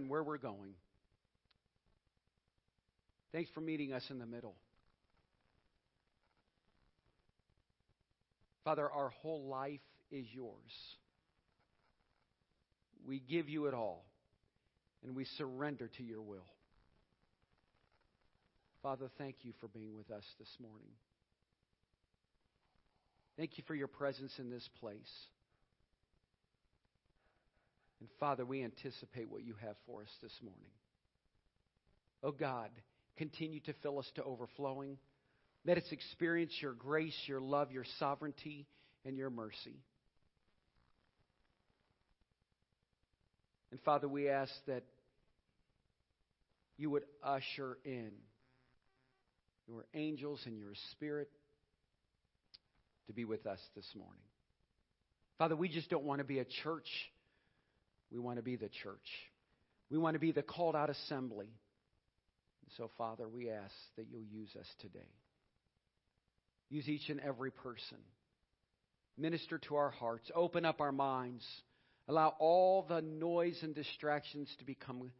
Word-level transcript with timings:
and 0.00 0.08
where 0.08 0.22
we're 0.22 0.38
going. 0.38 0.72
Thanks 3.32 3.50
for 3.54 3.60
meeting 3.60 3.92
us 3.92 4.02
in 4.10 4.18
the 4.18 4.26
middle. 4.26 4.56
Father, 8.64 8.90
our 8.90 9.10
whole 9.10 9.44
life 9.48 9.80
is 10.10 10.26
yours. 10.32 10.54
We 13.06 13.20
give 13.20 13.48
you 13.48 13.66
it 13.66 13.74
all, 13.74 14.04
and 15.04 15.14
we 15.14 15.24
surrender 15.36 15.90
to 15.98 16.02
your 16.02 16.22
will. 16.22 16.46
Father, 18.82 19.10
thank 19.18 19.36
you 19.42 19.52
for 19.60 19.68
being 19.68 19.96
with 19.96 20.10
us 20.10 20.24
this 20.38 20.48
morning. 20.60 20.90
Thank 23.36 23.58
you 23.58 23.64
for 23.66 23.74
your 23.74 23.88
presence 23.88 24.32
in 24.38 24.50
this 24.50 24.68
place. 24.80 24.96
And 28.00 28.08
Father, 28.18 28.44
we 28.44 28.64
anticipate 28.64 29.30
what 29.30 29.44
you 29.44 29.54
have 29.60 29.76
for 29.86 30.02
us 30.02 30.08
this 30.22 30.32
morning. 30.42 30.70
Oh 32.22 32.32
God, 32.32 32.70
continue 33.16 33.60
to 33.60 33.74
fill 33.82 33.98
us 33.98 34.10
to 34.16 34.24
overflowing. 34.24 34.98
Let 35.64 35.76
us 35.76 35.84
experience 35.90 36.52
your 36.60 36.72
grace, 36.72 37.16
your 37.26 37.40
love, 37.40 37.70
your 37.70 37.84
sovereignty, 37.98 38.66
and 39.04 39.16
your 39.16 39.30
mercy. 39.30 39.82
And 43.70 43.80
Father, 43.82 44.08
we 44.08 44.28
ask 44.28 44.52
that 44.66 44.82
you 46.76 46.90
would 46.90 47.04
usher 47.22 47.78
in 47.84 48.10
your 49.68 49.84
angels 49.94 50.40
and 50.46 50.58
your 50.58 50.72
spirit 50.92 51.30
to 53.06 53.12
be 53.12 53.24
with 53.24 53.46
us 53.46 53.60
this 53.76 53.86
morning. 53.94 54.22
Father, 55.38 55.56
we 55.56 55.68
just 55.68 55.90
don't 55.90 56.04
want 56.04 56.18
to 56.20 56.24
be 56.24 56.38
a 56.38 56.44
church. 56.62 56.88
We 58.12 58.18
want 58.18 58.38
to 58.38 58.42
be 58.42 58.56
the 58.56 58.70
church. 58.82 58.98
We 59.90 59.98
want 59.98 60.14
to 60.14 60.20
be 60.20 60.32
the 60.32 60.42
called 60.42 60.76
out 60.76 60.90
assembly. 60.90 61.48
So, 62.76 62.90
Father, 62.96 63.28
we 63.28 63.50
ask 63.50 63.74
that 63.96 64.06
you'll 64.10 64.22
use 64.22 64.50
us 64.58 64.66
today. 64.80 65.08
Use 66.68 66.88
each 66.88 67.08
and 67.08 67.20
every 67.20 67.50
person. 67.50 67.98
Minister 69.18 69.58
to 69.58 69.76
our 69.76 69.90
hearts. 69.90 70.30
Open 70.34 70.64
up 70.64 70.80
our 70.80 70.92
minds. 70.92 71.44
Allow 72.08 72.34
all 72.38 72.86
the 72.88 73.02
noise 73.02 73.58
and 73.62 73.74
distractions 73.74 74.48
to 74.58 74.64
become 74.64 75.10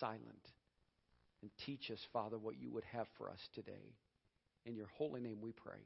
silent. 0.00 0.48
And 1.42 1.50
teach 1.64 1.90
us, 1.92 1.98
Father, 2.12 2.38
what 2.38 2.60
you 2.60 2.70
would 2.72 2.84
have 2.92 3.06
for 3.18 3.30
us 3.30 3.38
today. 3.54 3.94
In 4.64 4.74
your 4.74 4.88
holy 4.98 5.20
name 5.20 5.38
we 5.40 5.52
pray. 5.52 5.78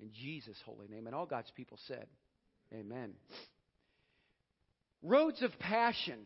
In 0.00 0.10
Jesus' 0.12 0.56
holy 0.64 0.88
name. 0.88 1.06
And 1.06 1.14
all 1.14 1.26
God's 1.26 1.50
people 1.54 1.78
said, 1.86 2.06
Amen. 2.72 3.12
Roads 5.04 5.42
of 5.42 5.56
passion. 5.58 6.18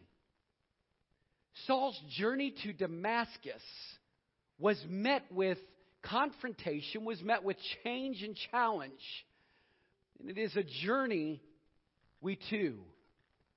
Saul's 1.67 2.01
journey 2.17 2.55
to 2.63 2.73
Damascus 2.73 3.63
was 4.59 4.81
met 4.89 5.25
with 5.33 5.59
confrontation, 6.03 7.05
was 7.05 7.21
met 7.21 7.43
with 7.43 7.57
change 7.83 8.23
and 8.23 8.37
challenge. 8.53 8.93
And 10.21 10.31
it 10.31 10.39
is 10.39 10.57
a 10.57 10.63
journey 10.87 11.43
we 12.21 12.39
too 12.51 12.79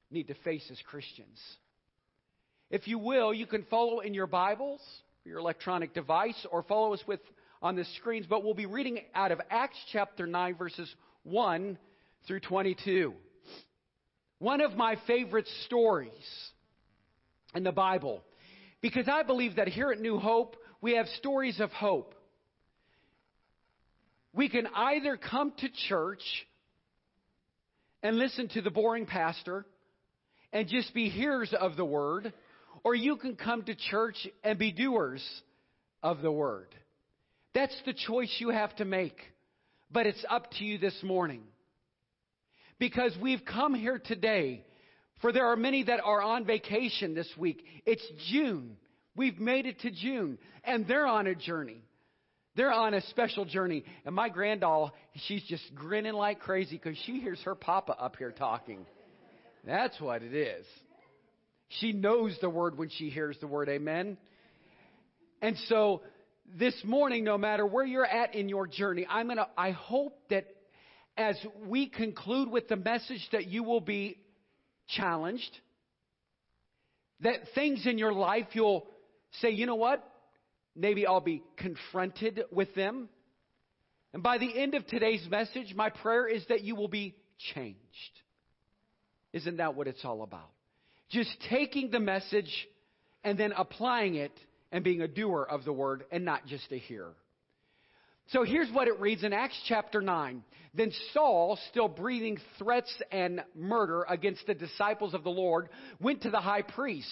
need 0.10 0.28
to 0.28 0.34
face 0.44 0.68
as 0.72 0.80
Christians. 0.88 1.40
If 2.72 2.88
you 2.88 2.98
will, 2.98 3.32
you 3.32 3.46
can 3.46 3.64
follow 3.70 4.00
in 4.00 4.16
your 4.16 4.28
Bibles, 4.28 4.82
your 5.24 5.38
electronic 5.38 5.94
device, 5.94 6.48
or 6.52 6.64
follow 6.64 6.94
us 6.96 7.04
with 7.08 7.20
on 7.62 7.76
the 7.76 7.86
screens, 7.98 8.26
but 8.28 8.44
we'll 8.44 8.56
be 8.56 8.66
reading 8.66 9.02
out 9.14 9.32
of 9.32 9.40
Acts 9.52 9.78
chapter 9.92 10.26
9, 10.26 10.56
verses 10.56 10.92
1 11.24 11.78
through 12.26 12.40
22. 12.40 13.14
One 14.42 14.62
of 14.62 14.76
my 14.76 14.98
favorite 15.06 15.48
stories 15.68 16.10
in 17.54 17.64
the 17.64 17.72
Bible, 17.72 18.24
because 18.82 19.08
I 19.08 19.22
believe 19.22 19.58
that 19.58 19.68
here 19.68 19.92
at 19.92 20.02
New 20.02 20.18
Hope, 20.18 20.56
we 20.82 20.96
have 20.96 21.06
stories 21.20 21.60
of 21.60 21.70
hope. 21.70 22.16
We 24.34 24.50
can 24.50 24.66
either 24.76 25.16
come 25.16 25.54
to 25.60 25.70
church 25.88 26.24
and 28.02 28.18
listen 28.18 28.48
to 28.56 28.64
the 28.64 28.72
boring 28.72 29.06
pastor 29.06 29.64
and 30.52 30.68
just 30.68 30.92
be 30.96 31.08
hearers 31.08 31.54
of 31.54 31.78
the 31.78 31.86
word, 31.86 32.34
or 32.84 32.96
you 32.96 33.18
can 33.18 33.36
come 33.36 33.62
to 33.66 33.76
church 33.76 34.28
and 34.44 34.58
be 34.58 34.72
doers 34.72 35.24
of 36.02 36.24
the 36.24 36.32
word. 36.32 36.74
That's 37.54 37.80
the 37.86 37.94
choice 37.94 38.36
you 38.40 38.50
have 38.50 38.76
to 38.78 38.86
make. 38.86 39.18
But 39.92 40.08
it's 40.08 40.26
up 40.28 40.50
to 40.54 40.64
you 40.64 40.80
this 40.80 40.98
morning. 41.04 41.44
Because 42.82 43.16
we've 43.22 43.46
come 43.46 43.76
here 43.76 44.02
today, 44.04 44.66
for 45.22 45.32
there 45.32 45.46
are 45.46 45.56
many 45.56 45.84
that 45.84 46.00
are 46.04 46.20
on 46.20 46.46
vacation 46.46 47.14
this 47.14 47.30
week. 47.38 47.64
It's 47.86 48.04
June. 48.32 48.76
We've 49.16 49.40
made 49.40 49.68
it 49.68 49.82
to 49.82 49.92
June, 49.92 50.40
and 50.64 50.88
they're 50.88 51.06
on 51.06 51.28
a 51.28 51.36
journey. 51.36 51.84
They're 52.56 52.74
on 52.74 52.96
a 52.96 53.02
special 53.02 53.46
journey. 53.46 53.84
And 54.04 54.16
my 54.16 54.32
granddoll, 54.32 54.90
she's 55.28 55.44
just 55.44 55.64
grinning 55.76 56.14
like 56.14 56.40
crazy 56.40 56.80
because 56.84 56.98
she 57.06 57.20
hears 57.20 57.40
her 57.44 57.54
papa 57.54 57.96
up 58.00 58.16
here 58.16 58.32
talking. 58.32 58.88
That's 59.64 60.02
what 60.02 60.24
it 60.24 60.34
is. 60.34 60.66
She 61.80 61.94
knows 61.94 62.36
the 62.42 62.50
word 62.50 62.80
when 62.80 62.90
she 62.90 63.12
hears 63.12 63.38
the 63.42 63.48
word, 63.48 63.70
amen? 63.70 64.18
And 65.40 65.56
so 65.68 66.02
this 66.58 66.74
morning, 66.84 67.26
no 67.26 67.38
matter 67.38 67.64
where 67.64 67.86
you're 67.86 68.04
at 68.08 68.34
in 68.34 68.50
your 68.50 68.66
journey, 68.66 69.06
I'm 69.08 69.28
gonna, 69.28 69.50
I 69.56 69.70
hope 69.70 70.18
that 70.32 70.48
as 71.22 71.38
we 71.66 71.88
conclude 71.88 72.50
with 72.50 72.68
the 72.68 72.76
message 72.76 73.26
that 73.32 73.48
you 73.48 73.64
will 73.64 73.82
be 73.82 74.18
challenged, 74.88 75.60
that 77.22 77.36
things 77.56 77.86
in 77.86 77.98
your 77.98 78.12
life 78.12 78.48
you'll 78.54 78.86
say, 79.40 79.52
you 79.52 79.66
know 79.66 79.76
what? 79.76 80.04
Maybe 80.76 81.06
I'll 81.06 81.22
be 81.22 81.44
confronted 81.58 82.44
with 82.52 82.74
them. 82.76 83.10
And 84.14 84.22
by 84.22 84.38
the 84.38 84.60
end 84.60 84.74
of 84.74 84.86
today's 84.88 85.26
message, 85.30 85.74
my 85.76 85.90
prayer 85.90 86.28
is 86.28 86.44
that 86.50 86.62
you 86.64 86.76
will 86.76 86.88
be 86.90 87.16
changed. 87.54 87.78
Isn't 89.32 89.58
that 89.58 89.76
what 89.76 89.88
it's 89.88 90.04
all 90.04 90.24
about? 90.24 90.50
Just 91.10 91.30
taking 91.50 91.92
the 91.92 92.00
message 92.00 92.52
and 93.24 93.38
then 93.38 93.54
applying 93.56 94.16
it 94.16 94.34
and 94.72 94.84
being 94.84 95.02
a 95.02 95.08
doer 95.08 95.46
of 95.50 95.64
the 95.64 95.74
word 95.74 96.04
and 96.12 96.26
not 96.26 96.46
just 96.48 96.72
a 96.72 96.78
hearer. 96.78 97.16
So 98.32 98.44
here's 98.44 98.72
what 98.72 98.88
it 98.88 99.00
reads 99.00 99.24
in 99.24 99.34
Acts 99.34 99.60
chapter 99.68 100.02
9. 100.02 100.44
Then 100.74 100.92
Saul, 101.14 101.60
still 101.70 101.90
breathing 101.90 102.38
threats 102.58 102.94
and 103.12 103.44
murder 103.56 104.06
against 104.08 104.48
the 104.48 104.54
disciples 104.54 105.14
of 105.14 105.24
the 105.24 105.30
Lord, 105.30 105.68
went 106.00 106.22
to 106.22 106.30
the 106.30 106.40
high 106.40 106.62
priest 106.62 107.12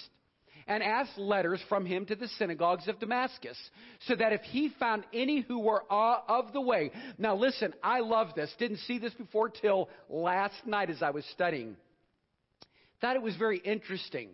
and 0.66 0.82
asked 0.82 1.18
letters 1.18 1.60
from 1.68 1.84
him 1.84 2.06
to 2.06 2.14
the 2.14 2.28
synagogues 2.38 2.88
of 2.88 2.98
Damascus, 2.98 3.58
so 4.06 4.16
that 4.16 4.32
if 4.32 4.40
he 4.42 4.70
found 4.78 5.04
any 5.12 5.40
who 5.40 5.58
were 5.58 5.82
of 5.90 6.52
the 6.52 6.60
way. 6.60 6.90
Now 7.18 7.36
listen, 7.36 7.74
I 7.82 8.00
love 8.00 8.28
this. 8.34 8.50
Didn't 8.58 8.78
see 8.78 8.98
this 8.98 9.12
before 9.14 9.50
till 9.50 9.90
last 10.08 10.66
night 10.66 10.88
as 10.88 11.02
I 11.02 11.10
was 11.10 11.24
studying. 11.32 11.76
Thought 13.00 13.16
it 13.16 13.22
was 13.22 13.36
very 13.36 13.58
interesting 13.58 14.30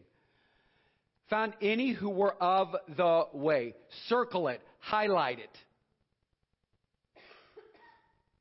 found 1.28 1.54
any 1.60 1.92
who 1.92 2.10
were 2.10 2.34
of 2.40 2.68
the 2.96 3.24
way. 3.32 3.74
Circle 4.08 4.48
it, 4.48 4.60
highlight 4.78 5.40
it. 5.40 5.50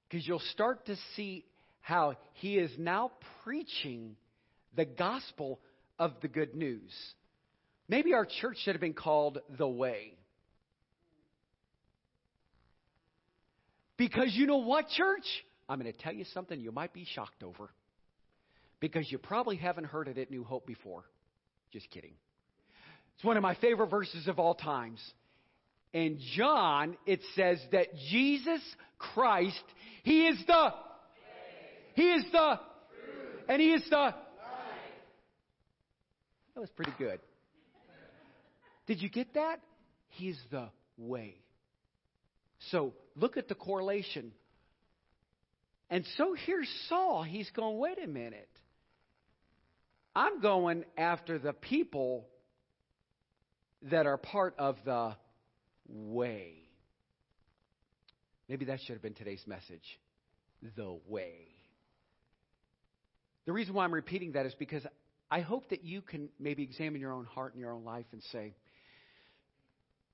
Because 0.09 0.27
you'll 0.27 0.39
start 0.51 0.85
to 0.85 0.95
see 1.15 1.45
how 1.81 2.15
he 2.33 2.57
is 2.57 2.71
now 2.77 3.11
preaching 3.43 4.15
the 4.75 4.85
gospel 4.85 5.59
of 5.99 6.13
the 6.21 6.27
good 6.27 6.55
news. 6.55 6.91
Maybe 7.87 8.13
our 8.13 8.25
church 8.25 8.57
should 8.63 8.73
have 8.73 8.81
been 8.81 8.93
called 8.93 9.39
the 9.57 9.67
way. 9.67 10.13
Because 13.97 14.33
you 14.33 14.45
know 14.45 14.57
what, 14.57 14.89
church? 14.89 15.25
I'm 15.69 15.79
going 15.79 15.91
to 15.91 15.97
tell 15.97 16.13
you 16.13 16.25
something 16.33 16.59
you 16.59 16.71
might 16.71 16.93
be 16.93 17.05
shocked 17.13 17.43
over. 17.43 17.69
Because 18.79 19.09
you 19.11 19.17
probably 19.17 19.55
haven't 19.55 19.85
heard 19.85 20.07
it 20.07 20.17
at 20.17 20.29
New 20.29 20.43
Hope 20.43 20.67
before. 20.67 21.03
Just 21.71 21.89
kidding. 21.89 22.13
It's 23.15 23.23
one 23.23 23.37
of 23.37 23.43
my 23.43 23.55
favorite 23.55 23.89
verses 23.89 24.27
of 24.27 24.39
all 24.39 24.55
times. 24.55 24.99
In 25.95 26.19
John, 26.35 26.97
it 27.05 27.21
says 27.37 27.57
that 27.71 27.87
Jesus 28.11 28.59
Christ, 28.99 29.63
He 30.03 30.27
is 30.27 30.37
the, 30.45 30.73
He 31.93 32.11
is 32.11 32.25
the, 32.33 32.59
and 33.47 33.61
He 33.61 33.71
is 33.71 33.81
the, 33.89 34.13
that 36.53 36.59
was 36.59 36.69
pretty 36.71 36.91
good. 36.97 37.21
Did 38.87 39.01
you 39.01 39.07
get 39.07 39.35
that? 39.35 39.61
He's 40.09 40.37
the 40.51 40.67
way. 40.97 41.37
So 42.71 42.93
look 43.15 43.37
at 43.37 43.47
the 43.47 43.55
correlation. 43.55 44.33
And 45.89 46.05
so 46.17 46.35
here's 46.45 46.69
Saul. 46.89 47.23
He's 47.23 47.49
going, 47.51 47.77
wait 47.77 48.03
a 48.03 48.07
minute. 48.07 48.49
I'm 50.13 50.41
going 50.41 50.83
after 50.97 51.39
the 51.39 51.53
people 51.53 52.27
that 53.83 54.05
are 54.05 54.17
part 54.17 54.55
of 54.57 54.75
the 54.83 55.15
way. 55.87 56.53
Maybe 58.47 58.65
that 58.65 58.79
should 58.81 58.93
have 58.93 59.01
been 59.01 59.13
today's 59.13 59.43
message. 59.47 59.99
The 60.75 60.97
way. 61.07 61.47
The 63.45 63.53
reason 63.53 63.73
why 63.73 63.83
I'm 63.83 63.93
repeating 63.93 64.33
that 64.33 64.45
is 64.45 64.55
because 64.55 64.83
I 65.29 65.41
hope 65.41 65.69
that 65.69 65.83
you 65.83 66.01
can 66.01 66.29
maybe 66.39 66.63
examine 66.63 67.01
your 67.01 67.11
own 67.11 67.25
heart 67.25 67.53
and 67.53 67.61
your 67.61 67.71
own 67.71 67.83
life 67.83 68.05
and 68.11 68.21
say, 68.31 68.55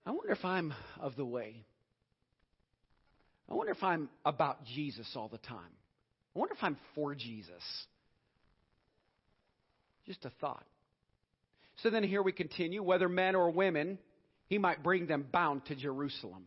I 0.06 0.12
wonder 0.12 0.32
if 0.32 0.44
I'm 0.44 0.74
of 1.00 1.16
the 1.16 1.26
way. 1.26 1.64
I 3.50 3.54
wonder 3.54 3.72
if 3.72 3.84
I'm 3.84 4.10
about 4.26 4.66
Jesus 4.66 5.08
all 5.16 5.28
the 5.28 5.38
time. 5.38 5.60
I 6.36 6.40
wonder 6.40 6.54
if 6.54 6.64
I'm 6.64 6.78
for 6.96 7.14
Jesus. 7.14 7.62
Just 10.06 10.26
a 10.26 10.32
thought. 10.42 10.66
So 11.84 11.90
then 11.90 12.04
here 12.04 12.22
we 12.22 12.32
continue 12.32 12.82
whether 12.82 13.10
men 13.10 13.36
or 13.36 13.50
women, 13.52 14.00
he 14.52 14.58
might 14.58 14.84
bring 14.84 15.08
them 15.08 15.26
bound 15.32 15.66
to 15.68 15.76
Jerusalem. 15.78 16.44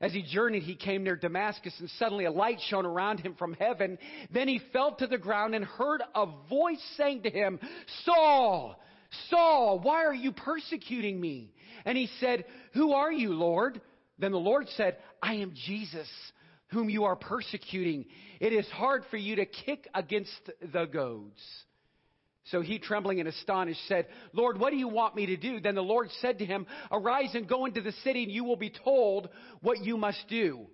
As 0.00 0.14
he 0.14 0.22
journeyed, 0.22 0.62
he 0.62 0.74
came 0.74 1.04
near 1.04 1.14
Damascus, 1.14 1.74
and 1.80 1.90
suddenly 1.98 2.24
a 2.24 2.30
light 2.30 2.60
shone 2.70 2.86
around 2.86 3.20
him 3.20 3.34
from 3.34 3.52
heaven. 3.52 3.98
Then 4.32 4.48
he 4.48 4.62
fell 4.72 4.94
to 4.94 5.06
the 5.06 5.18
ground 5.18 5.54
and 5.54 5.66
heard 5.66 6.02
a 6.14 6.24
voice 6.48 6.82
saying 6.96 7.24
to 7.24 7.30
him, 7.30 7.60
Saul, 8.06 8.80
Saul, 9.28 9.80
why 9.80 10.06
are 10.06 10.14
you 10.14 10.32
persecuting 10.32 11.20
me? 11.20 11.52
And 11.84 11.98
he 11.98 12.08
said, 12.20 12.46
Who 12.72 12.94
are 12.94 13.12
you, 13.12 13.34
Lord? 13.34 13.82
Then 14.18 14.32
the 14.32 14.38
Lord 14.38 14.66
said, 14.78 14.96
I 15.22 15.34
am 15.34 15.52
Jesus, 15.66 16.08
whom 16.68 16.88
you 16.88 17.04
are 17.04 17.16
persecuting. 17.16 18.06
It 18.40 18.54
is 18.54 18.66
hard 18.68 19.04
for 19.10 19.18
you 19.18 19.36
to 19.36 19.44
kick 19.44 19.88
against 19.94 20.50
the 20.72 20.86
goads. 20.86 21.42
So 22.50 22.60
he, 22.60 22.78
trembling 22.78 23.18
and 23.18 23.28
astonished, 23.28 23.80
said, 23.88 24.06
Lord, 24.32 24.58
what 24.58 24.70
do 24.70 24.76
you 24.76 24.88
want 24.88 25.16
me 25.16 25.26
to 25.26 25.36
do? 25.36 25.60
Then 25.60 25.74
the 25.74 25.82
Lord 25.82 26.10
said 26.20 26.38
to 26.38 26.46
him, 26.46 26.66
Arise 26.92 27.34
and 27.34 27.48
go 27.48 27.64
into 27.64 27.80
the 27.80 27.92
city, 28.04 28.22
and 28.22 28.30
you 28.30 28.44
will 28.44 28.56
be 28.56 28.70
told 28.70 29.28
what 29.62 29.84
you 29.84 29.96
must 29.96 30.22
do. 30.28 30.66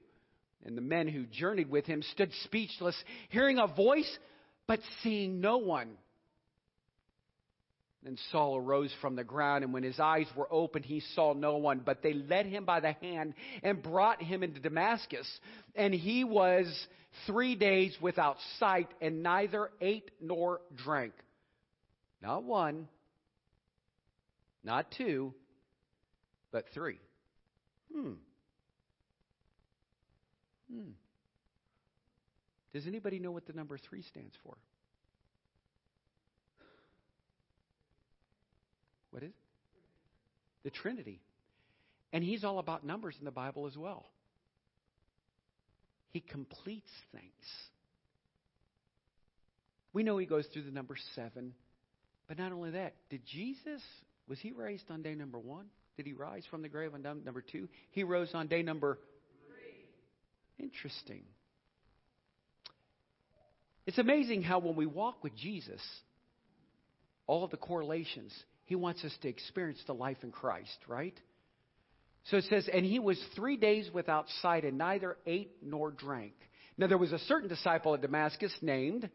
And 0.65 0.77
the 0.77 0.83
men 0.83 1.09
who 1.09 1.25
journeyed 1.25 1.71
with 1.71 1.87
him 1.87 2.03
stood 2.13 2.31
speechless, 2.45 2.97
hearing 3.31 3.59
a 3.59 3.67
voice, 3.67 4.19
but 4.67 4.81
seeing 5.03 5.41
no 5.41 5.59
one. 5.59 5.97
Then 8.03 8.19
Saul 8.33 8.57
arose 8.57 8.93
from 9.01 9.17
the 9.17 9.25
ground, 9.25 9.65
and 9.65 9.73
when 9.73 9.85
his 9.85 9.99
eyes 9.99 10.27
were 10.37 10.53
opened, 10.53 10.85
he 10.85 11.01
saw 11.15 11.33
no 11.33 11.57
one. 11.57 11.83
But 11.85 12.03
they 12.03 12.13
led 12.13 12.47
him 12.47 12.65
by 12.65 12.81
the 12.81 12.93
hand 12.93 13.35
and 13.63 13.83
brought 13.83 14.21
him 14.21 14.43
into 14.43 14.61
Damascus. 14.61 15.27
And 15.75 15.95
he 15.95 16.25
was 16.25 16.67
three 17.27 17.55
days 17.55 17.97
without 18.01 18.37
sight, 18.59 18.89
and 19.01 19.23
neither 19.23 19.71
ate 19.81 20.11
nor 20.21 20.61
drank. 20.75 21.13
Not 22.23 22.45
one, 22.45 22.87
not 24.63 24.93
two, 24.97 25.35
but 26.53 26.67
three. 26.73 26.99
Hmm. 27.93 28.13
Hmm. 30.73 30.91
Does 32.73 32.87
anybody 32.87 33.19
know 33.19 33.33
what 33.33 33.47
the 33.47 33.53
number 33.53 33.77
three 33.77 34.03
stands 34.03 34.35
for? 34.45 34.57
What 39.11 39.23
is 39.25 39.29
it? 39.29 39.35
The 40.65 40.71
Trinity. 40.71 41.21
And 42.13 42.23
he's 42.23 42.45
all 42.45 42.59
about 42.59 42.85
numbers 42.85 43.17
in 43.19 43.25
the 43.25 43.31
Bible 43.31 43.67
as 43.67 43.77
well. 43.77 44.07
He 46.13 46.21
completes 46.21 46.91
things. 47.11 47.25
We 49.93 50.03
know 50.03 50.17
he 50.19 50.27
goes 50.27 50.47
through 50.53 50.63
the 50.63 50.71
number 50.71 50.97
seven, 51.15 51.53
but 52.29 52.39
not 52.39 52.53
only 52.53 52.71
that, 52.71 52.95
did 53.11 53.23
Jesus, 53.27 53.83
was 54.29 54.39
he 54.39 54.53
raised 54.53 54.91
on 54.91 55.03
day 55.03 55.15
number 55.15 55.39
one? 55.39 55.67
Did 55.97 56.07
he 56.07 56.13
rise 56.13 56.45
from 56.51 56.63
the 56.63 56.69
grave 56.69 56.95
on 56.95 57.03
day 57.03 57.13
number 57.25 57.43
two? 57.43 57.69
He 57.91 58.05
rose 58.05 58.31
on 58.35 58.49
day 58.49 58.63
number 58.63 58.99
three. 59.47 60.65
Interesting. 60.65 61.23
It's 63.87 63.99
amazing 63.99 64.43
how 64.43 64.61
when 64.61 64.77
we 64.77 64.87
walk 64.87 65.23
with 65.23 65.37
Jesus, 65.37 65.81
all 67.27 67.45
of 67.45 67.51
the 67.51 67.57
correlations, 67.57 68.33
he 68.65 68.77
wants 68.77 69.05
us 69.05 69.13
to 69.23 69.29
experience 69.29 69.81
the 69.87 69.95
life 69.95 70.19
in 70.23 70.31
Christ, 70.31 70.77
right? 70.87 71.19
So 72.31 72.37
it 72.37 72.45
says, 72.49 72.69
and 72.73 72.87
he 72.87 73.01
was 73.01 73.21
three 73.35 73.57
days 73.57 73.91
without 73.93 74.27
sight 74.41 74.65
and 74.65 74.79
neither 74.79 75.17
ate 75.27 75.57
nor 75.63 75.91
drank. 75.91 76.35
Now 76.79 76.87
there 76.87 76.99
was 76.99 77.13
a 77.13 77.19
certain 77.19 77.49
disciple 77.49 77.95
at 77.95 78.03
Damascus 78.03 78.53
named, 78.63 79.11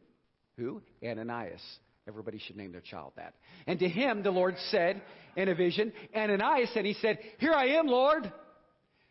who? 0.57 0.81
Ananias. 1.03 1.61
Everybody 2.07 2.39
should 2.39 2.55
name 2.55 2.71
their 2.71 2.81
child 2.81 3.13
that. 3.17 3.33
And 3.65 3.79
to 3.79 3.87
him 3.87 4.23
the 4.23 4.31
Lord 4.31 4.55
said 4.69 5.01
in 5.35 5.49
a 5.49 5.55
vision, 5.55 5.91
Ananias, 6.15 6.71
and 6.75 6.85
he 6.85 6.93
said, 6.93 7.19
Here 7.39 7.53
I 7.53 7.77
am, 7.79 7.87
Lord. 7.87 8.31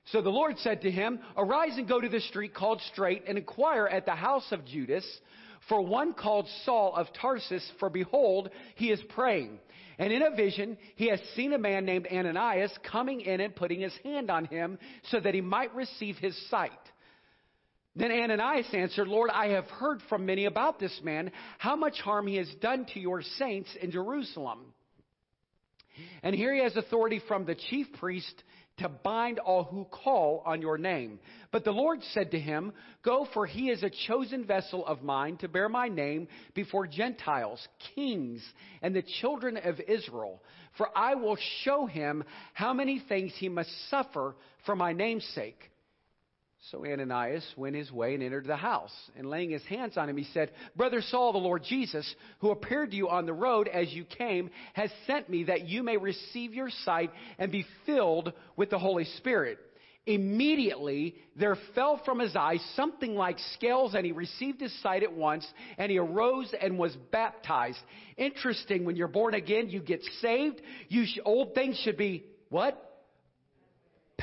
So 0.06 0.22
the 0.22 0.30
Lord 0.30 0.58
said 0.58 0.82
to 0.82 0.90
him, 0.90 1.18
Arise 1.36 1.76
and 1.76 1.88
go 1.88 2.00
to 2.00 2.08
the 2.08 2.20
street 2.20 2.54
called 2.54 2.80
Straight 2.92 3.24
and 3.26 3.36
inquire 3.36 3.86
at 3.86 4.06
the 4.06 4.14
house 4.14 4.46
of 4.52 4.64
Judas 4.64 5.04
for 5.68 5.80
one 5.82 6.14
called 6.14 6.48
Saul 6.64 6.94
of 6.94 7.08
Tarsus, 7.20 7.68
for 7.78 7.90
behold, 7.90 8.50
he 8.76 8.90
is 8.90 9.00
praying. 9.10 9.58
And 9.98 10.12
in 10.12 10.22
a 10.22 10.30
vision, 10.30 10.76
he 10.94 11.08
has 11.08 11.20
seen 11.34 11.52
a 11.52 11.58
man 11.58 11.84
named 11.84 12.06
Ananias 12.12 12.72
coming 12.90 13.22
in 13.22 13.40
and 13.40 13.56
putting 13.56 13.80
his 13.80 13.94
hand 14.04 14.30
on 14.30 14.44
him 14.44 14.78
so 15.10 15.18
that 15.20 15.34
he 15.34 15.40
might 15.40 15.74
receive 15.74 16.16
his 16.16 16.36
sight. 16.50 16.70
Then 17.96 18.12
Ananias 18.12 18.66
answered, 18.74 19.08
Lord, 19.08 19.30
I 19.30 19.48
have 19.48 19.64
heard 19.66 20.02
from 20.08 20.26
many 20.26 20.44
about 20.44 20.78
this 20.78 21.00
man, 21.02 21.32
how 21.58 21.76
much 21.76 21.98
harm 21.98 22.26
he 22.26 22.36
has 22.36 22.48
done 22.60 22.84
to 22.92 23.00
your 23.00 23.22
saints 23.22 23.70
in 23.80 23.90
Jerusalem. 23.90 24.74
And 26.22 26.34
here 26.34 26.54
he 26.54 26.62
has 26.62 26.76
authority 26.76 27.22
from 27.26 27.46
the 27.46 27.54
chief 27.54 27.86
priest 27.98 28.42
to 28.78 28.90
bind 28.90 29.38
all 29.38 29.64
who 29.64 29.86
call 29.86 30.42
on 30.44 30.60
your 30.60 30.76
name. 30.76 31.18
But 31.50 31.64
the 31.64 31.70
Lord 31.70 32.00
said 32.12 32.32
to 32.32 32.38
him, 32.38 32.74
Go, 33.02 33.26
for 33.32 33.46
he 33.46 33.70
is 33.70 33.82
a 33.82 33.90
chosen 34.06 34.44
vessel 34.44 34.84
of 34.84 35.02
mine 35.02 35.38
to 35.38 35.48
bear 35.48 35.70
my 35.70 35.88
name 35.88 36.28
before 36.54 36.86
Gentiles, 36.86 37.66
kings, 37.94 38.42
and 38.82 38.94
the 38.94 39.04
children 39.20 39.56
of 39.56 39.80
Israel. 39.88 40.42
For 40.76 40.88
I 40.94 41.14
will 41.14 41.38
show 41.64 41.86
him 41.86 42.24
how 42.52 42.74
many 42.74 43.02
things 43.08 43.32
he 43.38 43.48
must 43.48 43.70
suffer 43.88 44.36
for 44.66 44.76
my 44.76 44.92
name's 44.92 45.24
sake. 45.34 45.70
So 46.70 46.84
Ananias 46.84 47.46
went 47.56 47.76
his 47.76 47.92
way 47.92 48.14
and 48.14 48.22
entered 48.22 48.46
the 48.46 48.56
house. 48.56 48.92
And 49.16 49.30
laying 49.30 49.50
his 49.50 49.64
hands 49.66 49.96
on 49.96 50.08
him, 50.08 50.16
he 50.16 50.26
said, 50.34 50.50
Brother 50.74 51.00
Saul, 51.00 51.32
the 51.32 51.38
Lord 51.38 51.62
Jesus, 51.62 52.12
who 52.40 52.50
appeared 52.50 52.90
to 52.90 52.96
you 52.96 53.08
on 53.08 53.24
the 53.24 53.32
road 53.32 53.68
as 53.68 53.92
you 53.92 54.04
came, 54.04 54.50
has 54.72 54.90
sent 55.06 55.28
me 55.30 55.44
that 55.44 55.68
you 55.68 55.84
may 55.84 55.96
receive 55.96 56.54
your 56.54 56.70
sight 56.84 57.12
and 57.38 57.52
be 57.52 57.64
filled 57.84 58.32
with 58.56 58.70
the 58.70 58.80
Holy 58.80 59.04
Spirit. 59.18 59.58
Immediately 60.06 61.14
there 61.36 61.56
fell 61.74 62.00
from 62.04 62.18
his 62.18 62.34
eyes 62.34 62.64
something 62.74 63.14
like 63.14 63.38
scales, 63.54 63.94
and 63.94 64.04
he 64.04 64.12
received 64.12 64.60
his 64.60 64.76
sight 64.82 65.04
at 65.04 65.12
once, 65.12 65.46
and 65.78 65.90
he 65.90 65.98
arose 65.98 66.52
and 66.60 66.78
was 66.78 66.96
baptized. 67.12 67.78
Interesting, 68.16 68.84
when 68.84 68.96
you're 68.96 69.08
born 69.08 69.34
again, 69.34 69.68
you 69.68 69.80
get 69.80 70.02
saved. 70.20 70.60
You 70.88 71.06
sh- 71.06 71.18
old 71.24 71.54
things 71.54 71.80
should 71.84 71.96
be 71.96 72.24
what? 72.48 72.85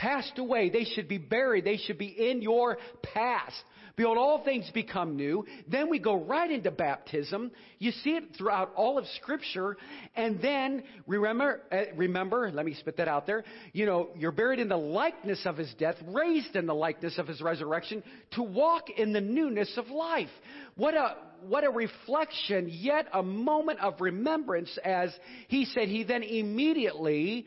Passed 0.04 0.38
away. 0.38 0.70
They 0.70 0.84
should 0.84 1.08
be 1.08 1.18
buried. 1.18 1.64
They 1.64 1.78
should 1.78 1.98
be 1.98 2.08
in 2.08 2.42
your 2.42 2.78
past. 3.02 3.56
Behold, 3.96 4.18
all 4.18 4.44
things 4.44 4.70
become 4.74 5.16
new. 5.16 5.46
Then 5.68 5.90
we 5.90 6.00
go 6.00 6.16
right 6.26 6.50
into 6.52 6.72
baptism. 6.72 7.52
You 7.80 7.92
see 7.92 8.12
it 8.12 8.24
throughout 8.38 8.74
all 8.76 8.98
of 8.98 9.06
Scripture. 9.22 9.78
And 10.16 10.42
then, 10.42 10.84
remember, 11.08 11.62
uh, 11.72 11.96
remember, 11.96 12.52
let 12.52 12.66
me 12.66 12.74
spit 12.74 12.98
that 12.98 13.08
out 13.08 13.28
there. 13.28 13.46
You 13.72 13.86
know, 13.86 14.10
you're 14.18 14.32
buried 14.34 14.60
in 14.60 14.68
the 14.68 14.78
likeness 14.78 15.46
of 15.46 15.58
his 15.58 15.74
death, 15.78 15.96
raised 16.08 16.56
in 16.56 16.66
the 16.66 16.76
likeness 16.76 17.18
of 17.18 17.28
his 17.28 17.40
resurrection, 17.40 18.04
to 18.32 18.44
walk 18.44 18.90
in 18.90 19.14
the 19.14 19.22
newness 19.22 19.72
of 19.78 19.88
life. 19.88 20.32
What 20.76 20.96
a, 20.96 21.16
what 21.48 21.64
a 21.64 21.70
reflection, 21.70 22.68
yet 22.70 23.08
a 23.14 23.24
moment 23.24 23.80
of 23.80 24.02
remembrance 24.02 24.76
as 24.84 25.12
he 25.48 25.66
said 25.66 25.88
he 25.88 26.04
then 26.04 26.24
immediately 26.24 27.46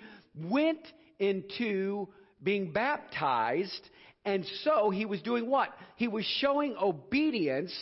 went 0.48 0.80
into 1.18 2.08
being 2.42 2.72
baptized. 2.72 3.88
And 4.24 4.44
so 4.64 4.90
he 4.90 5.06
was 5.06 5.22
doing 5.22 5.48
what? 5.48 5.70
He 5.96 6.08
was 6.08 6.24
showing 6.40 6.76
obedience 6.80 7.72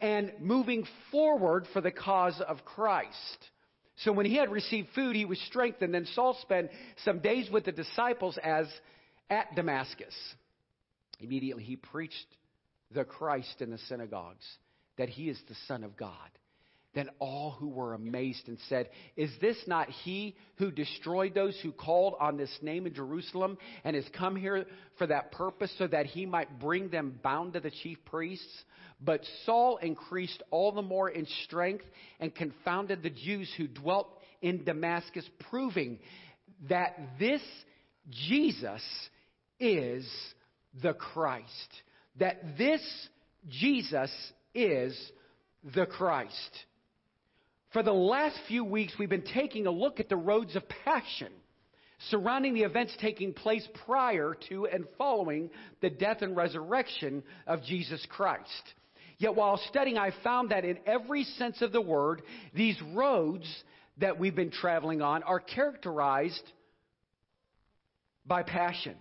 and 0.00 0.32
moving 0.40 0.86
forward 1.10 1.66
for 1.72 1.80
the 1.80 1.90
cause 1.90 2.40
of 2.46 2.64
Christ. 2.64 3.50
So 3.96 4.12
when 4.12 4.24
he 4.24 4.36
had 4.36 4.50
received 4.50 4.88
food, 4.94 5.14
he 5.14 5.26
was 5.26 5.38
strengthened. 5.42 5.92
Then 5.92 6.06
Saul 6.14 6.38
spent 6.40 6.70
some 7.04 7.18
days 7.18 7.50
with 7.50 7.66
the 7.66 7.72
disciples 7.72 8.38
as 8.42 8.66
at 9.28 9.54
Damascus. 9.54 10.14
Immediately 11.20 11.64
he 11.64 11.76
preached 11.76 12.26
the 12.92 13.04
Christ 13.04 13.60
in 13.60 13.70
the 13.70 13.78
synagogues, 13.78 14.44
that 14.96 15.08
he 15.08 15.28
is 15.28 15.38
the 15.48 15.54
Son 15.68 15.84
of 15.84 15.96
God. 15.96 16.30
Then 16.92 17.08
all 17.20 17.52
who 17.52 17.68
were 17.68 17.94
amazed 17.94 18.48
and 18.48 18.58
said, 18.68 18.88
Is 19.16 19.30
this 19.40 19.56
not 19.68 19.88
he 19.88 20.34
who 20.56 20.72
destroyed 20.72 21.34
those 21.34 21.56
who 21.62 21.70
called 21.70 22.14
on 22.20 22.36
this 22.36 22.50
name 22.62 22.84
in 22.86 22.94
Jerusalem 22.94 23.58
and 23.84 23.94
has 23.94 24.06
come 24.16 24.34
here 24.34 24.66
for 24.98 25.06
that 25.06 25.30
purpose 25.30 25.72
so 25.78 25.86
that 25.86 26.06
he 26.06 26.26
might 26.26 26.58
bring 26.58 26.88
them 26.88 27.20
bound 27.22 27.52
to 27.52 27.60
the 27.60 27.70
chief 27.70 27.98
priests? 28.06 28.64
But 29.00 29.20
Saul 29.46 29.76
increased 29.76 30.42
all 30.50 30.72
the 30.72 30.82
more 30.82 31.08
in 31.08 31.26
strength 31.44 31.84
and 32.18 32.34
confounded 32.34 33.02
the 33.02 33.10
Jews 33.10 33.48
who 33.56 33.68
dwelt 33.68 34.08
in 34.42 34.64
Damascus, 34.64 35.24
proving 35.48 36.00
that 36.68 36.98
this 37.20 37.42
Jesus 38.10 38.82
is 39.60 40.10
the 40.82 40.94
Christ. 40.94 41.46
That 42.18 42.58
this 42.58 42.82
Jesus 43.48 44.10
is 44.54 44.98
the 45.74 45.86
Christ. 45.86 46.64
For 47.72 47.82
the 47.82 47.92
last 47.92 48.38
few 48.48 48.64
weeks, 48.64 48.94
we've 48.98 49.08
been 49.08 49.22
taking 49.22 49.66
a 49.66 49.70
look 49.70 50.00
at 50.00 50.08
the 50.08 50.16
roads 50.16 50.56
of 50.56 50.68
passion 50.84 51.32
surrounding 52.08 52.54
the 52.54 52.62
events 52.62 52.96
taking 53.00 53.32
place 53.32 53.66
prior 53.84 54.34
to 54.48 54.66
and 54.66 54.86
following 54.96 55.50
the 55.80 55.90
death 55.90 56.22
and 56.22 56.36
resurrection 56.36 57.22
of 57.46 57.62
Jesus 57.62 58.04
Christ. 58.08 58.74
Yet 59.18 59.34
while 59.34 59.60
studying, 59.68 59.98
I 59.98 60.12
found 60.24 60.50
that 60.50 60.64
in 60.64 60.78
every 60.86 61.24
sense 61.24 61.60
of 61.60 61.72
the 61.72 61.80
word, 61.80 62.22
these 62.54 62.80
roads 62.94 63.46
that 63.98 64.18
we've 64.18 64.34
been 64.34 64.50
traveling 64.50 65.02
on 65.02 65.22
are 65.24 65.40
characterized 65.40 66.42
by 68.24 68.42
passion. 68.44 68.96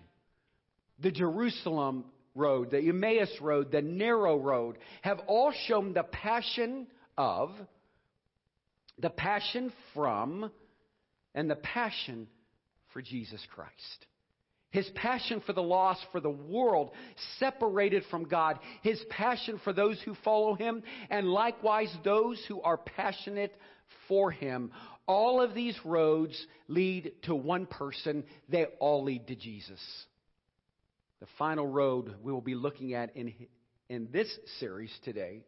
The 1.00 1.12
Jerusalem 1.12 2.04
road, 2.36 2.72
the 2.72 2.80
Emmaus 2.80 3.30
road, 3.40 3.72
the 3.72 3.82
narrow 3.82 4.38
road 4.38 4.78
have 5.04 5.20
all 5.28 5.54
shown 5.68 5.94
the 5.94 6.04
passion 6.04 6.88
of, 7.18 7.52
the 9.02 9.10
passion 9.10 9.72
from, 9.94 10.52
and 11.34 11.50
the 11.50 11.56
passion 11.56 12.28
for 12.94 13.02
Jesus 13.02 13.42
Christ. 13.54 14.06
His 14.72 14.88
passion 14.94 15.42
for 15.46 15.54
the 15.54 15.64
lost, 15.64 16.06
for 16.12 16.20
the 16.20 16.30
world 16.30 16.92
separated 17.40 18.04
from 18.12 18.26
God. 18.26 18.60
His 18.84 19.04
passion 19.10 19.60
for 19.64 19.74
those 19.74 20.00
who 20.02 20.14
follow 20.24 20.54
him, 20.54 20.84
and 21.10 21.28
likewise 21.28 21.92
those 22.04 22.44
who 22.48 22.62
are 22.62 22.78
passionate 22.78 23.56
for 24.08 24.30
him. 24.30 24.72
All 25.08 25.42
of 25.42 25.56
these 25.56 25.78
roads 25.84 26.40
lead 26.68 27.14
to 27.24 27.34
one 27.34 27.66
person. 27.66 28.24
They 28.48 28.66
all 28.80 29.04
lead 29.04 29.28
to 29.28 29.36
Jesus. 29.36 29.80
The 31.20 31.28
final 31.40 31.66
road 31.66 32.16
we 32.22 32.32
will 32.32 32.40
be 32.40 32.56
looking 32.56 32.94
at 32.94 33.16
in, 33.16 33.34
in 33.90 34.10
this 34.12 34.30
series 34.60 34.96
today 35.04 35.42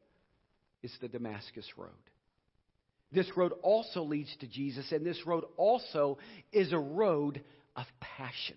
is 0.82 0.92
the 1.00 1.08
Damascus 1.08 1.68
Road. 1.78 1.92
This 3.12 3.30
road 3.36 3.54
also 3.62 4.04
leads 4.04 4.34
to 4.38 4.48
Jesus, 4.48 4.92
and 4.92 5.06
this 5.06 5.26
road 5.26 5.44
also 5.58 6.18
is 6.52 6.72
a 6.72 6.80
road 6.80 7.44
of 7.76 7.86
passion. 8.00 8.56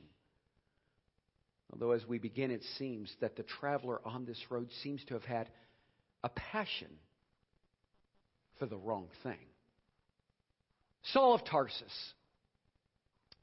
Although, 1.73 1.91
as 1.91 2.07
we 2.07 2.19
begin, 2.19 2.53
it 2.53 2.63
seems 2.79 3.13
that 3.21 3.35
the 3.37 3.43
traveler 3.43 4.01
on 4.05 4.25
this 4.25 4.41
road 4.51 4.69
seems 4.83 5.05
to 5.07 5.15
have 5.15 5.25
had 5.25 5.49
a 6.23 6.29
passion 6.29 6.91
for 8.59 8.67
the 8.67 8.77
wrong 8.77 9.09
thing. 9.25 9.39
Saul 11.13 11.35
of 11.35 11.45
Tarsus, 11.45 12.13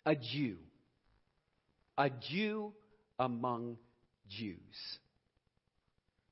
a 0.05 0.15
Jew, 0.15 0.57
a 1.97 2.09
Jew 2.09 2.71
among 3.19 3.77
Jews. 4.29 4.99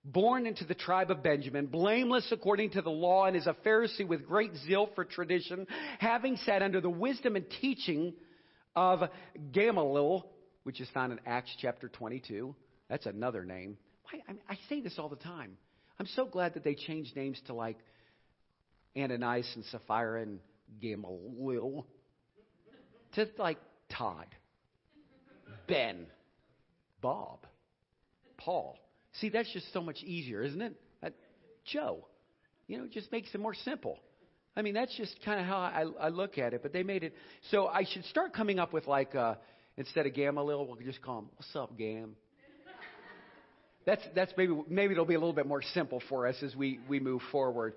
Born 0.05 0.47
into 0.47 0.63
the 0.63 0.75
tribe 0.75 1.11
of 1.11 1.21
Benjamin, 1.21 1.67
blameless 1.67 2.31
according 2.31 2.71
to 2.71 2.81
the 2.81 2.89
law, 2.89 3.25
and 3.25 3.35
is 3.35 3.47
a 3.47 3.55
Pharisee 3.65 4.07
with 4.07 4.25
great 4.25 4.55
zeal 4.65 4.89
for 4.95 5.03
tradition, 5.03 5.67
having 5.99 6.37
sat 6.37 6.61
under 6.61 6.79
the 6.79 6.89
wisdom 6.89 7.35
and 7.35 7.45
teaching 7.61 8.13
of 8.75 9.01
Gamaliel, 9.51 10.25
which 10.63 10.79
is 10.79 10.87
found 10.93 11.11
in 11.11 11.19
Acts 11.25 11.53
chapter 11.59 11.89
22. 11.89 12.55
That's 12.89 13.05
another 13.05 13.43
name. 13.43 13.77
I, 14.11 14.33
I 14.53 14.57
say 14.69 14.81
this 14.81 14.97
all 14.97 15.09
the 15.09 15.15
time. 15.17 15.57
I'm 15.99 16.07
so 16.07 16.25
glad 16.25 16.53
that 16.53 16.63
they 16.63 16.75
changed 16.75 17.15
names 17.15 17.39
to 17.47 17.53
like 17.53 17.77
Ananias 18.97 19.51
and 19.55 19.65
Sapphira 19.65 20.21
and 20.21 20.39
Gamaliel 20.81 21.85
to 23.13 23.27
like 23.37 23.57
Todd, 23.89 24.27
Ben, 25.67 26.07
Bob, 27.01 27.45
Paul. 28.37 28.77
See, 29.19 29.29
that's 29.29 29.51
just 29.51 29.71
so 29.73 29.81
much 29.81 30.01
easier, 30.03 30.41
isn't 30.43 30.61
it? 30.61 30.73
That, 31.01 31.13
Joe. 31.65 32.05
You 32.67 32.77
know, 32.77 32.87
just 32.87 33.11
makes 33.11 33.33
it 33.33 33.39
more 33.39 33.55
simple. 33.55 33.99
I 34.55 34.61
mean, 34.61 34.73
that's 34.73 34.95
just 34.95 35.15
kind 35.23 35.39
of 35.39 35.45
how 35.45 35.57
I, 35.57 35.85
I 35.99 36.09
look 36.09 36.37
at 36.37 36.53
it. 36.53 36.61
But 36.61 36.73
they 36.73 36.83
made 36.83 37.03
it 37.03 37.13
so 37.49 37.67
I 37.67 37.83
should 37.83 38.05
start 38.05 38.33
coming 38.33 38.59
up 38.59 38.73
with 38.73 38.87
like 38.87 39.15
uh, 39.15 39.35
instead 39.77 40.05
of 40.05 40.13
Gamaliel, 40.13 40.67
we'll 40.67 40.75
just 40.77 41.01
call 41.01 41.19
him 41.19 41.29
"What's 41.35 41.55
up, 41.55 41.77
Gam." 41.77 42.15
That's 43.85 44.03
that's 44.13 44.33
maybe 44.37 44.53
maybe 44.67 44.91
it'll 44.91 45.05
be 45.05 45.15
a 45.15 45.19
little 45.19 45.33
bit 45.33 45.47
more 45.47 45.61
simple 45.73 46.01
for 46.09 46.27
us 46.27 46.35
as 46.43 46.55
we 46.55 46.79
we 46.87 46.99
move 46.99 47.21
forward. 47.31 47.73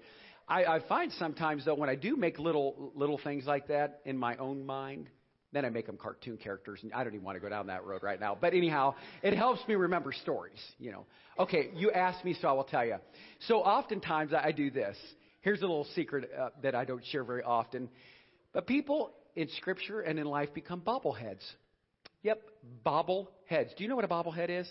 I, 0.48 0.64
I 0.64 0.80
find 0.88 1.12
sometimes 1.12 1.64
though 1.64 1.74
when 1.74 1.88
I 1.88 1.94
do 1.94 2.16
make 2.16 2.38
little 2.38 2.92
little 2.94 3.18
things 3.22 3.46
like 3.46 3.68
that 3.68 4.00
in 4.04 4.18
my 4.18 4.36
own 4.36 4.66
mind, 4.66 5.08
then 5.52 5.64
I 5.64 5.70
make 5.70 5.86
them 5.86 5.96
cartoon 5.96 6.38
characters, 6.38 6.80
and 6.82 6.92
I 6.92 7.04
don't 7.04 7.14
even 7.14 7.24
want 7.24 7.36
to 7.36 7.40
go 7.40 7.48
down 7.48 7.66
that 7.66 7.84
road 7.84 8.02
right 8.02 8.18
now. 8.18 8.36
But 8.40 8.54
anyhow, 8.54 8.94
it 9.22 9.34
helps 9.34 9.66
me 9.68 9.74
remember 9.74 10.12
stories. 10.12 10.60
You 10.78 10.92
know. 10.92 11.06
Okay, 11.38 11.70
you 11.74 11.90
asked 11.90 12.24
me, 12.24 12.36
so 12.40 12.48
I 12.48 12.52
will 12.52 12.64
tell 12.64 12.84
you. 12.84 12.96
So 13.46 13.56
oftentimes 13.58 14.32
I 14.32 14.52
do 14.52 14.70
this. 14.70 14.96
Here's 15.40 15.58
a 15.58 15.62
little 15.62 15.86
secret 15.94 16.30
uh, 16.38 16.50
that 16.62 16.74
I 16.74 16.84
don't 16.84 17.04
share 17.06 17.24
very 17.24 17.42
often. 17.42 17.88
But 18.52 18.66
people 18.66 19.12
in 19.34 19.48
Scripture 19.56 20.00
and 20.00 20.18
in 20.18 20.26
life 20.26 20.54
become 20.54 20.80
bobbleheads. 20.80 21.42
Yep, 22.22 22.40
bobbleheads. 22.86 23.76
Do 23.76 23.82
you 23.82 23.88
know 23.88 23.96
what 23.96 24.04
a 24.04 24.08
bobblehead 24.08 24.50
is? 24.50 24.68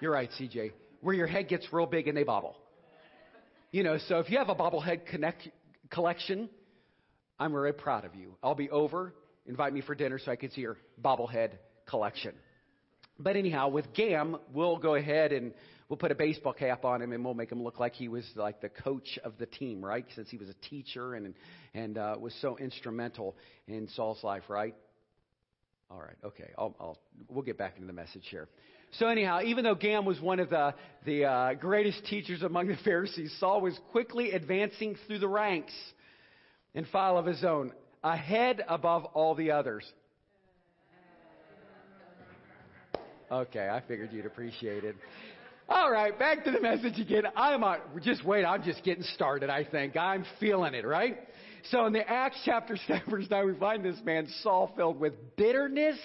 You're 0.00 0.12
right, 0.12 0.28
CJ. 0.38 0.72
Where 1.00 1.14
your 1.14 1.26
head 1.26 1.48
gets 1.48 1.72
real 1.72 1.86
big 1.86 2.08
and 2.08 2.16
they 2.16 2.24
bobble. 2.24 2.56
You 3.70 3.82
know, 3.82 3.98
so 4.08 4.18
if 4.18 4.30
you 4.30 4.38
have 4.38 4.50
a 4.50 4.54
bobblehead 4.54 5.06
connect, 5.06 5.48
collection, 5.90 6.50
I'm 7.38 7.52
very 7.52 7.72
proud 7.72 8.04
of 8.04 8.14
you. 8.14 8.36
I'll 8.42 8.54
be 8.54 8.68
over. 8.68 9.14
Invite 9.46 9.72
me 9.72 9.80
for 9.80 9.94
dinner 9.94 10.18
so 10.18 10.30
I 10.30 10.36
could 10.36 10.52
see 10.52 10.60
your 10.60 10.76
bobblehead 11.02 11.50
collection. 11.86 12.34
But 13.18 13.36
anyhow, 13.36 13.68
with 13.68 13.92
Gam, 13.92 14.36
we'll 14.52 14.78
go 14.78 14.94
ahead 14.94 15.32
and 15.32 15.52
we'll 15.88 15.96
put 15.96 16.10
a 16.10 16.14
baseball 16.14 16.52
cap 16.52 16.84
on 16.84 17.02
him 17.02 17.12
and 17.12 17.24
we'll 17.24 17.34
make 17.34 17.52
him 17.52 17.62
look 17.62 17.78
like 17.78 17.94
he 17.94 18.08
was 18.08 18.24
like 18.36 18.60
the 18.60 18.68
coach 18.68 19.18
of 19.24 19.38
the 19.38 19.46
team, 19.46 19.84
right? 19.84 20.06
Since 20.14 20.30
he 20.30 20.36
was 20.36 20.48
a 20.48 20.54
teacher 20.68 21.14
and 21.14 21.34
and 21.74 21.98
uh, 21.98 22.16
was 22.18 22.34
so 22.40 22.56
instrumental 22.56 23.36
in 23.66 23.88
Saul's 23.94 24.22
life, 24.24 24.44
right? 24.48 24.74
All 25.90 25.98
right, 26.00 26.16
okay. 26.24 26.50
I'll, 26.56 26.74
I'll 26.80 26.98
we'll 27.28 27.42
get 27.42 27.58
back 27.58 27.74
into 27.76 27.86
the 27.86 27.92
message 27.92 28.24
here. 28.30 28.48
So 28.98 29.06
anyhow, 29.06 29.40
even 29.42 29.64
though 29.64 29.74
Gam 29.74 30.04
was 30.04 30.20
one 30.20 30.38
of 30.38 30.50
the, 30.50 30.74
the 31.06 31.24
uh, 31.24 31.54
greatest 31.54 32.04
teachers 32.06 32.42
among 32.42 32.68
the 32.68 32.76
Pharisees, 32.84 33.34
Saul 33.40 33.62
was 33.62 33.78
quickly 33.90 34.32
advancing 34.32 34.96
through 35.06 35.18
the 35.18 35.28
ranks 35.28 35.72
in 36.74 36.84
file 36.86 37.16
of 37.16 37.24
his 37.24 37.42
own, 37.42 37.72
ahead 38.02 38.64
above 38.68 39.04
all 39.14 39.34
the 39.34 39.50
others. 39.50 39.84
Okay, 43.30 43.68
I 43.68 43.80
figured 43.88 44.12
you'd 44.12 44.26
appreciate 44.26 44.84
it. 44.84 44.94
All 45.68 45.90
right, 45.90 46.18
back 46.18 46.44
to 46.44 46.50
the 46.50 46.60
message 46.60 46.98
again. 46.98 47.24
I'm 47.34 47.64
uh, 47.64 47.76
just 48.02 48.24
wait. 48.24 48.44
I'm 48.44 48.62
just 48.62 48.84
getting 48.84 49.04
started. 49.14 49.48
I 49.48 49.64
think 49.64 49.96
I'm 49.96 50.26
feeling 50.38 50.74
it, 50.74 50.86
right? 50.86 51.18
So 51.70 51.86
in 51.86 51.94
the 51.94 52.06
Acts 52.06 52.42
chapter 52.44 52.76
seven 52.86 53.08
verse 53.08 53.26
nine, 53.30 53.46
we 53.46 53.54
find 53.58 53.84
this 53.84 54.00
man 54.04 54.26
Saul 54.42 54.72
filled 54.76 55.00
with 55.00 55.14
bitterness 55.36 55.98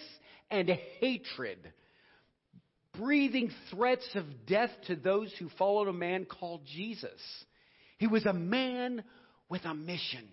and 0.50 0.70
hatred 1.02 1.74
breathing 2.98 3.52
threats 3.72 4.08
of 4.16 4.26
death 4.46 4.72
to 4.88 4.96
those 4.96 5.34
who 5.40 5.50
followed 5.58 5.88
a 5.88 5.94
man 5.94 6.26
called 6.26 6.62
Jesus. 6.66 7.22
He 7.98 8.08
was 8.08 8.26
a 8.26 8.34
man 8.34 9.04
with 9.50 9.66
a 9.66 9.74
mission, 9.74 10.28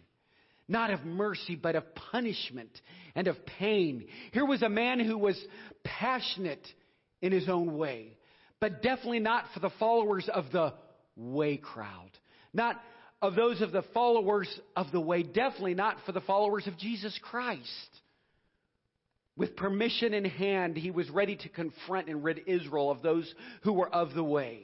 not 0.69 0.91
of 0.91 1.05
mercy, 1.05 1.57
but 1.57 1.77
of 1.77 1.95
punishment 1.95 2.71
and 3.15 3.29
of 3.29 3.37
pain. 3.47 4.07
Here 4.33 4.45
was 4.45 4.63
a 4.63 4.69
man 4.69 5.01
who 5.01 5.19
was 5.19 5.39
passionate 5.83 6.67
in 7.21 7.33
his 7.33 7.49
own 7.49 7.77
way, 7.77 8.17
but 8.61 8.83
definitely 8.83 9.21
not 9.21 9.45
for 9.53 9.61
the 9.61 9.71
followers 9.79 10.29
of 10.33 10.47
the 10.53 10.73
way 11.17 11.57
crowd. 11.57 12.11
Not 12.53 12.81
of 13.21 13.35
those 13.35 13.61
of 13.61 13.73
the 13.73 13.85
followers 13.95 14.49
of 14.77 14.93
the 14.93 15.01
way, 15.01 15.23
definitely 15.23 15.75
not 15.75 15.97
for 16.07 16.13
the 16.13 16.21
followers 16.21 16.67
of 16.67 16.79
Jesus 16.79 17.19
Christ. 17.23 18.01
With 19.37 19.57
permission 19.57 20.15
in 20.15 20.25
hand, 20.25 20.77
he 20.77 20.91
was 20.91 21.11
ready 21.11 21.37
to 21.37 21.49
confront 21.49 22.09
and 22.09 22.23
rid 22.23 22.43
Israel 22.47 22.91
of 22.91 23.03
those 23.03 23.33
who 23.63 23.73
were 23.73 23.89
of 23.89 24.15
the 24.15 24.23
way. 24.23 24.61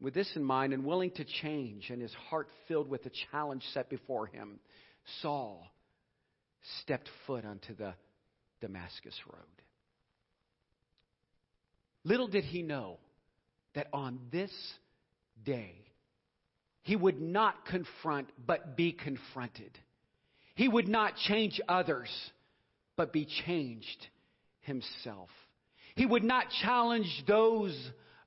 With 0.00 0.14
this 0.14 0.30
in 0.36 0.44
mind 0.44 0.72
and 0.72 0.84
willing 0.84 1.10
to 1.12 1.24
change, 1.24 1.90
and 1.90 2.00
his 2.00 2.14
heart 2.28 2.48
filled 2.68 2.88
with 2.88 3.02
the 3.02 3.10
challenge 3.30 3.64
set 3.74 3.90
before 3.90 4.26
him, 4.26 4.60
Saul 5.20 5.66
stepped 6.80 7.08
foot 7.26 7.44
onto 7.44 7.74
the 7.74 7.94
Damascus 8.60 9.18
road. 9.26 9.44
Little 12.04 12.28
did 12.28 12.44
he 12.44 12.62
know 12.62 12.98
that 13.74 13.88
on 13.92 14.18
this 14.32 14.52
day, 15.44 15.74
he 16.82 16.96
would 16.96 17.20
not 17.20 17.66
confront, 17.66 18.30
but 18.46 18.76
be 18.76 18.92
confronted. 18.92 19.78
He 20.54 20.66
would 20.66 20.88
not 20.88 21.16
change 21.16 21.60
others 21.68 22.10
but 23.00 23.14
be 23.14 23.26
changed 23.46 24.08
himself. 24.60 25.30
He 25.94 26.04
would 26.04 26.22
not 26.22 26.50
challenge 26.62 27.24
those 27.26 27.74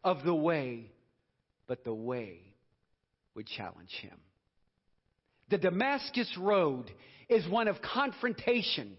of 0.03 0.24
the 0.24 0.34
way, 0.34 0.92
but 1.68 1.84
the 1.84 1.94
way 1.94 2.39
would 3.36 3.46
challenge 3.46 3.92
him. 4.01 4.18
The 5.50 5.57
Damascus 5.57 6.29
Road 6.38 6.91
is 7.29 7.47
one 7.47 7.67
of 7.67 7.81
confrontation. 7.81 8.97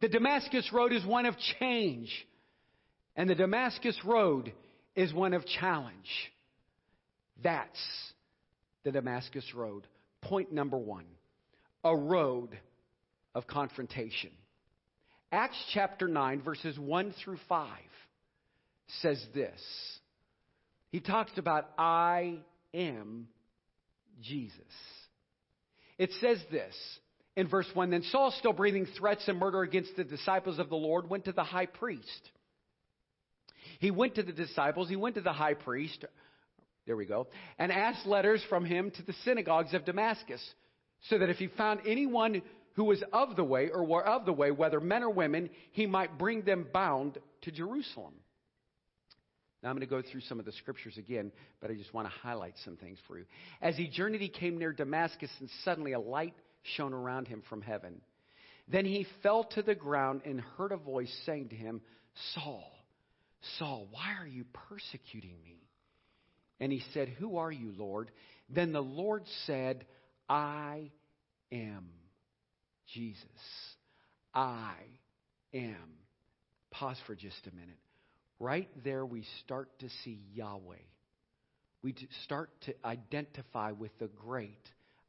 The 0.00 0.08
Damascus 0.08 0.70
Road 0.72 0.92
is 0.92 1.04
one 1.04 1.26
of 1.26 1.34
change. 1.58 2.10
And 3.16 3.30
the 3.30 3.34
Damascus 3.34 3.98
Road 4.04 4.52
is 4.94 5.12
one 5.12 5.32
of 5.32 5.44
challenge. 5.46 6.32
That's 7.42 7.78
the 8.84 8.92
Damascus 8.92 9.44
Road. 9.54 9.86
Point 10.22 10.52
number 10.52 10.78
one 10.78 11.04
a 11.84 11.96
road 11.96 12.58
of 13.34 13.46
confrontation. 13.46 14.30
Acts 15.30 15.56
chapter 15.72 16.08
9, 16.08 16.42
verses 16.42 16.76
1 16.78 17.14
through 17.22 17.38
5 17.48 17.68
says 19.02 19.24
this. 19.34 19.60
He 20.90 21.00
talks 21.00 21.32
about, 21.36 21.68
I 21.78 22.38
am 22.74 23.28
Jesus. 24.20 24.56
It 25.98 26.10
says 26.20 26.38
this 26.50 26.74
in 27.36 27.48
verse 27.48 27.68
1 27.72 27.90
Then 27.90 28.02
Saul, 28.02 28.32
still 28.38 28.52
breathing 28.52 28.86
threats 28.98 29.28
and 29.28 29.38
murder 29.38 29.62
against 29.62 29.96
the 29.96 30.04
disciples 30.04 30.58
of 30.58 30.68
the 30.68 30.76
Lord, 30.76 31.08
went 31.08 31.26
to 31.26 31.32
the 31.32 31.44
high 31.44 31.66
priest. 31.66 32.30
He 33.78 33.90
went 33.90 34.14
to 34.14 34.22
the 34.22 34.32
disciples, 34.32 34.88
he 34.88 34.96
went 34.96 35.16
to 35.16 35.20
the 35.20 35.32
high 35.32 35.54
priest, 35.54 36.04
there 36.86 36.96
we 36.96 37.04
go, 37.04 37.26
and 37.58 37.70
asked 37.70 38.06
letters 38.06 38.42
from 38.48 38.64
him 38.64 38.90
to 38.92 39.02
the 39.02 39.12
synagogues 39.24 39.74
of 39.74 39.84
Damascus, 39.84 40.42
so 41.08 41.18
that 41.18 41.28
if 41.28 41.36
he 41.36 41.48
found 41.48 41.80
anyone 41.86 42.42
who 42.74 42.84
was 42.84 43.02
of 43.12 43.36
the 43.36 43.44
way 43.44 43.68
or 43.68 43.84
were 43.84 44.06
of 44.06 44.24
the 44.24 44.32
way, 44.32 44.50
whether 44.50 44.80
men 44.80 45.02
or 45.02 45.10
women, 45.10 45.50
he 45.72 45.86
might 45.86 46.18
bring 46.18 46.42
them 46.42 46.66
bound 46.72 47.18
to 47.42 47.50
Jerusalem. 47.50 48.14
Now 49.66 49.70
I'm 49.70 49.78
going 49.78 49.88
to 49.88 49.90
go 49.90 50.08
through 50.12 50.20
some 50.20 50.38
of 50.38 50.44
the 50.44 50.52
scriptures 50.52 50.96
again, 50.96 51.32
but 51.60 51.72
I 51.72 51.74
just 51.74 51.92
want 51.92 52.06
to 52.06 52.14
highlight 52.22 52.54
some 52.64 52.76
things 52.76 52.98
for 53.08 53.18
you. 53.18 53.24
As 53.60 53.76
he 53.76 53.88
journeyed, 53.88 54.20
he 54.20 54.28
came 54.28 54.58
near 54.58 54.72
Damascus, 54.72 55.28
and 55.40 55.50
suddenly 55.64 55.90
a 55.90 55.98
light 55.98 56.34
shone 56.76 56.92
around 56.92 57.26
him 57.26 57.42
from 57.48 57.62
heaven. 57.62 58.00
Then 58.68 58.84
he 58.84 59.08
fell 59.24 59.42
to 59.56 59.62
the 59.62 59.74
ground 59.74 60.20
and 60.24 60.40
heard 60.40 60.70
a 60.70 60.76
voice 60.76 61.12
saying 61.26 61.48
to 61.48 61.56
him, 61.56 61.80
Saul, 62.32 62.70
Saul, 63.58 63.88
why 63.90 64.14
are 64.20 64.26
you 64.28 64.44
persecuting 64.68 65.34
me? 65.42 65.58
And 66.60 66.70
he 66.70 66.84
said, 66.94 67.08
Who 67.08 67.38
are 67.38 67.50
you, 67.50 67.72
Lord? 67.76 68.12
Then 68.48 68.70
the 68.70 68.80
Lord 68.80 69.24
said, 69.46 69.84
I 70.28 70.92
am 71.50 71.88
Jesus. 72.94 73.24
I 74.32 74.74
am. 75.52 75.96
Pause 76.70 76.98
for 77.04 77.16
just 77.16 77.48
a 77.48 77.54
minute. 77.56 77.80
Right 78.38 78.68
there, 78.84 79.04
we 79.04 79.24
start 79.44 79.70
to 79.80 79.88
see 80.04 80.20
Yahweh. 80.34 80.76
We 81.82 81.94
start 82.24 82.50
to 82.66 82.74
identify 82.84 83.72
with 83.72 83.96
the 83.98 84.08
great 84.08 84.60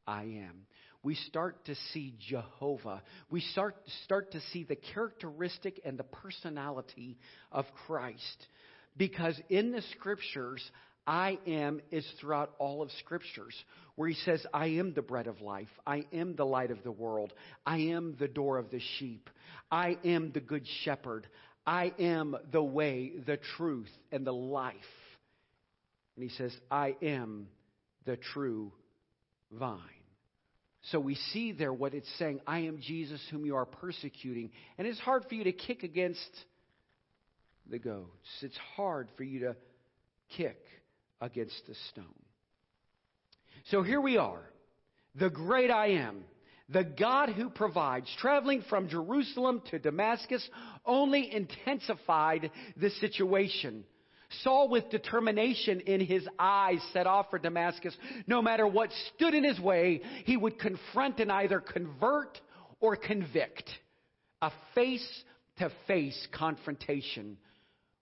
I 0.06 0.24
am. 0.24 0.66
We 1.04 1.16
start 1.16 1.66
to 1.66 1.76
see 1.94 2.16
Jehovah. 2.30 3.02
We 3.30 3.42
start, 3.42 3.76
start 4.06 4.32
to 4.32 4.42
see 4.54 4.64
the 4.64 4.76
characteristic 4.76 5.82
and 5.84 5.98
the 5.98 6.04
personality 6.04 7.18
of 7.52 7.66
Christ. 7.86 8.48
Because 8.96 9.40
in 9.50 9.72
the 9.72 9.82
scriptures, 9.94 10.64
I 11.06 11.40
am 11.48 11.80
is 11.92 12.06
throughout 12.20 12.54
all 12.60 12.82
of 12.82 12.92
scriptures 13.00 13.56
where 13.96 14.10
he 14.10 14.16
says, 14.26 14.46
I 14.54 14.68
am 14.68 14.94
the 14.94 15.02
bread 15.02 15.28
of 15.28 15.40
life. 15.40 15.70
I 15.86 16.06
am 16.12 16.36
the 16.36 16.46
light 16.46 16.70
of 16.70 16.84
the 16.84 16.92
world. 16.92 17.34
I 17.66 17.78
am 17.78 18.16
the 18.20 18.28
door 18.28 18.58
of 18.58 18.70
the 18.70 18.82
sheep. 18.98 19.30
I 19.72 19.98
am 20.04 20.32
the 20.34 20.42
good 20.42 20.66
shepherd. 20.84 21.28
I 21.68 21.94
am 22.00 22.38
the 22.54 22.64
way, 22.64 23.12
the 23.26 23.38
truth, 23.58 23.92
and 24.12 24.26
the 24.26 24.34
life. 24.34 24.74
And 26.16 26.24
he 26.24 26.36
says, 26.36 26.56
I 26.72 26.96
am 27.02 27.50
the 28.06 28.16
true 28.16 28.72
vine. 29.52 29.82
So 30.92 31.00
we 31.02 31.16
see 31.16 31.52
there 31.52 31.74
what 31.74 31.94
it's 31.94 32.10
saying 32.18 32.40
I 32.48 32.60
am 32.60 32.80
Jesus 32.80 33.22
whom 33.30 33.46
you 33.46 33.58
are 33.58 33.66
persecuting. 33.66 34.52
And 34.78 34.88
it's 34.88 35.00
hard 35.00 35.26
for 35.28 35.36
you 35.36 35.44
to 35.44 35.52
kick 35.52 35.84
against 35.84 36.32
the 37.70 37.80
goats, 37.80 38.30
it's 38.42 38.58
hard 38.78 39.10
for 39.18 39.24
you 39.24 39.42
to 39.42 39.56
kick 40.38 40.58
against 41.20 41.62
the 41.68 41.76
stone. 41.92 42.06
So 43.72 43.84
here 43.84 44.00
we 44.00 44.16
are, 44.16 44.40
the 45.16 45.30
great 45.30 45.70
I 45.70 45.88
am, 45.88 46.24
the 46.70 46.84
God 46.84 47.30
who 47.30 47.50
provides, 47.50 48.14
traveling 48.20 48.64
from 48.70 48.90
Jerusalem 48.90 49.62
to 49.72 49.80
Damascus, 49.80 50.48
only 50.86 51.34
intensified 51.34 52.52
the 52.76 52.90
situation. 52.90 53.86
Saul, 54.44 54.68
with 54.68 54.89
determination 54.89 55.80
in 55.82 56.02
his 56.02 56.28
eyes, 56.38 56.80
set 56.91 57.08
off 57.08 57.30
for 57.30 57.39
Damascus. 57.39 57.96
No 58.28 58.41
matter 58.41 58.68
what 58.68 58.89
stood 59.15 59.34
in 59.34 59.46
his 59.46 59.60
way, 59.60 60.02
he 60.26 60.36
would 60.36 60.60
confront 60.60 61.20
and 61.20 61.32
either 61.32 61.62
convert 61.62 62.38
or 62.82 62.98
convict. 62.98 63.70
A 64.41 64.52
face 64.76 65.24
to 65.60 65.72
face 65.88 66.28
confrontation 66.34 67.38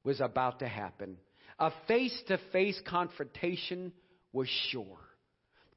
was 0.03 0.19
about 0.19 0.59
to 0.59 0.67
happen. 0.67 1.17
A 1.59 1.71
face 1.87 2.19
to 2.27 2.39
face 2.51 2.81
confrontation 2.87 3.93
was 4.33 4.49
sure. 4.71 4.99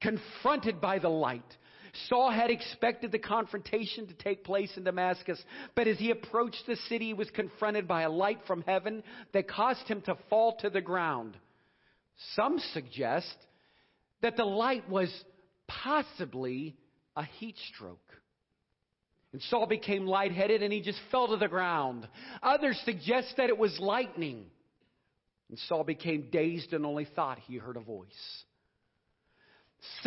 Confronted 0.00 0.80
by 0.80 0.98
the 0.98 1.08
light, 1.08 1.44
Saul 2.08 2.30
had 2.30 2.50
expected 2.50 3.12
the 3.12 3.18
confrontation 3.18 4.06
to 4.06 4.14
take 4.14 4.44
place 4.44 4.70
in 4.76 4.84
Damascus, 4.84 5.42
but 5.74 5.88
as 5.88 5.98
he 5.98 6.10
approached 6.10 6.64
the 6.66 6.76
city, 6.88 7.06
he 7.06 7.14
was 7.14 7.30
confronted 7.30 7.88
by 7.88 8.02
a 8.02 8.10
light 8.10 8.40
from 8.46 8.62
heaven 8.62 9.02
that 9.32 9.48
caused 9.48 9.86
him 9.88 10.00
to 10.02 10.16
fall 10.28 10.56
to 10.58 10.70
the 10.70 10.80
ground. 10.80 11.36
Some 12.34 12.58
suggest 12.72 13.34
that 14.22 14.36
the 14.36 14.44
light 14.44 14.88
was 14.88 15.12
possibly 15.66 16.76
a 17.16 17.24
heat 17.24 17.56
stroke. 17.72 17.98
And 19.32 19.42
Saul 19.42 19.66
became 19.66 20.06
lightheaded 20.06 20.62
and 20.62 20.72
he 20.72 20.80
just 20.80 21.00
fell 21.10 21.28
to 21.28 21.36
the 21.36 21.48
ground. 21.48 22.08
Others 22.42 22.80
suggest 22.84 23.34
that 23.36 23.50
it 23.50 23.58
was 23.58 23.78
lightning. 23.78 24.46
And 25.50 25.58
Saul 25.68 25.84
became 25.84 26.28
dazed 26.30 26.72
and 26.72 26.84
only 26.86 27.04
thought 27.04 27.38
he 27.40 27.56
heard 27.56 27.76
a 27.76 27.80
voice. 27.80 28.08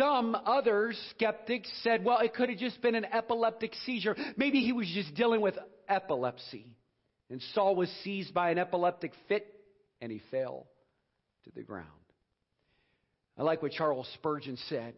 Some 0.02 0.34
other 0.34 0.92
skeptics 1.10 1.70
said, 1.84 2.04
well, 2.04 2.18
it 2.18 2.34
could 2.34 2.48
have 2.48 2.58
just 2.58 2.82
been 2.82 2.96
an 2.96 3.04
epileptic 3.04 3.72
seizure. 3.86 4.16
Maybe 4.36 4.60
he 4.60 4.72
was 4.72 4.90
just 4.92 5.14
dealing 5.14 5.40
with 5.40 5.56
epilepsy. 5.88 6.66
And 7.30 7.40
Saul 7.54 7.76
was 7.76 7.88
seized 8.02 8.34
by 8.34 8.50
an 8.50 8.58
epileptic 8.58 9.12
fit 9.28 9.46
and 10.00 10.10
he 10.10 10.20
fell 10.32 10.66
to 11.44 11.50
the 11.54 11.62
ground. 11.62 11.86
I 13.38 13.44
like 13.44 13.62
what 13.62 13.70
Charles 13.70 14.10
Spurgeon 14.14 14.58
said. 14.68 14.94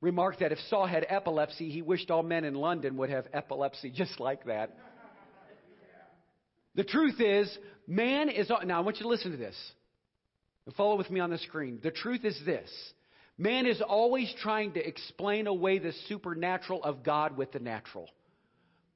Remarked 0.00 0.38
that 0.38 0.52
if 0.52 0.58
Saul 0.70 0.86
had 0.86 1.04
epilepsy, 1.08 1.68
he 1.68 1.82
wished 1.82 2.12
all 2.12 2.22
men 2.22 2.44
in 2.44 2.54
London 2.54 2.96
would 2.98 3.10
have 3.10 3.26
epilepsy 3.32 3.90
just 3.94 4.20
like 4.20 4.44
that. 4.44 4.70
The 6.76 6.84
truth 6.84 7.20
is, 7.20 7.58
man 7.88 8.28
is. 8.28 8.48
Now, 8.64 8.78
I 8.78 8.80
want 8.80 8.98
you 8.98 9.02
to 9.02 9.08
listen 9.08 9.32
to 9.32 9.36
this. 9.36 9.56
Follow 10.76 10.96
with 10.96 11.10
me 11.10 11.18
on 11.18 11.30
the 11.30 11.38
screen. 11.38 11.80
The 11.82 11.90
truth 11.90 12.24
is 12.24 12.38
this 12.46 12.70
Man 13.36 13.66
is 13.66 13.80
always 13.80 14.32
trying 14.40 14.72
to 14.74 14.86
explain 14.86 15.46
away 15.46 15.78
the 15.78 15.92
supernatural 16.08 16.82
of 16.84 17.02
God 17.02 17.36
with 17.36 17.52
the 17.52 17.58
natural. 17.58 18.08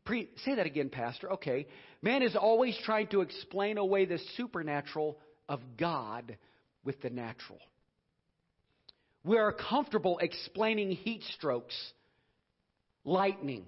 Pre- 0.05 0.31
say 0.45 0.55
that 0.55 0.67
again, 0.67 0.91
Pastor. 0.91 1.33
Okay. 1.33 1.67
Man 2.03 2.23
is 2.23 2.37
always 2.37 2.79
trying 2.85 3.09
to 3.09 3.21
explain 3.21 3.79
away 3.79 4.05
the 4.05 4.19
supernatural 4.37 5.19
of 5.49 5.61
God 5.77 6.37
with 6.85 7.01
the 7.03 7.11
natural. 7.11 7.59
We 9.25 9.37
are 9.37 9.53
comfortable 9.53 10.19
explaining 10.19 10.93
heat 10.93 11.23
strokes, 11.35 11.75
lightning, 13.05 13.67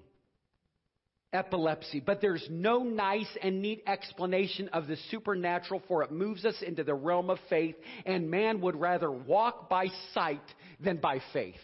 epilepsy, 1.32 2.00
but 2.00 2.20
there's 2.20 2.46
no 2.50 2.82
nice 2.82 3.28
and 3.42 3.62
neat 3.62 3.82
explanation 3.86 4.68
of 4.72 4.86
the 4.86 4.96
supernatural, 5.10 5.82
for 5.88 6.02
it 6.02 6.10
moves 6.10 6.44
us 6.44 6.56
into 6.66 6.84
the 6.84 6.94
realm 6.94 7.30
of 7.30 7.38
faith, 7.48 7.76
and 8.04 8.30
man 8.30 8.60
would 8.60 8.76
rather 8.76 9.10
walk 9.10 9.68
by 9.68 9.86
sight 10.12 10.42
than 10.80 10.96
by 10.96 11.20
faith. 11.32 11.54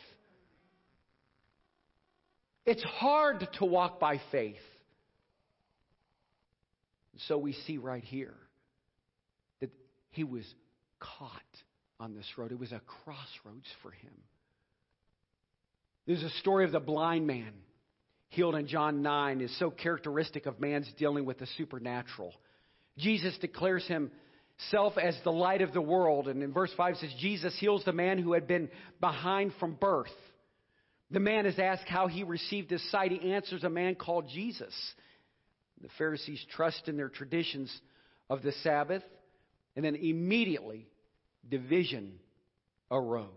It's 2.64 2.82
hard 2.82 3.46
to 3.58 3.64
walk 3.64 4.00
by 4.00 4.20
faith. 4.32 4.56
So 7.28 7.38
we 7.38 7.52
see 7.52 7.78
right 7.78 8.04
here 8.04 8.34
that 9.60 9.70
he 10.10 10.24
was 10.24 10.44
caught 10.98 11.30
on 11.98 12.14
this 12.14 12.26
road. 12.36 12.52
It 12.52 12.58
was 12.58 12.72
a 12.72 12.80
crossroads 13.04 13.66
for 13.82 13.90
him. 13.90 14.12
There's 16.06 16.22
a 16.22 16.30
story 16.40 16.64
of 16.64 16.72
the 16.72 16.80
blind 16.80 17.26
man 17.26 17.52
healed 18.28 18.54
in 18.54 18.66
John 18.66 19.02
9 19.02 19.40
is 19.40 19.58
so 19.58 19.70
characteristic 19.70 20.46
of 20.46 20.60
man's 20.60 20.90
dealing 20.98 21.24
with 21.24 21.38
the 21.38 21.46
supernatural. 21.56 22.32
Jesus 22.98 23.36
declares 23.38 23.86
himself 23.86 24.98
as 24.98 25.16
the 25.24 25.32
light 25.32 25.62
of 25.62 25.72
the 25.72 25.80
world. 25.80 26.28
And 26.28 26.42
in 26.42 26.52
verse 26.52 26.72
5 26.76 26.96
says, 26.96 27.14
Jesus 27.18 27.56
heals 27.58 27.84
the 27.84 27.92
man 27.92 28.18
who 28.18 28.32
had 28.32 28.46
been 28.46 28.68
behind 29.00 29.52
from 29.60 29.74
birth. 29.74 30.10
The 31.10 31.20
man 31.20 31.46
is 31.46 31.58
asked 31.58 31.86
how 31.86 32.08
he 32.08 32.24
received 32.24 32.70
his 32.70 32.90
sight. 32.90 33.12
He 33.12 33.32
answers, 33.32 33.62
a 33.64 33.70
man 33.70 33.94
called 33.94 34.28
Jesus. 34.28 34.74
The 35.80 35.88
Pharisees 35.98 36.44
trust 36.50 36.88
in 36.88 36.96
their 36.96 37.08
traditions 37.08 37.74
of 38.28 38.42
the 38.42 38.52
Sabbath. 38.62 39.04
And 39.76 39.84
then 39.84 39.94
immediately, 39.94 40.88
division 41.48 42.18
arose. 42.90 43.30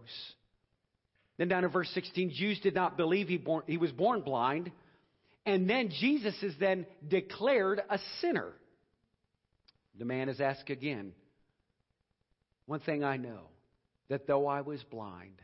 Then 1.40 1.48
down 1.48 1.64
in 1.64 1.72
verse 1.72 1.90
16, 1.94 2.34
Jews 2.36 2.60
did 2.60 2.76
not 2.76 2.98
believe 2.98 3.30
he, 3.30 3.38
born, 3.38 3.64
he 3.66 3.78
was 3.78 3.92
born 3.94 4.22
blind. 4.22 4.72
And 5.46 5.70
then 5.70 5.90
Jesus 5.90 6.36
is 6.44 6.54
then 6.60 6.86
declared 7.08 7.82
a 7.90 7.98
sinner. 8.20 8.52
The 9.98 10.04
man 10.04 10.28
is 10.28 10.42
asked 10.42 10.70
again, 10.70 11.14
One 12.66 12.82
thing 12.82 13.06
I 13.06 13.16
know, 13.16 13.44
that 14.10 14.28
though 14.28 14.48
I 14.48 14.62
was 14.62 14.84
blind, 14.92 15.42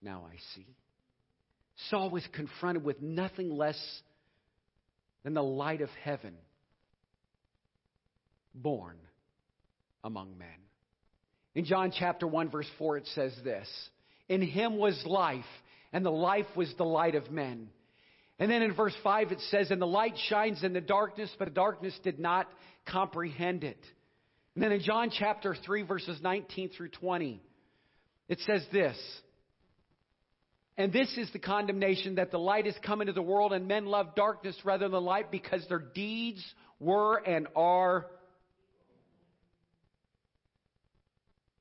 now 0.00 0.26
I 0.26 0.36
see. 0.54 0.66
Saul 1.90 2.08
was 2.08 2.26
confronted 2.32 2.82
with 2.82 3.02
nothing 3.02 3.50
less 3.50 3.78
than 5.22 5.34
the 5.34 5.42
light 5.42 5.82
of 5.82 5.90
heaven 6.02 6.34
born 8.54 8.96
among 10.02 10.38
men. 10.38 10.48
In 11.54 11.66
John 11.66 11.92
chapter 11.96 12.26
1, 12.26 12.50
verse 12.50 12.70
4, 12.78 12.96
it 12.96 13.06
says 13.14 13.34
this 13.44 13.68
In 14.28 14.42
him 14.42 14.76
was 14.78 15.00
life, 15.06 15.44
and 15.92 16.04
the 16.04 16.10
life 16.10 16.46
was 16.56 16.72
the 16.76 16.84
light 16.84 17.14
of 17.14 17.30
men. 17.30 17.68
And 18.38 18.50
then 18.50 18.62
in 18.62 18.74
verse 18.74 18.94
5, 19.02 19.32
it 19.32 19.40
says, 19.50 19.70
And 19.70 19.80
the 19.80 19.86
light 19.86 20.14
shines 20.28 20.62
in 20.62 20.72
the 20.72 20.80
darkness, 20.80 21.30
but 21.38 21.46
the 21.46 21.54
darkness 21.54 21.98
did 22.02 22.18
not 22.18 22.48
comprehend 22.86 23.64
it. 23.64 23.78
And 24.54 24.62
then 24.62 24.72
in 24.72 24.82
John 24.82 25.10
chapter 25.10 25.54
3, 25.54 25.82
verses 25.82 26.18
19 26.22 26.70
through 26.70 26.90
20, 26.90 27.40
it 28.28 28.40
says 28.46 28.64
this 28.72 28.96
And 30.76 30.92
this 30.92 31.16
is 31.16 31.30
the 31.32 31.38
condemnation 31.38 32.16
that 32.16 32.30
the 32.30 32.38
light 32.38 32.66
has 32.66 32.74
come 32.84 33.00
into 33.00 33.12
the 33.12 33.22
world, 33.22 33.52
and 33.52 33.68
men 33.68 33.86
love 33.86 34.14
darkness 34.14 34.56
rather 34.64 34.88
than 34.88 35.02
light 35.02 35.30
because 35.30 35.64
their 35.68 35.78
deeds 35.94 36.44
were 36.78 37.16
and 37.16 37.46
are. 37.54 38.06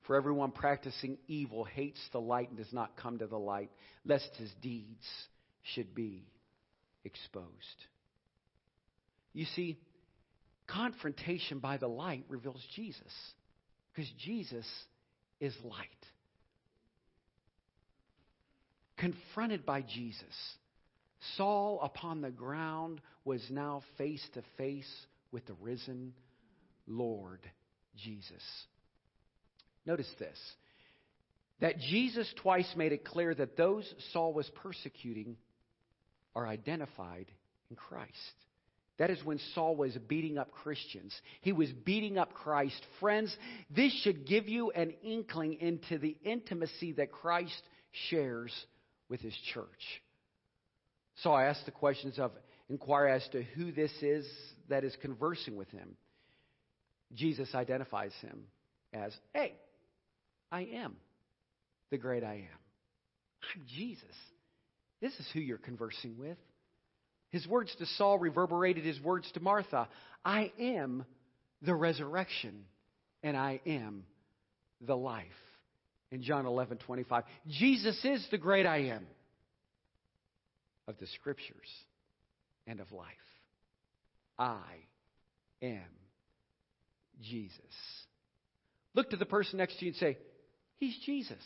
For 0.06 0.16
everyone 0.16 0.52
practicing 0.52 1.18
evil 1.28 1.64
hates 1.64 2.00
the 2.12 2.22
light 2.22 2.50
and 2.50 2.58
does 2.58 2.72
not 2.72 2.96
come 2.96 3.18
to 3.20 3.28
the 3.28 3.38
light, 3.38 3.72
lest 4.06 4.30
his 4.38 4.52
deeds 4.62 5.06
should 5.74 5.96
be 5.96 6.28
exposed. 7.04 7.48
You 9.34 9.46
see, 9.56 9.80
confrontation 10.68 11.60
by 11.60 11.78
the 11.78 11.88
light 11.88 12.24
reveals 12.30 12.64
Jesus, 12.76 13.12
because 13.94 14.10
Jesus 14.24 14.66
is 15.40 15.56
light. 15.64 15.90
Confronted 18.98 19.66
by 19.66 19.82
Jesus, 19.82 20.56
Saul 21.36 21.80
upon 21.82 22.22
the 22.22 22.32
ground 22.32 23.02
was 23.26 23.42
now 23.50 23.82
face 23.98 24.26
to 24.36 24.44
face 24.58 24.90
with 25.32 25.46
the 25.48 25.56
risen 25.62 26.14
Lord 26.88 27.40
Jesus. 27.98 28.44
Notice 29.86 30.10
this 30.20 30.38
that 31.62 31.80
Jesus 31.80 32.32
twice 32.42 32.72
made 32.76 32.92
it 32.92 33.06
clear 33.06 33.34
that 33.34 33.56
those 33.56 33.92
Saul 34.12 34.34
was 34.34 34.50
persecuting 34.56 35.38
are 36.36 36.46
identified 36.46 37.32
in 37.70 37.78
Christ. 37.78 38.12
That 38.98 39.10
is 39.10 39.24
when 39.24 39.40
Saul 39.54 39.76
was 39.76 39.98
beating 40.08 40.38
up 40.38 40.52
Christians. 40.52 41.14
He 41.42 41.52
was 41.52 41.70
beating 41.72 42.18
up 42.18 42.34
Christ. 42.34 42.82
Friends, 43.00 43.36
this 43.70 43.94
should 44.04 44.26
give 44.26 44.48
you 44.48 44.72
an 44.72 44.94
inkling 45.04 45.54
into 45.60 45.98
the 45.98 46.16
intimacy 46.24 46.94
that 46.94 47.12
Christ 47.12 47.62
shares 48.10 48.54
with 49.10 49.22
his 49.22 49.36
church. 49.54 50.02
So 51.24 51.32
I 51.32 51.46
ask 51.46 51.64
the 51.66 51.72
questions 51.72 52.20
of 52.20 52.32
inquire 52.70 53.08
as 53.08 53.28
to 53.30 53.44
who 53.44 53.72
this 53.72 53.92
is 54.02 54.26
that 54.70 54.84
is 54.84 54.96
conversing 55.02 55.56
with 55.56 55.70
him. 55.70 55.96
Jesus 57.14 57.54
identifies 57.54 58.14
him 58.22 58.46
as, 58.94 59.14
hey, 59.34 59.54
I 60.52 60.62
am 60.74 60.96
the 61.92 61.98
great 61.98 62.24
I 62.24 62.36
am. 62.36 62.60
I'm 63.56 63.66
Jesus. 63.76 64.04
This 65.02 65.14
is 65.14 65.28
who 65.34 65.40
you're 65.40 65.58
conversing 65.58 66.18
with. 66.18 66.38
His 67.30 67.46
words 67.48 67.76
to 67.80 67.86
Saul 67.98 68.18
reverberated 68.18 68.86
his 68.86 69.00
words 69.02 69.30
to 69.34 69.40
Martha 69.40 69.88
I 70.24 70.52
am 70.60 71.06
the 71.62 71.76
resurrection, 71.76 72.66
and 73.24 73.36
I 73.36 73.60
am 73.66 74.04
the 74.82 74.96
life. 74.96 75.26
In 76.12 76.22
John 76.22 76.46
11 76.46 76.78
25, 76.78 77.24
Jesus 77.48 78.00
is 78.04 78.26
the 78.32 78.38
great 78.38 78.66
I 78.66 78.90
am 78.90 79.06
of 80.88 80.98
the 81.00 81.08
scriptures 81.08 81.68
and 82.68 82.80
of 82.80 82.92
life. 82.92 83.08
I 84.38 84.62
am 85.62 85.82
Jesus. 87.22 87.60
Look 88.94 89.10
to 89.10 89.18
the 89.18 89.26
person 89.26 89.58
next 89.58 89.80
to 89.80 89.86
you 89.86 89.92
and 89.92 89.98
say, 89.98 90.18
He's 90.78 90.98
Jesus. 91.06 91.44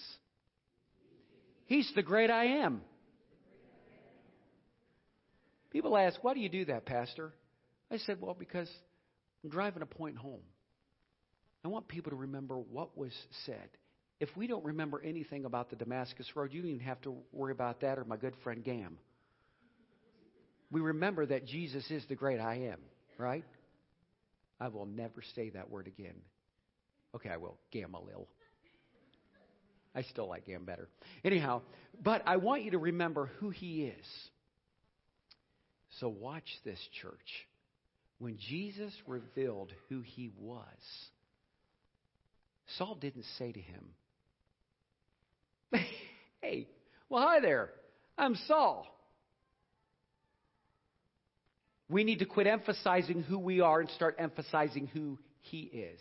He's 1.65 1.91
the 1.95 2.01
great 2.01 2.29
I 2.29 2.45
am. 2.63 2.81
People 5.71 5.95
ask, 5.95 6.23
why 6.23 6.33
do 6.33 6.39
you 6.39 6.49
do 6.49 6.65
that, 6.65 6.85
Pastor? 6.85 7.31
I 7.91 7.97
said, 7.97 8.19
well, 8.19 8.35
because 8.37 8.69
I'm 9.43 9.49
driving 9.49 9.83
a 9.83 9.85
point 9.85 10.17
home. 10.17 10.41
I 11.63 11.67
want 11.67 11.87
people 11.87 12.09
to 12.11 12.15
remember 12.15 12.55
what 12.55 12.97
was 12.97 13.13
said. 13.45 13.69
If 14.19 14.29
we 14.35 14.47
don't 14.47 14.65
remember 14.65 15.01
anything 15.03 15.45
about 15.45 15.69
the 15.69 15.75
Damascus 15.75 16.27
Road, 16.35 16.53
you 16.53 16.61
don't 16.61 16.71
even 16.71 16.85
have 16.85 17.01
to 17.01 17.15
worry 17.31 17.51
about 17.51 17.81
that 17.81 17.97
or 17.99 18.05
my 18.05 18.17
good 18.17 18.33
friend 18.43 18.63
Gam. 18.63 18.97
We 20.71 20.81
remember 20.81 21.25
that 21.25 21.45
Jesus 21.45 21.89
is 21.89 22.03
the 22.09 22.15
great 22.15 22.39
I 22.39 22.71
am, 22.71 22.79
right? 23.17 23.45
I 24.59 24.67
will 24.67 24.85
never 24.85 25.23
say 25.35 25.49
that 25.51 25.69
word 25.69 25.87
again. 25.87 26.15
Okay, 27.15 27.29
I 27.29 27.37
will. 27.37 27.57
Gamaliel. 27.71 28.27
I 29.95 30.03
still 30.03 30.27
like 30.27 30.45
him 30.45 30.65
better. 30.65 30.87
Anyhow, 31.23 31.61
but 32.03 32.21
I 32.25 32.37
want 32.37 32.63
you 32.63 32.71
to 32.71 32.77
remember 32.77 33.31
who 33.39 33.49
he 33.49 33.85
is. 33.85 34.05
So 35.99 36.07
watch 36.09 36.47
this, 36.63 36.79
church. 37.01 37.47
When 38.19 38.37
Jesus 38.37 38.93
revealed 39.07 39.71
who 39.87 40.01
he 40.01 40.31
was, 40.37 40.63
Saul 42.77 42.95
didn't 42.95 43.25
say 43.37 43.51
to 43.51 43.59
him, 43.59 43.85
Hey, 46.41 46.67
well, 47.09 47.23
hi 47.27 47.39
there. 47.39 47.71
I'm 48.17 48.35
Saul. 48.47 48.85
We 51.89 52.03
need 52.03 52.19
to 52.19 52.25
quit 52.25 52.45
emphasizing 52.45 53.23
who 53.23 53.39
we 53.39 53.61
are 53.61 53.79
and 53.79 53.89
start 53.91 54.15
emphasizing 54.19 54.87
who 54.87 55.17
he 55.41 55.61
is. 55.61 55.99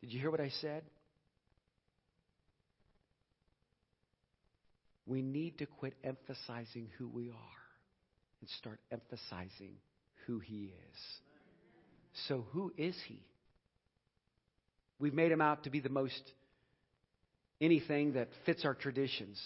Did 0.00 0.12
you 0.12 0.20
hear 0.20 0.30
what 0.30 0.40
I 0.40 0.50
said? 0.60 0.84
We 5.06 5.22
need 5.22 5.58
to 5.58 5.66
quit 5.66 5.94
emphasizing 6.04 6.88
who 6.98 7.08
we 7.08 7.30
are 7.30 7.58
and 8.40 8.50
start 8.58 8.78
emphasizing 8.92 9.76
who 10.26 10.38
He 10.38 10.72
is. 10.90 11.00
So, 12.28 12.46
who 12.52 12.72
is 12.76 12.96
He? 13.06 13.20
We've 14.98 15.14
made 15.14 15.32
Him 15.32 15.40
out 15.40 15.64
to 15.64 15.70
be 15.70 15.80
the 15.80 15.88
most 15.88 16.22
anything 17.60 18.12
that 18.12 18.28
fits 18.46 18.64
our 18.64 18.74
traditions, 18.74 19.40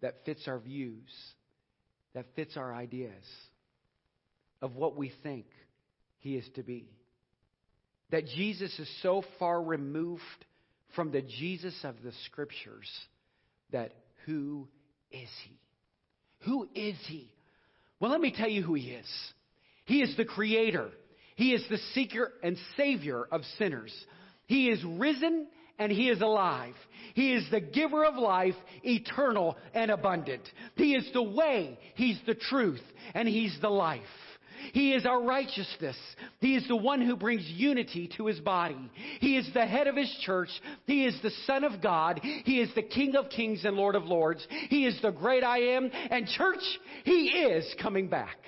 that 0.00 0.24
fits 0.24 0.46
our 0.46 0.58
views, 0.58 1.10
that 2.14 2.26
fits 2.36 2.56
our 2.56 2.74
ideas 2.74 3.24
of 4.60 4.76
what 4.76 4.96
we 4.96 5.12
think 5.22 5.46
He 6.20 6.36
is 6.36 6.48
to 6.54 6.62
be. 6.62 6.88
That 8.12 8.26
Jesus 8.26 8.78
is 8.78 8.88
so 9.02 9.24
far 9.38 9.60
removed 9.60 10.22
from 10.94 11.10
the 11.10 11.22
Jesus 11.22 11.74
of 11.82 11.96
the 12.04 12.12
Scriptures 12.26 12.88
that 13.72 13.92
who 14.26 14.68
is 15.10 15.28
he? 15.44 15.58
Who 16.44 16.68
is 16.74 16.96
he? 17.08 17.32
Well, 17.98 18.10
let 18.10 18.20
me 18.20 18.34
tell 18.36 18.48
you 18.48 18.62
who 18.62 18.74
he 18.74 18.90
is. 18.90 19.08
He 19.84 20.02
is 20.02 20.16
the 20.16 20.24
creator. 20.24 20.90
He 21.36 21.52
is 21.54 21.64
the 21.70 21.78
seeker 21.94 22.32
and 22.42 22.56
savior 22.76 23.24
of 23.32 23.40
sinners. 23.58 23.92
He 24.46 24.68
is 24.68 24.84
risen 24.84 25.46
and 25.78 25.90
he 25.90 26.08
is 26.08 26.20
alive. 26.20 26.74
He 27.14 27.32
is 27.32 27.44
the 27.50 27.60
giver 27.60 28.04
of 28.04 28.16
life, 28.16 28.54
eternal 28.82 29.56
and 29.74 29.90
abundant. 29.90 30.42
He 30.76 30.94
is 30.94 31.08
the 31.12 31.22
way, 31.22 31.78
he's 31.94 32.20
the 32.26 32.34
truth, 32.34 32.82
and 33.14 33.26
he's 33.26 33.56
the 33.60 33.70
life. 33.70 34.02
He 34.72 34.92
is 34.94 35.06
our 35.06 35.22
righteousness. 35.22 35.96
He 36.40 36.56
is 36.56 36.66
the 36.68 36.76
one 36.76 37.00
who 37.00 37.16
brings 37.16 37.44
unity 37.46 38.10
to 38.16 38.26
his 38.26 38.40
body. 38.40 38.90
He 39.20 39.36
is 39.36 39.48
the 39.52 39.66
head 39.66 39.86
of 39.86 39.96
his 39.96 40.14
church. 40.24 40.50
He 40.86 41.04
is 41.04 41.18
the 41.22 41.32
Son 41.46 41.64
of 41.64 41.82
God. 41.82 42.20
He 42.22 42.60
is 42.60 42.74
the 42.74 42.82
King 42.82 43.16
of 43.16 43.28
kings 43.30 43.64
and 43.64 43.76
Lord 43.76 43.94
of 43.94 44.04
lords. 44.04 44.46
He 44.68 44.86
is 44.86 45.00
the 45.02 45.10
great 45.10 45.44
I 45.44 45.58
am. 45.76 45.90
And 46.10 46.26
church, 46.26 46.62
he 47.04 47.28
is 47.28 47.74
coming 47.80 48.08
back. 48.08 48.38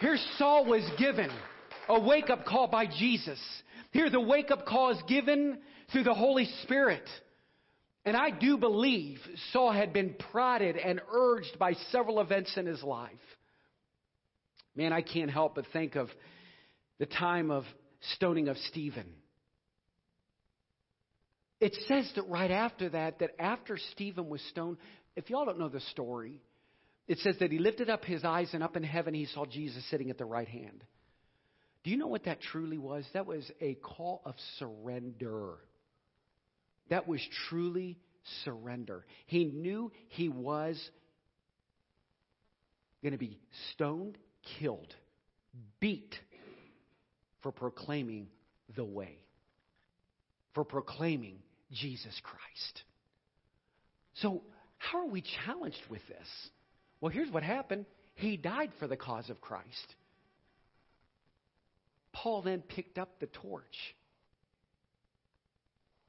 Here 0.00 0.18
Saul 0.36 0.66
was 0.66 0.88
given 0.98 1.30
a 1.88 1.98
wake 1.98 2.30
up 2.30 2.44
call 2.44 2.68
by 2.68 2.86
Jesus. 2.86 3.40
Here 3.92 4.10
the 4.10 4.20
wake 4.20 4.50
up 4.50 4.66
call 4.66 4.90
is 4.90 5.02
given 5.08 5.58
through 5.90 6.04
the 6.04 6.14
Holy 6.14 6.46
Spirit. 6.62 7.08
And 8.06 8.16
I 8.16 8.30
do 8.30 8.56
believe 8.56 9.18
Saul 9.52 9.72
had 9.72 9.92
been 9.92 10.14
prodded 10.30 10.76
and 10.76 11.00
urged 11.12 11.58
by 11.58 11.72
several 11.90 12.20
events 12.20 12.56
in 12.56 12.64
his 12.64 12.80
life. 12.82 13.10
Man, 14.76 14.92
I 14.92 15.02
can't 15.02 15.30
help 15.30 15.56
but 15.56 15.64
think 15.72 15.96
of 15.96 16.08
the 17.00 17.06
time 17.06 17.50
of 17.50 17.64
stoning 18.14 18.46
of 18.46 18.56
Stephen. 18.68 19.06
It 21.60 21.74
says 21.88 22.08
that 22.14 22.28
right 22.28 22.50
after 22.50 22.90
that, 22.90 23.18
that 23.18 23.30
after 23.40 23.76
Stephen 23.92 24.28
was 24.28 24.40
stoned, 24.50 24.76
if 25.16 25.28
y'all 25.28 25.44
don't 25.44 25.58
know 25.58 25.68
the 25.68 25.80
story, 25.80 26.40
it 27.08 27.18
says 27.18 27.36
that 27.40 27.50
he 27.50 27.58
lifted 27.58 27.90
up 27.90 28.04
his 28.04 28.24
eyes 28.24 28.50
and 28.52 28.62
up 28.62 28.76
in 28.76 28.84
heaven 28.84 29.14
he 29.14 29.26
saw 29.26 29.46
Jesus 29.46 29.82
sitting 29.90 30.10
at 30.10 30.18
the 30.18 30.24
right 30.24 30.48
hand. 30.48 30.84
Do 31.82 31.90
you 31.90 31.96
know 31.96 32.08
what 32.08 32.24
that 32.24 32.40
truly 32.40 32.78
was? 32.78 33.04
That 33.14 33.26
was 33.26 33.50
a 33.60 33.74
call 33.74 34.22
of 34.24 34.34
surrender. 34.58 35.54
That 36.90 37.08
was 37.08 37.20
truly 37.48 37.98
surrender. 38.44 39.04
He 39.26 39.44
knew 39.44 39.92
he 40.08 40.28
was 40.28 40.78
going 43.02 43.12
to 43.12 43.18
be 43.18 43.38
stoned, 43.72 44.18
killed, 44.58 44.94
beat 45.80 46.14
for 47.42 47.52
proclaiming 47.52 48.28
the 48.74 48.84
way, 48.84 49.18
for 50.54 50.64
proclaiming 50.64 51.38
Jesus 51.72 52.20
Christ. 52.22 52.82
So, 54.14 54.42
how 54.78 54.98
are 54.98 55.10
we 55.10 55.22
challenged 55.44 55.80
with 55.88 56.06
this? 56.08 56.26
Well, 57.00 57.10
here's 57.10 57.30
what 57.30 57.42
happened 57.42 57.86
He 58.14 58.36
died 58.36 58.70
for 58.78 58.86
the 58.86 58.96
cause 58.96 59.30
of 59.30 59.40
Christ. 59.40 59.94
Paul 62.12 62.42
then 62.42 62.62
picked 62.62 62.98
up 62.98 63.20
the 63.20 63.26
torch 63.26 63.94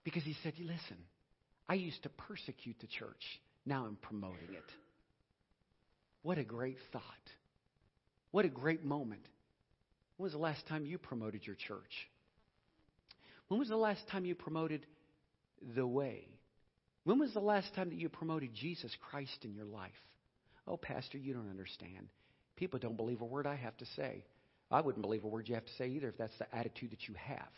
because 0.08 0.24
he 0.24 0.38
said, 0.42 0.54
Listen, 0.58 0.96
I 1.68 1.74
used 1.74 2.02
to 2.04 2.10
persecute 2.10 2.78
the 2.80 2.88
church. 2.88 3.42
Now 3.66 3.86
I'm 3.86 3.98
promoting 3.98 4.54
it. 4.54 4.72
What 6.22 6.38
a 6.38 6.46
great 6.46 6.78
thought. 6.94 7.04
What 8.32 8.46
a 8.46 8.50
great 8.50 8.86
moment. 8.86 9.28
When 10.16 10.24
was 10.24 10.32
the 10.32 10.38
last 10.38 10.66
time 10.68 10.86
you 10.86 10.98
promoted 10.98 11.46
your 11.46 11.58
church? 11.58 12.08
When 13.50 13.60
was 13.60 13.68
the 13.68 13.76
last 13.76 14.08
time 14.08 14.24
you 14.24 14.34
promoted 14.34 14.86
the 15.76 15.86
way? 15.86 16.30
When 17.04 17.20
was 17.20 17.34
the 17.34 17.42
last 17.42 17.76
time 17.76 17.90
that 17.90 18.00
you 18.00 18.08
promoted 18.08 18.54
Jesus 18.54 18.96
Christ 19.12 19.44
in 19.44 19.54
your 19.54 19.66
life? 19.66 19.92
Oh, 20.70 20.78
Pastor, 20.78 21.18
you 21.18 21.34
don't 21.34 21.50
understand. 21.50 22.08
People 22.56 22.80
don't 22.80 22.96
believe 22.96 23.20
a 23.20 23.26
word 23.26 23.46
I 23.46 23.56
have 23.56 23.76
to 23.76 23.86
say. 23.98 24.24
I 24.72 24.80
wouldn't 24.80 25.04
believe 25.04 25.26
a 25.26 25.28
word 25.28 25.50
you 25.50 25.56
have 25.56 25.66
to 25.66 25.76
say 25.78 25.90
either 25.90 26.08
if 26.08 26.18
that's 26.18 26.38
the 26.40 26.56
attitude 26.56 26.92
that 26.92 27.10
you 27.10 27.16
have. 27.16 27.52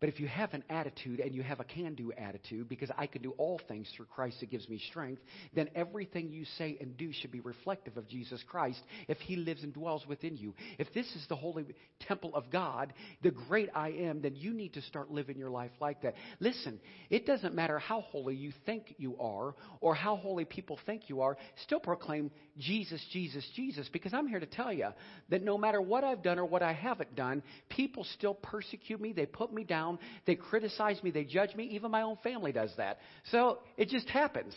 But 0.00 0.08
if 0.08 0.20
you 0.20 0.28
have 0.28 0.54
an 0.54 0.62
attitude 0.70 1.18
and 1.18 1.34
you 1.34 1.42
have 1.42 1.58
a 1.58 1.64
can 1.64 1.94
do 1.94 2.12
attitude, 2.12 2.68
because 2.68 2.90
I 2.96 3.06
can 3.08 3.20
do 3.20 3.32
all 3.32 3.60
things 3.66 3.90
through 3.96 4.06
Christ 4.06 4.38
that 4.40 4.50
gives 4.50 4.68
me 4.68 4.80
strength, 4.90 5.20
then 5.54 5.68
everything 5.74 6.30
you 6.30 6.44
say 6.56 6.76
and 6.80 6.96
do 6.96 7.12
should 7.12 7.32
be 7.32 7.40
reflective 7.40 7.96
of 7.96 8.06
Jesus 8.08 8.40
Christ 8.48 8.80
if 9.08 9.18
He 9.18 9.34
lives 9.34 9.64
and 9.64 9.74
dwells 9.74 10.06
within 10.06 10.36
you. 10.36 10.54
If 10.78 10.92
this 10.94 11.06
is 11.16 11.26
the 11.28 11.34
holy 11.34 11.66
temple 12.06 12.30
of 12.36 12.48
God, 12.50 12.92
the 13.22 13.32
great 13.32 13.70
I 13.74 13.88
am, 13.90 14.22
then 14.22 14.36
you 14.36 14.52
need 14.52 14.74
to 14.74 14.82
start 14.82 15.10
living 15.10 15.36
your 15.36 15.50
life 15.50 15.72
like 15.80 16.02
that. 16.02 16.14
Listen, 16.38 16.78
it 17.10 17.26
doesn't 17.26 17.54
matter 17.54 17.80
how 17.80 18.02
holy 18.02 18.36
you 18.36 18.52
think 18.66 18.94
you 18.98 19.16
are 19.18 19.56
or 19.80 19.96
how 19.96 20.16
holy 20.16 20.44
people 20.44 20.78
think 20.86 21.08
you 21.08 21.22
are, 21.22 21.36
still 21.64 21.80
proclaim 21.80 22.30
Jesus, 22.56 23.04
Jesus, 23.12 23.44
Jesus, 23.56 23.88
because 23.92 24.14
I'm 24.14 24.28
here 24.28 24.40
to 24.40 24.46
tell 24.46 24.72
you 24.72 24.88
that 25.30 25.42
no 25.42 25.58
matter 25.58 25.80
what 25.80 26.04
I've 26.04 26.22
done 26.22 26.38
or 26.38 26.44
what 26.44 26.62
I 26.62 26.72
haven't 26.72 27.16
done, 27.16 27.42
people 27.68 28.04
still 28.14 28.34
persecute 28.34 29.00
me, 29.00 29.12
they 29.12 29.26
put 29.26 29.52
me 29.52 29.64
down 29.64 29.87
down. 29.88 29.98
They 30.26 30.34
criticize 30.34 31.02
me. 31.02 31.10
They 31.10 31.24
judge 31.24 31.54
me. 31.54 31.64
Even 31.72 31.90
my 31.90 32.02
own 32.02 32.16
family 32.22 32.52
does 32.52 32.72
that. 32.76 32.98
So 33.30 33.58
it 33.76 33.88
just 33.88 34.08
happens. 34.08 34.54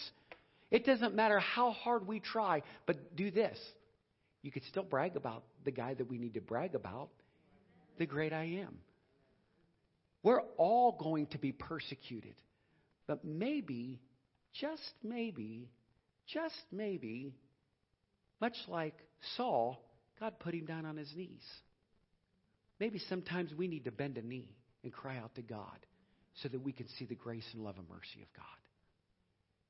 It 0.70 0.86
doesn't 0.86 1.16
matter 1.16 1.40
how 1.40 1.72
hard 1.72 2.08
we 2.08 2.20
try, 2.20 2.64
but 2.86 3.16
do 3.16 3.32
this. 3.32 3.58
You 4.42 4.52
could 4.52 4.64
still 4.70 4.84
brag 4.84 5.16
about 5.16 5.44
the 5.66 5.72
guy 5.72 5.94
that 5.94 6.10
we 6.10 6.18
need 6.18 6.34
to 6.36 6.42
brag 6.42 6.76
about, 6.76 7.10
the 7.98 8.06
great 8.06 8.34
I 8.34 8.62
am. 8.64 8.78
We're 10.24 10.42
all 10.58 10.98
going 10.98 11.28
to 11.28 11.38
be 11.38 11.52
persecuted. 11.52 12.36
But 13.08 13.26
maybe, 13.26 14.00
just 14.60 14.94
maybe, 15.04 15.70
just 16.28 16.56
maybe, 16.72 17.34
much 18.40 18.56
like 18.68 18.96
Saul, 19.36 19.84
God 20.20 20.40
put 20.40 20.54
him 20.54 20.66
down 20.66 20.86
on 20.86 20.96
his 20.96 21.12
knees. 21.16 21.44
Maybe 22.80 23.00
sometimes 23.10 23.52
we 23.56 23.68
need 23.68 23.86
to 23.86 23.92
bend 23.92 24.18
a 24.18 24.22
knee 24.22 24.50
and 24.84 24.92
cry 24.92 25.18
out 25.18 25.36
to 25.36 25.42
God 25.42 25.86
so 26.42 26.50
that 26.50 26.62
we 26.62 26.72
can 26.72 26.88
see 26.98 27.06
the 27.06 27.16
grace 27.16 27.48
and 27.54 27.64
love 27.64 27.78
and 27.78 27.88
mercy 27.90 28.22
of 28.22 28.34
God. 28.36 28.46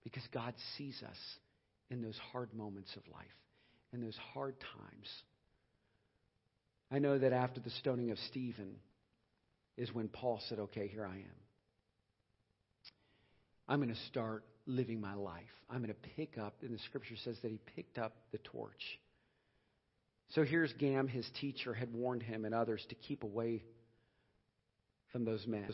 Because 0.04 0.24
God 0.34 0.54
sees 0.78 1.02
us 1.08 1.18
in 1.90 2.02
those 2.02 2.18
hard 2.32 2.54
moments 2.54 2.96
of 2.96 3.04
life, 3.12 3.26
in 3.94 4.02
those 4.02 4.18
hard 4.34 4.56
times. 4.60 5.10
I 6.92 7.00
know 7.00 7.18
that 7.18 7.34
after 7.34 7.60
the 7.60 7.70
stoning 7.70 8.12
of 8.12 8.18
Stephen 8.30 8.76
is 9.78 9.94
when 9.94 10.08
Paul 10.08 10.42
said, 10.50 10.60
Okay, 10.60 10.88
here 10.88 11.06
I 11.06 11.16
am. 11.16 11.42
I'm 13.68 13.80
going 13.80 13.94
to 13.94 14.02
start 14.08 14.44
living 14.66 15.00
my 15.00 15.14
life. 15.14 15.44
I'm 15.70 15.78
going 15.78 15.94
to 15.94 16.10
pick 16.16 16.38
up, 16.38 16.56
and 16.62 16.74
the 16.74 16.80
scripture 16.88 17.16
says 17.24 17.38
that 17.42 17.52
he 17.52 17.60
picked 17.76 17.98
up 17.98 18.14
the 18.32 18.38
torch. 18.40 19.00
So 20.30 20.44
here's 20.44 20.74
Gam, 20.74 21.08
his 21.08 21.30
teacher, 21.40 21.74
had 21.74 21.94
warned 21.94 22.24
him 22.24 22.46
and 22.46 22.56
others 22.56 22.86
to 22.90 22.96
keep 22.96 23.24
away 23.24 23.64
from 25.12 25.26
those 25.26 25.46
men. 25.48 25.70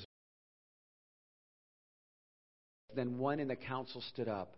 Then 2.95 3.17
one 3.17 3.39
in 3.39 3.47
the 3.47 3.55
council 3.55 4.01
stood 4.01 4.27
up, 4.27 4.55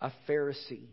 a 0.00 0.12
Pharisee 0.28 0.88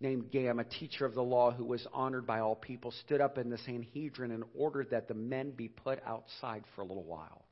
named 0.00 0.30
Gam, 0.30 0.58
a 0.58 0.64
teacher 0.64 1.06
of 1.06 1.14
the 1.14 1.22
law 1.22 1.50
who 1.50 1.64
was 1.64 1.86
honored 1.92 2.26
by 2.26 2.40
all 2.40 2.56
people, 2.56 2.90
stood 2.90 3.20
up 3.20 3.38
in 3.38 3.50
the 3.50 3.58
Sanhedrin 3.58 4.30
and 4.30 4.44
ordered 4.56 4.90
that 4.90 5.08
the 5.08 5.14
men 5.14 5.52
be 5.52 5.68
put 5.68 6.00
outside 6.04 6.64
for 6.74 6.82
a 6.82 6.84
little 6.84 7.04
while. 7.04 7.44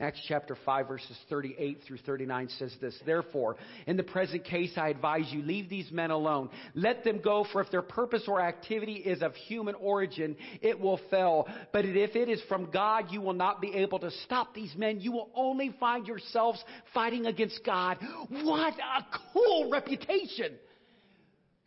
Acts 0.00 0.20
chapter 0.26 0.56
5, 0.64 0.88
verses 0.88 1.16
38 1.28 1.80
through 1.86 1.98
39 1.98 2.48
says 2.58 2.74
this 2.80 2.98
Therefore, 3.04 3.56
in 3.86 3.98
the 3.98 4.02
present 4.02 4.44
case, 4.44 4.72
I 4.76 4.88
advise 4.88 5.26
you, 5.30 5.42
leave 5.42 5.68
these 5.68 5.90
men 5.92 6.10
alone. 6.10 6.48
Let 6.74 7.04
them 7.04 7.20
go, 7.22 7.46
for 7.52 7.60
if 7.60 7.70
their 7.70 7.82
purpose 7.82 8.22
or 8.26 8.40
activity 8.40 8.94
is 8.94 9.20
of 9.20 9.34
human 9.34 9.74
origin, 9.74 10.36
it 10.62 10.80
will 10.80 10.98
fail. 11.10 11.46
But 11.70 11.84
if 11.84 12.16
it 12.16 12.30
is 12.30 12.40
from 12.48 12.70
God, 12.70 13.06
you 13.10 13.20
will 13.20 13.34
not 13.34 13.60
be 13.60 13.74
able 13.74 13.98
to 13.98 14.10
stop 14.24 14.54
these 14.54 14.74
men. 14.74 15.00
You 15.00 15.12
will 15.12 15.28
only 15.34 15.74
find 15.78 16.06
yourselves 16.06 16.64
fighting 16.94 17.26
against 17.26 17.60
God. 17.64 17.98
What 18.30 18.74
a 18.74 19.04
cool 19.34 19.70
reputation! 19.70 20.54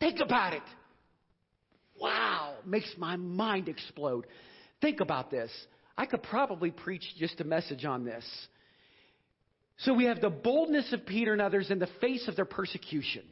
Think 0.00 0.18
about 0.18 0.54
it. 0.54 0.62
Wow, 2.00 2.56
makes 2.66 2.92
my 2.98 3.14
mind 3.14 3.68
explode. 3.68 4.26
Think 4.80 5.00
about 5.00 5.30
this. 5.30 5.50
I 5.96 6.06
could 6.06 6.22
probably 6.22 6.70
preach 6.70 7.04
just 7.18 7.40
a 7.40 7.44
message 7.44 7.84
on 7.84 8.04
this. 8.04 8.24
So 9.78 9.94
we 9.94 10.04
have 10.04 10.20
the 10.20 10.30
boldness 10.30 10.92
of 10.92 11.06
Peter 11.06 11.32
and 11.32 11.42
others 11.42 11.70
in 11.70 11.78
the 11.78 11.88
face 12.00 12.26
of 12.28 12.36
their 12.36 12.44
persecution. 12.44 13.22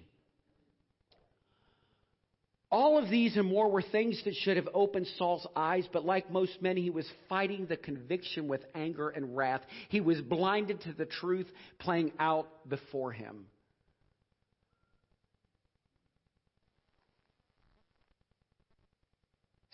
All 2.70 2.98
of 2.98 3.10
these 3.10 3.36
and 3.36 3.46
more 3.46 3.70
were 3.70 3.82
things 3.82 4.20
that 4.24 4.34
should 4.34 4.56
have 4.56 4.68
opened 4.72 5.06
Saul's 5.18 5.46
eyes, 5.54 5.86
but 5.92 6.06
like 6.06 6.30
most 6.30 6.62
men, 6.62 6.76
he 6.76 6.88
was 6.88 7.06
fighting 7.28 7.66
the 7.66 7.76
conviction 7.76 8.48
with 8.48 8.64
anger 8.74 9.10
and 9.10 9.36
wrath. 9.36 9.60
He 9.90 10.00
was 10.00 10.20
blinded 10.22 10.80
to 10.82 10.92
the 10.92 11.04
truth 11.04 11.48
playing 11.78 12.12
out 12.18 12.48
before 12.68 13.12
him. 13.12 13.46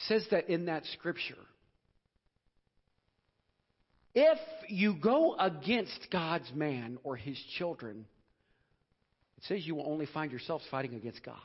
says 0.07 0.27
that 0.31 0.49
in 0.49 0.67
that 0.67 0.85
scripture 0.95 1.35
if 4.15 4.39
you 4.69 4.95
go 4.95 5.37
against 5.39 6.09
God's 6.11 6.51
man 6.55 6.99
or 7.05 7.17
his 7.17 7.39
children, 7.59 8.07
it 9.37 9.45
says 9.45 9.67
you 9.67 9.75
will 9.75 9.91
only 9.91 10.07
find 10.07 10.31
yourselves 10.31 10.65
fighting 10.71 10.95
against 10.95 11.23
God. 11.25 11.37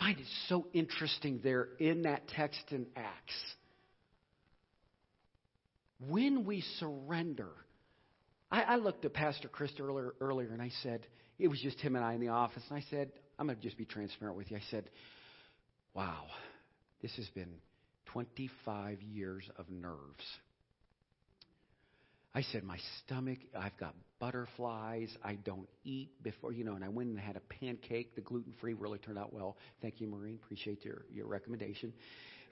I 0.00 0.04
find 0.04 0.18
it 0.18 0.26
so 0.48 0.66
interesting 0.72 1.40
there 1.42 1.68
in 1.80 2.02
that 2.02 2.28
text 2.28 2.60
in 2.70 2.86
Acts. 2.94 3.34
When 6.08 6.44
we 6.44 6.60
surrender, 6.78 7.48
I, 8.50 8.62
I 8.62 8.76
looked 8.76 9.04
at 9.04 9.12
Pastor 9.12 9.48
Chris 9.48 9.72
earlier, 9.80 10.14
earlier 10.20 10.50
and 10.52 10.62
I 10.62 10.70
said, 10.82 11.06
it 11.38 11.48
was 11.48 11.60
just 11.60 11.80
him 11.80 11.96
and 11.96 12.04
I 12.04 12.14
in 12.14 12.20
the 12.20 12.28
office, 12.28 12.62
and 12.68 12.78
I 12.78 12.84
said, 12.90 13.10
I'm 13.38 13.46
going 13.46 13.56
to 13.56 13.62
just 13.62 13.78
be 13.78 13.84
transparent 13.84 14.36
with 14.36 14.50
you. 14.50 14.56
I 14.56 14.62
said, 14.70 14.90
wow, 15.94 16.26
this 17.02 17.14
has 17.16 17.28
been 17.28 17.54
25 18.06 19.02
years 19.02 19.48
of 19.56 19.68
nerves. 19.70 20.24
I 22.38 22.42
said, 22.52 22.62
My 22.62 22.78
stomach, 23.04 23.38
I've 23.58 23.76
got 23.78 23.96
butterflies. 24.20 25.10
I 25.24 25.34
don't 25.34 25.68
eat 25.82 26.22
before, 26.22 26.52
you 26.52 26.62
know, 26.62 26.74
and 26.76 26.84
I 26.84 26.88
went 26.88 27.08
and 27.08 27.18
had 27.18 27.34
a 27.34 27.40
pancake. 27.40 28.14
The 28.14 28.20
gluten 28.20 28.54
free 28.60 28.74
really 28.74 28.98
turned 28.98 29.18
out 29.18 29.32
well. 29.32 29.56
Thank 29.82 30.00
you, 30.00 30.06
Maureen. 30.06 30.38
Appreciate 30.44 30.84
your, 30.84 31.02
your 31.12 31.26
recommendation. 31.26 31.92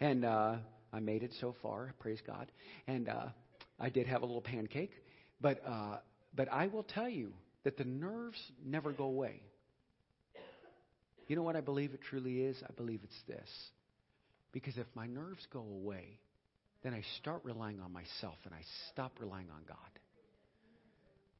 And 0.01 0.25
uh, 0.25 0.57
I 0.93 0.99
made 0.99 1.23
it 1.23 1.31
so 1.41 1.55
far. 1.63 1.95
Praise 2.01 2.19
God. 2.27 2.51
And 2.89 3.09
uh, 3.09 3.27
I 3.79 3.89
did 3.89 4.09
have 4.09 4.23
a 4.23 4.27
little 4.27 4.41
pancake. 4.43 4.91
But, 5.41 5.63
uh, 5.65 5.99
but 6.35 6.53
I 6.53 6.67
will 6.67 6.83
tell 6.83 7.09
you 7.09 7.33
that 7.63 7.77
the 7.77 7.85
nerves 7.85 8.41
never 8.65 8.91
go 8.91 9.05
away. 9.05 9.41
You 11.29 11.37
know 11.37 11.45
what 11.45 11.55
I 11.55 11.61
believe 11.61 11.95
it 11.95 12.01
truly 12.11 12.41
is? 12.41 12.57
I 12.69 12.73
believe 12.73 13.03
it's 13.05 13.23
this. 13.29 13.49
Because 14.51 14.79
if 14.79 14.87
my 14.97 15.07
nerves 15.07 15.47
go 15.53 15.61
away, 15.61 16.19
then 16.83 16.95
I 16.95 17.03
start 17.19 17.41
relying 17.45 17.81
on 17.81 17.93
myself 17.93 18.37
and 18.45 18.55
I 18.55 18.61
stop 18.93 19.19
relying 19.21 19.51
on 19.51 19.63
God. 19.67 19.77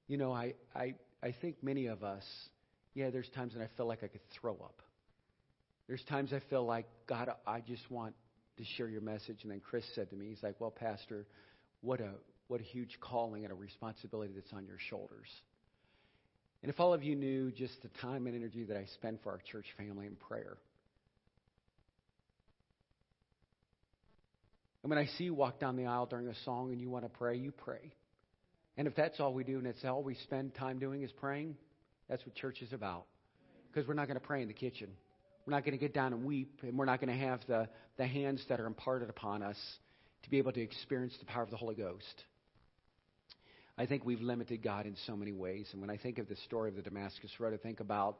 You 0.09 0.17
know, 0.19 0.33
I, 0.33 0.55
I, 0.75 0.95
I 1.23 1.35
think 1.41 1.63
many 1.63 1.87
of 1.87 2.03
us, 2.03 2.25
yeah, 2.95 3.11
there's 3.11 3.29
times 3.35 3.55
when 3.55 3.63
I 3.63 3.69
feel 3.77 3.87
like 3.87 4.03
I 4.03 4.09
could 4.09 4.29
throw 4.41 4.55
up. 4.55 4.83
There's 5.89 6.03
times 6.05 6.33
I 6.33 6.41
feel 6.51 6.65
like, 6.65 6.87
God, 7.09 7.31
I 7.47 7.61
just 7.61 7.91
want 7.91 8.15
to 8.59 8.65
share 8.77 8.89
your 8.89 9.01
message. 9.01 9.39
And 9.43 9.53
then 9.53 9.61
Chris 9.61 9.85
said 9.95 10.11
to 10.11 10.17
me, 10.17 10.29
he's 10.29 10.43
like, 10.43 10.57
well, 10.59 10.71
Pastor, 10.71 11.27
what 11.81 12.01
a, 12.01 12.11
what 12.49 12.61
a 12.61 12.65
huge 12.65 12.99
calling 13.01 13.45
and 13.45 13.53
a 13.53 13.57
responsibility 13.57 14.33
that's 14.35 14.53
on 14.53 14.67
your 14.67 14.79
shoulders. 14.91 15.29
And 16.63 16.73
if 16.73 16.81
all 16.81 16.95
of 16.95 17.05
you 17.05 17.15
knew 17.15 17.53
just 17.53 17.81
the 17.83 17.89
time 18.01 18.27
and 18.27 18.35
energy 18.35 18.65
that 18.65 18.77
I 18.77 18.87
spend 18.95 19.21
for 19.23 19.31
our 19.31 19.41
church 19.53 19.67
family 19.77 20.07
in 20.07 20.17
prayer, 20.17 20.57
and 24.87 24.91
when 24.91 25.01
I 25.01 25.07
see 25.19 25.25
you 25.25 25.35
walk 25.35 25.59
down 25.59 25.75
the 25.75 25.87
aisle 25.87 26.07
during 26.07 26.29
a 26.29 26.35
song 26.45 26.71
and 26.71 26.81
you 26.81 26.89
want 26.89 27.05
to 27.05 27.09
pray, 27.09 27.37
you 27.37 27.51
pray. 27.51 27.93
And 28.77 28.87
if 28.87 28.95
that's 28.95 29.19
all 29.19 29.35
we 29.35 29.43
do 29.43 29.59
and 29.59 29.67
it's 29.67 29.85
all 29.85 30.01
we 30.01 30.15
spend 30.15 30.55
time 30.55 30.79
doing 30.79 31.03
is 31.03 31.11
praying, 31.11 31.57
that's 32.09 32.25
what 32.25 32.37
church 32.37 32.63
is 32.63 32.73
about. 32.73 33.07
Because 33.67 33.89
we're 33.89 33.95
not 33.95 34.07
going 34.07 34.21
to 34.21 34.25
pray 34.25 34.43
in 34.43 34.47
the 34.47 34.55
kitchen. 34.55 34.91
We're 35.45 35.55
not 35.55 35.65
going 35.65 35.73
to 35.73 35.79
get 35.85 35.93
down 35.93 36.13
and 36.13 36.25
weep, 36.25 36.61
and 36.63 36.79
we're 36.79 36.85
not 36.85 37.01
going 37.01 37.13
to 37.13 37.19
have 37.19 37.41
the, 37.49 37.69
the 37.97 38.07
hands 38.07 38.45
that 38.49 38.61
are 38.61 38.67
imparted 38.67 39.11
upon 39.11 39.43
us 39.43 39.57
to 40.23 40.31
be 40.31 40.39
able 40.39 40.53
to 40.53 40.61
experience 40.61 41.15
the 41.19 41.27
power 41.27 41.43
of 41.43 41.51
the 41.51 41.57
Holy 41.57 41.75
Ghost. 41.75 42.23
I 43.77 43.87
think 43.87 44.05
we've 44.05 44.21
limited 44.21 44.63
God 44.63 44.87
in 44.87 44.95
so 45.05 45.17
many 45.17 45.33
ways. 45.33 45.67
And 45.73 45.81
when 45.81 45.91
I 45.91 45.97
think 45.97 46.21
of 46.21 46.29
the 46.29 46.37
story 46.47 46.71
of 46.71 46.77
the 46.77 46.83
Damascus 46.83 47.33
Road, 47.41 47.55
I 47.55 47.57
think 47.57 47.81
about 47.81 48.19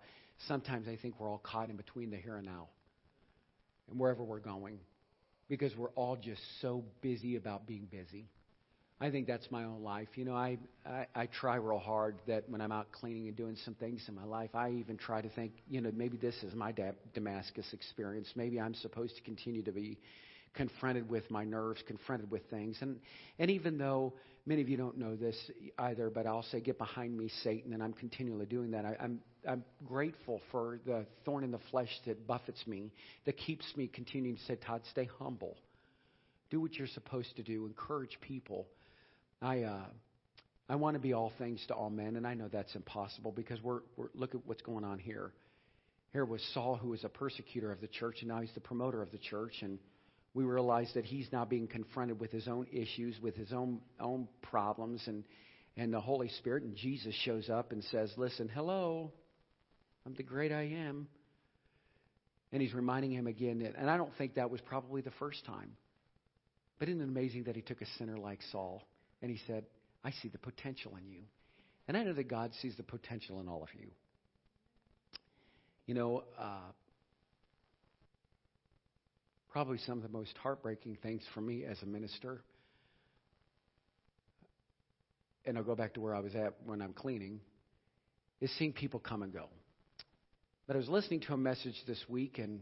sometimes 0.49 0.89
I 0.89 0.97
think 0.97 1.21
we're 1.21 1.31
all 1.31 1.39
caught 1.39 1.71
in 1.71 1.77
between 1.77 2.11
the 2.11 2.17
here 2.17 2.35
and 2.35 2.45
now 2.45 2.71
and 3.89 4.01
wherever 4.01 4.25
we're 4.25 4.41
going 4.41 4.81
because 5.49 5.77
we're 5.77 5.91
all 5.91 6.17
just 6.17 6.43
so 6.61 6.85
busy 7.01 7.37
about 7.37 7.67
being 7.67 7.87
busy. 7.91 8.29
I 8.99 9.11
think 9.11 9.27
that's 9.27 9.51
my 9.51 9.65
own 9.65 9.83
life. 9.83 10.09
You 10.15 10.25
know, 10.25 10.35
I, 10.35 10.57
I, 10.87 11.07
I 11.15 11.27
try 11.27 11.57
real 11.57 11.79
hard 11.79 12.17
that 12.27 12.49
when 12.49 12.63
I'm 12.63 12.73
out 12.73 12.93
cleaning 12.93 13.29
and 13.29 13.37
doing 13.37 13.57
some 13.63 13.75
things 13.75 14.03
in 14.09 14.15
my 14.15 14.25
life, 14.25 14.55
I 14.55 14.71
even 14.71 14.97
try 14.97 15.21
to 15.21 15.29
think, 15.29 15.53
you 15.69 15.83
know, 15.83 15.91
maybe 15.95 16.17
this 16.17 16.35
is 16.43 16.55
my 16.55 16.73
Damascus 17.15 17.67
experience. 17.75 18.29
Maybe 18.37 18.59
I'm 18.59 18.75
supposed 18.75 19.15
to 19.17 19.23
continue 19.23 19.63
to 19.65 19.73
be 19.73 19.99
confronted 20.55 21.11
with 21.11 21.31
my 21.31 21.45
nerves, 21.45 21.83
confronted 21.87 22.31
with 22.31 22.49
things. 22.49 22.79
And, 22.81 22.99
and 23.39 23.51
even 23.51 23.77
though 23.77 24.15
many 24.47 24.63
of 24.63 24.69
you 24.69 24.77
don't 24.77 24.97
know 24.97 25.17
this 25.17 25.37
either, 25.79 26.09
but 26.09 26.27
I'll 26.27 26.45
say, 26.45 26.61
get 26.61 26.79
behind 26.79 27.17
me, 27.17 27.31
Satan, 27.43 27.73
and 27.73 27.83
I'm 27.83 27.93
continually 27.93 28.47
doing 28.47 28.71
that. 28.71 28.85
I, 28.85 28.97
I'm, 29.01 29.21
I'm 29.47 29.65
grateful 29.85 30.41
for 30.53 30.79
the 30.87 31.05
thorn 31.25 31.43
in 31.45 31.51
the 31.51 31.59
flesh 31.71 31.91
that 32.07 32.27
buffets 32.27 32.65
me, 32.67 32.93
that 33.25 33.37
keeps 33.37 33.65
me 33.77 33.89
continuing 33.89 34.37
to 34.37 34.43
say, 34.45 34.57
Todd, 34.57 34.83
stay 34.91 35.09
humble. 35.19 35.57
Do 36.49 36.61
what 36.61 36.75
you're 36.75 36.87
supposed 36.87 37.35
to 37.37 37.43
do. 37.43 37.67
Encourage 37.67 38.19
people. 38.21 38.69
I, 39.43 39.63
uh, 39.63 39.87
I 40.69 40.77
want 40.77 40.95
to 40.95 41.01
be 41.01 41.13
all 41.13 41.33
things 41.39 41.65
to 41.69 41.75
all 41.75 41.91
men, 41.91 42.15
and 42.17 42.25
I 42.27 42.35
know 42.35 42.49
that's 42.49 42.75
impossible 42.77 43.33
because 43.33 43.61
we're, 43.63 43.81
we're 43.97 44.09
look 44.15 44.35
at 44.35 44.47
what's 44.47 44.63
going 44.63 44.85
on 44.85 45.01
here. 45.01 45.33
Here 46.13 46.25
was 46.25 46.41
Saul, 46.55 46.77
who 46.77 46.91
was 46.91 47.05
a 47.05 47.09
persecutor 47.09 47.73
of 47.73 47.81
the 47.81 47.89
church, 47.89 48.19
and 48.21 48.29
now 48.29 48.41
he's 48.41 48.55
the 48.55 48.61
promoter 48.61 49.03
of 49.03 49.11
the 49.11 49.19
church, 49.19 49.55
and 49.63 49.79
we 50.37 50.45
realize 50.45 50.91
that 50.95 51.07
he's 51.07 51.27
now 51.33 51.47
being 51.47 51.67
confronted 51.67 52.21
with 52.21 52.31
his 52.31 52.47
own 52.47 52.67
issues, 52.71 53.19
with 53.23 53.35
his 53.35 53.55
own 53.55 53.81
own 53.99 54.29
problems, 54.43 55.03
and 55.07 55.25
and 55.79 55.93
the 55.93 56.01
Holy 56.01 56.29
Spirit 56.29 56.63
and 56.63 56.77
Jesus 56.77 57.15
shows 57.25 57.49
up 57.49 57.73
and 57.73 57.83
says, 57.85 58.13
"Listen, 58.19 58.51
hello, 58.55 59.13
I'm 60.05 60.13
the 60.13 60.23
great 60.23 60.53
I 60.53 60.65
am." 60.87 61.09
And 62.53 62.61
he's 62.61 62.75
reminding 62.75 63.13
him 63.13 63.27
again 63.27 63.61
that, 63.61 63.77
and 63.77 63.89
I 63.89 63.97
don't 63.97 64.13
think 64.19 64.35
that 64.35 64.51
was 64.51 64.61
probably 64.61 65.01
the 65.01 65.11
first 65.13 65.45
time. 65.47 65.73
But 66.79 66.91
isn't 66.91 67.01
it 67.01 67.05
amazing 67.05 67.45
that 67.45 67.57
he 67.57 67.63
took 67.63 67.81
a 67.81 67.87
sinner 67.99 68.19
like 68.19 68.41
Saul 68.53 68.83
and 69.23 69.31
he 69.31 69.41
said, 69.47 69.65
I 70.05 70.11
see 70.23 70.29
the 70.29 70.39
potential 70.39 70.93
in 70.97 71.09
you. 71.09 71.23
And 71.89 71.97
I 71.97 72.03
know 72.03 72.13
that 72.13 72.29
God 72.29 72.53
sees 72.61 72.77
the 72.77 72.83
potential 72.83 73.41
in 73.41 73.49
all 73.49 73.63
of 73.63 73.69
you. 73.75 73.89
You 75.87 75.95
know, 75.95 76.25
uh, 76.39 76.71
probably 79.57 79.79
some 79.87 79.97
of 79.97 80.03
the 80.03 80.11
most 80.11 80.37
heartbreaking 80.43 80.99
things 81.03 81.23
for 81.33 81.41
me 81.41 81.65
as 81.65 81.81
a 81.81 81.87
minister. 81.87 82.43
And 85.47 85.57
I'll 85.57 85.65
go 85.65 85.75
back 85.75 85.95
to 85.95 86.01
where 86.03 86.15
I 86.15 86.21
was 86.21 86.35
at 86.35 86.53
when 86.67 86.83
I'm 86.83 86.93
cleaning, 86.93 87.41
is 88.43 88.51
seeing 88.59 88.75
people 88.75 89.01
come 89.01 89.23
and 89.23 89.33
go. 89.33 89.49
But 90.67 90.77
I 90.77 90.79
was 90.79 90.91
listening 90.91 91.21
to 91.21 91.33
a 91.33 91.39
message 91.39 91.73
this 91.87 92.05
week 92.07 92.39
and 92.39 92.61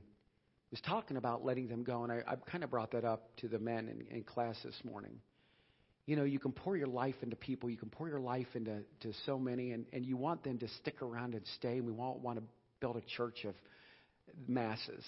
was 0.71 0.81
talking 0.83 1.17
about 1.17 1.45
letting 1.45 1.67
them 1.67 1.83
go, 1.83 2.05
and 2.05 2.13
I, 2.13 2.23
I 2.29 2.37
kind 2.49 2.63
of 2.63 2.71
brought 2.71 2.93
that 2.93 3.05
up 3.05 3.29
to 3.39 3.49
the 3.49 3.59
men 3.59 3.89
in, 3.89 4.17
in 4.19 4.23
class 4.23 4.55
this 4.63 4.79
morning. 4.85 5.19
You 6.07 6.15
know, 6.15 6.23
you 6.23 6.39
can 6.39 6.53
pour 6.53 6.77
your 6.77 6.87
life 6.87 7.17
into 7.23 7.35
people, 7.35 7.69
you 7.71 7.77
can 7.77 7.91
pour 7.91 8.09
your 8.09 8.21
life 8.21 8.47
into 8.55 8.83
to 9.01 9.13
so 9.27 9.37
many, 9.37 9.73
and, 9.73 9.85
and 9.93 10.07
you 10.07 10.17
want 10.17 10.45
them 10.45 10.59
to 10.59 10.69
stick 10.81 11.03
around 11.03 11.35
and 11.35 11.43
stay. 11.57 11.79
And 11.79 11.87
we 11.87 11.93
won't 11.93 12.21
want 12.21 12.39
to 12.39 12.45
build 12.79 12.97
a 12.97 13.03
church 13.17 13.45
of 13.47 13.57
masses. 14.47 15.03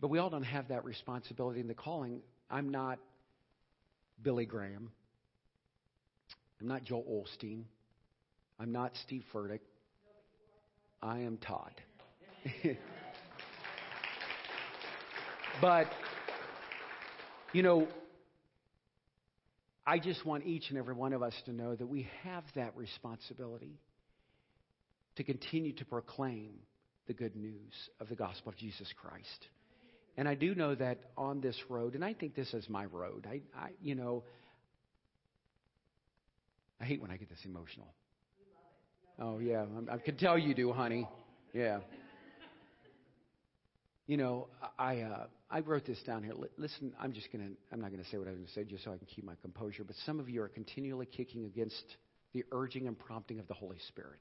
But 0.00 0.08
we 0.08 0.18
all 0.18 0.30
don't 0.30 0.42
have 0.42 0.68
that 0.68 0.84
responsibility 0.84 1.60
and 1.60 1.68
the 1.68 1.74
calling. 1.74 2.22
I'm 2.50 2.70
not 2.70 2.98
Billy 4.22 4.46
Graham. 4.46 4.90
I'm 6.60 6.68
not 6.68 6.84
Joel 6.84 7.24
Osteen. 7.24 7.64
I'm 8.58 8.72
not 8.72 8.92
Steve 9.04 9.24
Furtick. 9.32 9.60
I 11.02 11.20
am 11.20 11.38
Todd. 11.38 11.72
but, 15.60 15.86
you 17.52 17.62
know, 17.62 17.88
I 19.86 19.98
just 19.98 20.24
want 20.24 20.44
each 20.46 20.70
and 20.70 20.78
every 20.78 20.94
one 20.94 21.12
of 21.12 21.22
us 21.22 21.34
to 21.46 21.52
know 21.52 21.74
that 21.74 21.86
we 21.86 22.06
have 22.22 22.44
that 22.54 22.76
responsibility 22.76 23.80
to 25.16 25.24
continue 25.24 25.72
to 25.74 25.84
proclaim 25.84 26.52
the 27.06 27.14
good 27.14 27.34
news 27.34 27.72
of 27.98 28.08
the 28.08 28.14
gospel 28.14 28.50
of 28.52 28.56
Jesus 28.56 28.92
Christ. 29.00 29.48
And 30.16 30.28
I 30.28 30.34
do 30.34 30.54
know 30.54 30.74
that 30.74 30.98
on 31.16 31.40
this 31.40 31.56
road, 31.68 31.94
and 31.94 32.04
I 32.04 32.14
think 32.14 32.34
this 32.34 32.52
is 32.52 32.68
my 32.68 32.84
road. 32.84 33.26
I, 33.28 33.40
I 33.56 33.70
you 33.80 33.94
know, 33.94 34.24
I 36.80 36.84
hate 36.84 37.00
when 37.00 37.10
I 37.10 37.16
get 37.16 37.28
this 37.28 37.44
emotional. 37.44 37.94
Oh 39.18 39.38
yeah, 39.38 39.64
I, 39.88 39.94
I 39.94 39.98
can 39.98 40.16
tell 40.16 40.38
you 40.38 40.54
do, 40.54 40.72
honey. 40.72 41.06
Yeah. 41.52 41.80
You 44.06 44.16
know, 44.16 44.48
I 44.76 45.02
uh, 45.02 45.26
I 45.50 45.60
wrote 45.60 45.86
this 45.86 46.02
down 46.04 46.24
here. 46.24 46.32
Listen, 46.58 46.92
I'm 46.98 47.12
just 47.12 47.30
gonna 47.30 47.50
I'm 47.72 47.80
not 47.80 47.92
gonna 47.92 48.04
say 48.10 48.18
what 48.18 48.26
I 48.26 48.30
was 48.30 48.40
gonna 48.40 48.50
say 48.52 48.64
just 48.64 48.82
so 48.82 48.92
I 48.92 48.96
can 48.96 49.06
keep 49.06 49.24
my 49.24 49.36
composure. 49.40 49.84
But 49.84 49.94
some 50.04 50.18
of 50.18 50.28
you 50.28 50.42
are 50.42 50.48
continually 50.48 51.06
kicking 51.06 51.44
against 51.44 51.84
the 52.32 52.44
urging 52.50 52.88
and 52.88 52.98
prompting 52.98 53.38
of 53.38 53.46
the 53.46 53.54
Holy 53.54 53.78
Spirit. 53.88 54.20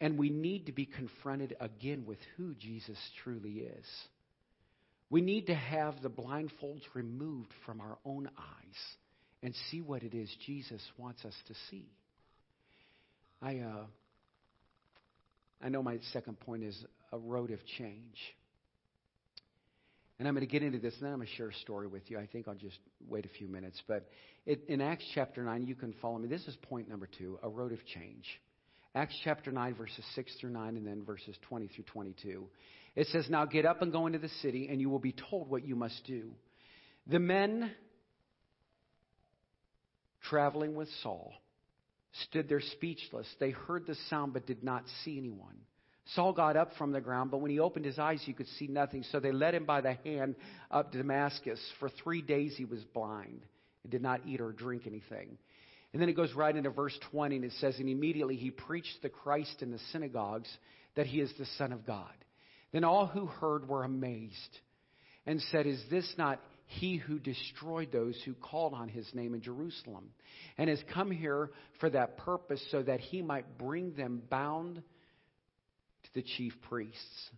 And 0.00 0.18
we 0.18 0.30
need 0.30 0.66
to 0.66 0.72
be 0.72 0.86
confronted 0.86 1.56
again 1.60 2.04
with 2.06 2.18
who 2.36 2.54
Jesus 2.54 2.98
truly 3.22 3.60
is. 3.60 3.86
We 5.10 5.20
need 5.20 5.46
to 5.46 5.54
have 5.54 6.02
the 6.02 6.10
blindfolds 6.10 6.82
removed 6.94 7.52
from 7.64 7.80
our 7.80 7.98
own 8.04 8.28
eyes 8.38 8.96
and 9.42 9.54
see 9.70 9.80
what 9.80 10.02
it 10.02 10.14
is 10.14 10.28
Jesus 10.46 10.82
wants 10.98 11.24
us 11.24 11.34
to 11.46 11.54
see. 11.70 11.86
I, 13.40 13.58
uh, 13.58 13.84
I 15.62 15.68
know 15.68 15.82
my 15.82 15.98
second 16.12 16.40
point 16.40 16.64
is 16.64 16.76
a 17.12 17.18
road 17.18 17.50
of 17.50 17.60
change. 17.78 18.18
And 20.18 20.26
I'm 20.26 20.34
going 20.34 20.46
to 20.46 20.50
get 20.50 20.64
into 20.64 20.78
this, 20.78 20.94
and 20.94 21.04
then 21.04 21.12
I'm 21.12 21.18
going 21.18 21.28
to 21.28 21.34
share 21.34 21.48
a 21.48 21.54
story 21.54 21.86
with 21.86 22.10
you. 22.10 22.18
I 22.18 22.26
think 22.26 22.48
I'll 22.48 22.54
just 22.54 22.78
wait 23.08 23.24
a 23.24 23.28
few 23.28 23.46
minutes. 23.46 23.80
But 23.86 24.08
it, 24.46 24.64
in 24.68 24.80
Acts 24.80 25.04
chapter 25.14 25.44
9, 25.44 25.66
you 25.66 25.76
can 25.76 25.94
follow 26.02 26.18
me. 26.18 26.26
This 26.26 26.46
is 26.48 26.56
point 26.62 26.88
number 26.88 27.08
two 27.18 27.38
a 27.42 27.48
road 27.48 27.72
of 27.72 27.78
change. 27.86 28.24
Acts 28.94 29.14
chapter 29.22 29.52
9, 29.52 29.74
verses 29.74 30.04
6 30.16 30.32
through 30.40 30.50
9, 30.50 30.76
and 30.76 30.84
then 30.84 31.04
verses 31.04 31.36
20 31.48 31.68
through 31.68 31.84
22. 31.84 32.48
It 32.98 33.06
says, 33.12 33.26
Now 33.30 33.44
get 33.44 33.64
up 33.64 33.80
and 33.80 33.92
go 33.92 34.08
into 34.08 34.18
the 34.18 34.28
city, 34.42 34.66
and 34.68 34.80
you 34.80 34.90
will 34.90 34.98
be 34.98 35.14
told 35.30 35.48
what 35.48 35.64
you 35.64 35.76
must 35.76 36.04
do. 36.04 36.32
The 37.06 37.20
men 37.20 37.70
traveling 40.28 40.74
with 40.74 40.88
Saul 41.04 41.32
stood 42.24 42.48
there 42.48 42.60
speechless. 42.60 43.28
They 43.38 43.50
heard 43.50 43.86
the 43.86 43.94
sound 44.10 44.32
but 44.32 44.48
did 44.48 44.64
not 44.64 44.82
see 45.04 45.16
anyone. 45.16 45.54
Saul 46.16 46.32
got 46.32 46.56
up 46.56 46.72
from 46.76 46.90
the 46.90 47.00
ground, 47.00 47.30
but 47.30 47.38
when 47.38 47.52
he 47.52 47.60
opened 47.60 47.84
his 47.84 48.00
eyes, 48.00 48.20
he 48.24 48.32
could 48.32 48.48
see 48.58 48.66
nothing. 48.66 49.04
So 49.12 49.20
they 49.20 49.30
led 49.30 49.54
him 49.54 49.64
by 49.64 49.80
the 49.80 49.92
hand 49.92 50.34
up 50.68 50.90
to 50.90 50.98
Damascus. 50.98 51.60
For 51.78 51.88
three 52.02 52.20
days 52.20 52.54
he 52.56 52.64
was 52.64 52.82
blind 52.94 53.42
and 53.84 53.92
did 53.92 54.02
not 54.02 54.22
eat 54.26 54.40
or 54.40 54.50
drink 54.50 54.88
anything. 54.88 55.38
And 55.92 56.02
then 56.02 56.08
it 56.08 56.16
goes 56.16 56.34
right 56.34 56.54
into 56.54 56.70
verse 56.70 56.98
20, 57.12 57.36
and 57.36 57.44
it 57.44 57.52
says, 57.60 57.76
And 57.78 57.88
immediately 57.88 58.34
he 58.34 58.50
preached 58.50 59.02
the 59.02 59.08
Christ 59.08 59.62
in 59.62 59.70
the 59.70 59.78
synagogues 59.92 60.48
that 60.96 61.06
he 61.06 61.20
is 61.20 61.32
the 61.38 61.46
Son 61.58 61.72
of 61.72 61.86
God. 61.86 62.12
Then 62.72 62.84
all 62.84 63.06
who 63.06 63.26
heard 63.26 63.68
were 63.68 63.84
amazed 63.84 64.58
and 65.26 65.40
said, 65.50 65.66
Is 65.66 65.82
this 65.90 66.12
not 66.18 66.40
he 66.66 66.96
who 66.96 67.18
destroyed 67.18 67.90
those 67.92 68.20
who 68.24 68.34
called 68.34 68.74
on 68.74 68.88
his 68.88 69.08
name 69.14 69.34
in 69.34 69.40
Jerusalem 69.40 70.10
and 70.58 70.68
has 70.68 70.82
come 70.92 71.10
here 71.10 71.50
for 71.80 71.88
that 71.90 72.18
purpose 72.18 72.62
so 72.70 72.82
that 72.82 73.00
he 73.00 73.22
might 73.22 73.56
bring 73.58 73.94
them 73.94 74.22
bound 74.28 74.76
to 74.76 76.10
the 76.14 76.22
chief 76.22 76.52
priests? 76.68 77.30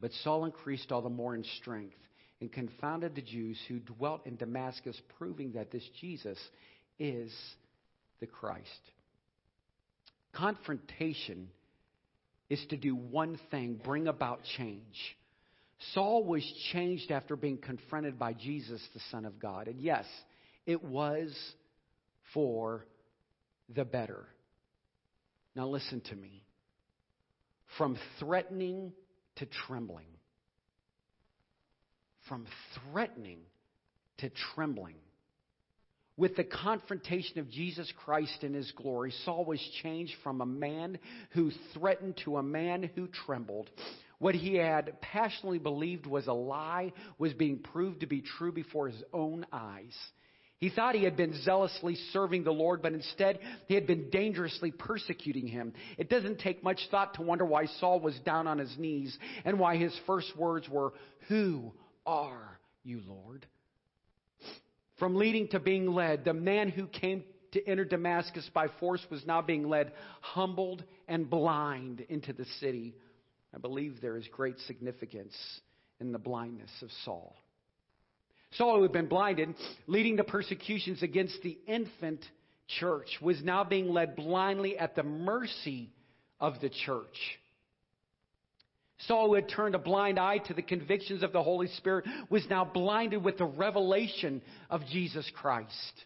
But 0.00 0.12
Saul 0.24 0.44
increased 0.44 0.90
all 0.92 1.02
the 1.02 1.08
more 1.08 1.34
in 1.34 1.44
strength 1.60 1.96
and 2.40 2.52
confounded 2.52 3.14
the 3.14 3.22
Jews 3.22 3.58
who 3.68 3.80
dwelt 3.80 4.26
in 4.26 4.36
Damascus, 4.36 5.00
proving 5.18 5.52
that 5.52 5.70
this 5.70 5.88
Jesus 6.00 6.38
is 6.98 7.32
the 8.20 8.26
Christ. 8.26 8.64
Confrontation 10.32 11.48
is 12.50 12.64
to 12.70 12.76
do 12.76 12.94
one 12.94 13.38
thing 13.50 13.80
bring 13.82 14.08
about 14.08 14.40
change. 14.56 15.16
Saul 15.94 16.24
was 16.24 16.42
changed 16.72 17.10
after 17.10 17.36
being 17.36 17.58
confronted 17.58 18.18
by 18.18 18.32
Jesus, 18.32 18.80
the 18.94 19.00
Son 19.10 19.24
of 19.24 19.38
God. 19.38 19.68
And 19.68 19.80
yes, 19.80 20.04
it 20.66 20.82
was 20.82 21.36
for 22.34 22.86
the 23.74 23.84
better. 23.84 24.26
Now, 25.54 25.68
listen 25.68 26.00
to 26.02 26.16
me. 26.16 26.44
From 27.76 27.96
threatening 28.18 28.92
to 29.36 29.46
trembling. 29.66 30.06
From 32.28 32.46
threatening 32.90 33.40
to 34.18 34.30
trembling. 34.54 34.96
With 36.18 36.34
the 36.34 36.42
confrontation 36.42 37.38
of 37.38 37.48
Jesus 37.48 37.90
Christ 38.04 38.42
in 38.42 38.52
his 38.52 38.72
glory, 38.72 39.12
Saul 39.24 39.44
was 39.44 39.60
changed 39.84 40.14
from 40.24 40.40
a 40.40 40.46
man 40.46 40.98
who 41.30 41.52
threatened 41.72 42.20
to 42.24 42.38
a 42.38 42.42
man 42.42 42.90
who 42.96 43.06
trembled. 43.06 43.70
What 44.18 44.34
he 44.34 44.56
had 44.56 45.00
passionately 45.00 45.60
believed 45.60 46.06
was 46.06 46.26
a 46.26 46.32
lie 46.32 46.92
was 47.18 47.32
being 47.34 47.60
proved 47.60 48.00
to 48.00 48.06
be 48.06 48.20
true 48.20 48.50
before 48.50 48.88
his 48.88 49.00
own 49.12 49.46
eyes. 49.52 49.96
He 50.58 50.70
thought 50.70 50.96
he 50.96 51.04
had 51.04 51.16
been 51.16 51.40
zealously 51.44 51.94
serving 52.12 52.42
the 52.42 52.50
Lord, 52.50 52.82
but 52.82 52.94
instead 52.94 53.38
he 53.68 53.74
had 53.74 53.86
been 53.86 54.10
dangerously 54.10 54.72
persecuting 54.72 55.46
him. 55.46 55.72
It 55.98 56.10
doesn't 56.10 56.40
take 56.40 56.64
much 56.64 56.80
thought 56.90 57.14
to 57.14 57.22
wonder 57.22 57.44
why 57.44 57.66
Saul 57.78 58.00
was 58.00 58.18
down 58.26 58.48
on 58.48 58.58
his 58.58 58.76
knees 58.76 59.16
and 59.44 59.60
why 59.60 59.76
his 59.76 59.96
first 60.04 60.36
words 60.36 60.68
were, 60.68 60.94
Who 61.28 61.72
are 62.04 62.58
you, 62.82 63.02
Lord? 63.06 63.46
From 64.98 65.14
leading 65.14 65.48
to 65.48 65.60
being 65.60 65.86
led, 65.86 66.24
the 66.24 66.34
man 66.34 66.68
who 66.68 66.86
came 66.86 67.24
to 67.52 67.66
enter 67.66 67.84
Damascus 67.84 68.48
by 68.52 68.68
force 68.80 69.04
was 69.10 69.24
now 69.26 69.40
being 69.40 69.68
led 69.68 69.92
humbled 70.20 70.84
and 71.06 71.28
blind 71.28 72.00
into 72.08 72.32
the 72.32 72.44
city. 72.60 72.94
I 73.54 73.58
believe 73.58 74.00
there 74.00 74.16
is 74.16 74.26
great 74.28 74.58
significance 74.66 75.34
in 76.00 76.12
the 76.12 76.18
blindness 76.18 76.70
of 76.82 76.90
Saul. 77.04 77.36
Saul, 78.52 78.76
who 78.76 78.82
had 78.82 78.92
been 78.92 79.08
blinded, 79.08 79.54
leading 79.86 80.16
to 80.16 80.24
persecutions 80.24 81.02
against 81.02 81.40
the 81.42 81.58
infant 81.66 82.24
church, 82.80 83.18
was 83.20 83.42
now 83.42 83.64
being 83.64 83.88
led 83.88 84.16
blindly 84.16 84.78
at 84.78 84.94
the 84.94 85.02
mercy 85.02 85.90
of 86.40 86.60
the 86.60 86.70
church. 86.70 87.38
Saul, 89.06 89.28
who 89.28 89.34
had 89.34 89.48
turned 89.48 89.74
a 89.74 89.78
blind 89.78 90.18
eye 90.18 90.38
to 90.38 90.54
the 90.54 90.62
convictions 90.62 91.22
of 91.22 91.32
the 91.32 91.42
Holy 91.42 91.68
Spirit, 91.68 92.04
was 92.30 92.44
now 92.50 92.64
blinded 92.64 93.24
with 93.24 93.38
the 93.38 93.44
revelation 93.44 94.42
of 94.68 94.84
Jesus 94.86 95.30
Christ. 95.34 96.04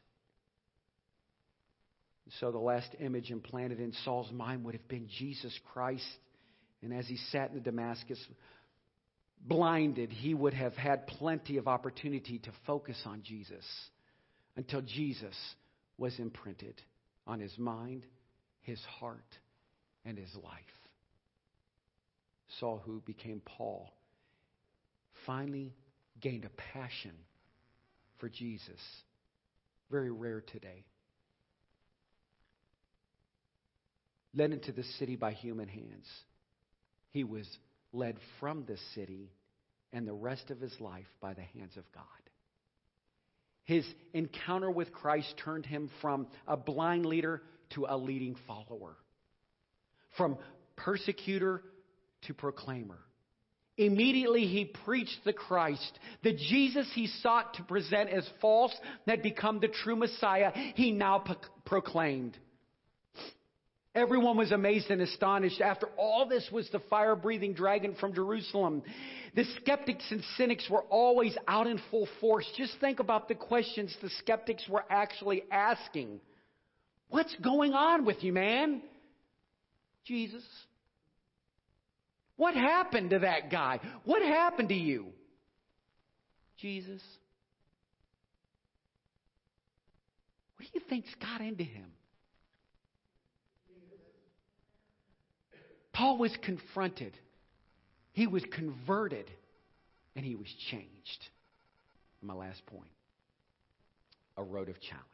So 2.40 2.50
the 2.50 2.58
last 2.58 2.88
image 3.00 3.30
implanted 3.30 3.80
in 3.80 3.92
Saul's 4.04 4.30
mind 4.32 4.64
would 4.64 4.74
have 4.74 4.88
been 4.88 5.08
Jesus 5.18 5.58
Christ. 5.72 6.06
And 6.82 6.92
as 6.92 7.06
he 7.06 7.16
sat 7.30 7.50
in 7.50 7.56
the 7.56 7.60
Damascus 7.60 8.18
blinded, 9.40 10.10
he 10.10 10.34
would 10.34 10.54
have 10.54 10.74
had 10.74 11.06
plenty 11.06 11.56
of 11.56 11.68
opportunity 11.68 12.38
to 12.38 12.50
focus 12.66 13.00
on 13.06 13.22
Jesus 13.22 13.64
until 14.56 14.80
Jesus 14.82 15.34
was 15.98 16.18
imprinted 16.18 16.80
on 17.26 17.40
his 17.40 17.56
mind, 17.58 18.04
his 18.62 18.80
heart, 19.00 19.20
and 20.04 20.18
his 20.18 20.34
life. 20.42 20.81
Saul, 22.58 22.82
who 22.84 23.00
became 23.04 23.40
Paul, 23.44 23.92
finally 25.26 25.74
gained 26.20 26.44
a 26.44 26.50
passion 26.74 27.12
for 28.18 28.28
Jesus. 28.28 28.80
Very 29.90 30.10
rare 30.10 30.40
today. 30.40 30.84
Led 34.34 34.52
into 34.52 34.72
the 34.72 34.84
city 34.98 35.16
by 35.16 35.32
human 35.32 35.68
hands. 35.68 36.06
He 37.10 37.24
was 37.24 37.46
led 37.92 38.16
from 38.40 38.64
the 38.66 38.78
city 38.94 39.30
and 39.92 40.08
the 40.08 40.14
rest 40.14 40.50
of 40.50 40.60
his 40.60 40.74
life 40.80 41.06
by 41.20 41.34
the 41.34 41.42
hands 41.42 41.76
of 41.76 41.84
God. 41.92 42.04
His 43.64 43.84
encounter 44.14 44.70
with 44.70 44.92
Christ 44.92 45.34
turned 45.44 45.66
him 45.66 45.90
from 46.00 46.26
a 46.46 46.56
blind 46.56 47.06
leader 47.06 47.42
to 47.74 47.86
a 47.88 47.96
leading 47.96 48.36
follower, 48.46 48.96
from 50.16 50.38
persecutor 50.76 51.62
to 52.26 52.34
proclaimer. 52.34 52.98
Immediately 53.78 54.46
he 54.46 54.66
preached 54.66 55.20
the 55.24 55.32
Christ, 55.32 55.98
the 56.22 56.32
Jesus 56.32 56.90
he 56.94 57.06
sought 57.06 57.54
to 57.54 57.62
present 57.62 58.10
as 58.10 58.28
false, 58.40 58.74
had 59.06 59.22
become 59.22 59.60
the 59.60 59.68
true 59.68 59.96
Messiah, 59.96 60.52
he 60.74 60.90
now 60.90 61.20
pro- 61.20 61.36
proclaimed. 61.64 62.36
Everyone 63.94 64.38
was 64.38 64.52
amazed 64.52 64.90
and 64.90 65.02
astonished. 65.02 65.60
After 65.60 65.86
all 65.98 66.26
this 66.26 66.48
was 66.50 66.68
the 66.70 66.80
fire 66.90 67.14
breathing 67.14 67.52
dragon 67.52 67.94
from 67.98 68.14
Jerusalem. 68.14 68.82
The 69.34 69.44
skeptics 69.60 70.04
and 70.10 70.22
cynics 70.36 70.68
were 70.70 70.82
always 70.84 71.36
out 71.46 71.66
in 71.66 71.80
full 71.90 72.08
force. 72.20 72.46
Just 72.56 72.78
think 72.80 73.00
about 73.00 73.28
the 73.28 73.34
questions 73.34 73.94
the 74.02 74.10
skeptics 74.18 74.66
were 74.68 74.84
actually 74.88 75.42
asking. 75.50 76.20
What's 77.08 77.34
going 77.36 77.74
on 77.74 78.06
with 78.06 78.24
you, 78.24 78.32
man? 78.32 78.82
Jesus. 80.06 80.42
What 82.36 82.54
happened 82.54 83.10
to 83.10 83.20
that 83.20 83.50
guy? 83.50 83.80
What 84.04 84.22
happened 84.22 84.70
to 84.70 84.74
you? 84.74 85.08
Jesus. 86.58 87.02
What 90.56 90.66
do 90.72 90.78
you 90.78 90.84
think's 90.88 91.14
got 91.20 91.40
into 91.40 91.64
him? 91.64 91.92
Paul 95.92 96.18
was 96.18 96.36
confronted, 96.42 97.16
he 98.12 98.26
was 98.26 98.42
converted, 98.54 99.30
and 100.16 100.24
he 100.24 100.34
was 100.34 100.48
changed. 100.70 100.88
My 102.22 102.34
last 102.34 102.64
point 102.66 102.88
a 104.36 104.42
road 104.42 104.68
of 104.68 104.80
challenge. 104.80 105.06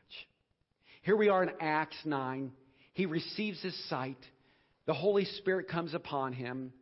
Here 1.03 1.17
we 1.17 1.29
are 1.29 1.43
in 1.43 1.51
Acts 1.61 1.97
9. 2.05 2.53
He 2.93 3.07
receives 3.07 3.61
his 3.63 3.89
sight. 3.89 4.19
The 4.87 4.95
Holy 4.95 5.25
Spirit 5.25 5.69
comes 5.69 5.95
upon 5.95 6.33
him. 6.33 6.73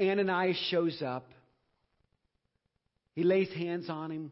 Ananias 0.00 0.56
shows 0.70 1.02
up. 1.02 1.30
He 3.14 3.22
lays 3.22 3.48
hands 3.52 3.88
on 3.88 4.10
him, 4.10 4.30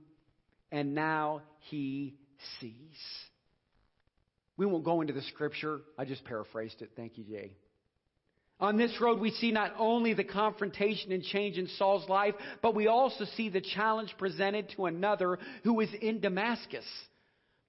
and 0.70 0.94
now 0.94 1.40
he 1.70 2.14
sees. 2.60 2.70
We 4.56 4.66
won't 4.66 4.84
go 4.84 5.00
into 5.00 5.12
the 5.12 5.22
scripture. 5.22 5.80
I 5.98 6.04
just 6.04 6.24
paraphrased 6.24 6.82
it. 6.82 6.90
Thank 6.94 7.18
you, 7.18 7.24
Jay. 7.24 7.52
On 8.60 8.76
this 8.76 8.92
road, 9.00 9.18
we 9.18 9.30
see 9.32 9.50
not 9.50 9.72
only 9.78 10.14
the 10.14 10.22
confrontation 10.22 11.10
and 11.12 11.24
change 11.24 11.58
in 11.58 11.66
Saul's 11.76 12.08
life, 12.08 12.34
but 12.62 12.74
we 12.74 12.86
also 12.86 13.24
see 13.36 13.48
the 13.48 13.60
challenge 13.60 14.14
presented 14.16 14.70
to 14.76 14.86
another 14.86 15.38
who 15.64 15.80
is 15.80 15.88
in 16.00 16.20
Damascus. 16.20 16.84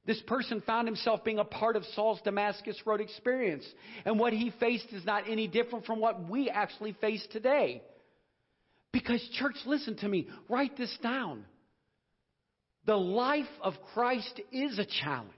This 0.06 0.22
person 0.28 0.62
found 0.62 0.88
himself 0.88 1.24
being 1.24 1.40
a 1.40 1.44
part 1.44 1.76
of 1.76 1.84
Saul's 1.96 2.22
Damascus 2.24 2.78
Road 2.86 3.02
experience. 3.02 3.66
And 4.06 4.20
what 4.20 4.34
he 4.34 4.52
faced 4.60 4.88
is 4.92 5.06
not 5.06 5.30
any 5.30 5.48
different 5.48 5.86
from 5.86 6.00
what 6.00 6.30
we 6.30 6.50
actually 6.50 6.94
face 6.94 7.26
today. 7.32 7.82
Because, 8.92 9.28
church, 9.34 9.56
listen 9.66 9.98
to 9.98 10.08
me. 10.08 10.28
Write 10.48 10.78
this 10.78 10.96
down. 11.02 11.46
The 12.86 12.96
life 12.96 13.46
of 13.62 13.74
Christ 13.94 14.40
is 14.52 14.78
a 14.78 14.86
challenge 14.86 15.32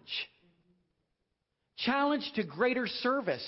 challenge 1.77 2.29
to 2.35 2.43
greater 2.43 2.87
service. 2.87 3.45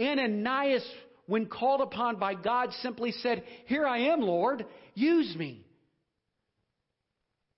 Ananias, 0.00 0.86
when 1.26 1.46
called 1.46 1.80
upon 1.80 2.16
by 2.16 2.34
God, 2.34 2.72
simply 2.82 3.12
said, 3.12 3.42
Here 3.66 3.86
I 3.86 4.12
am, 4.12 4.20
Lord, 4.20 4.64
use 4.94 5.34
me. 5.36 5.64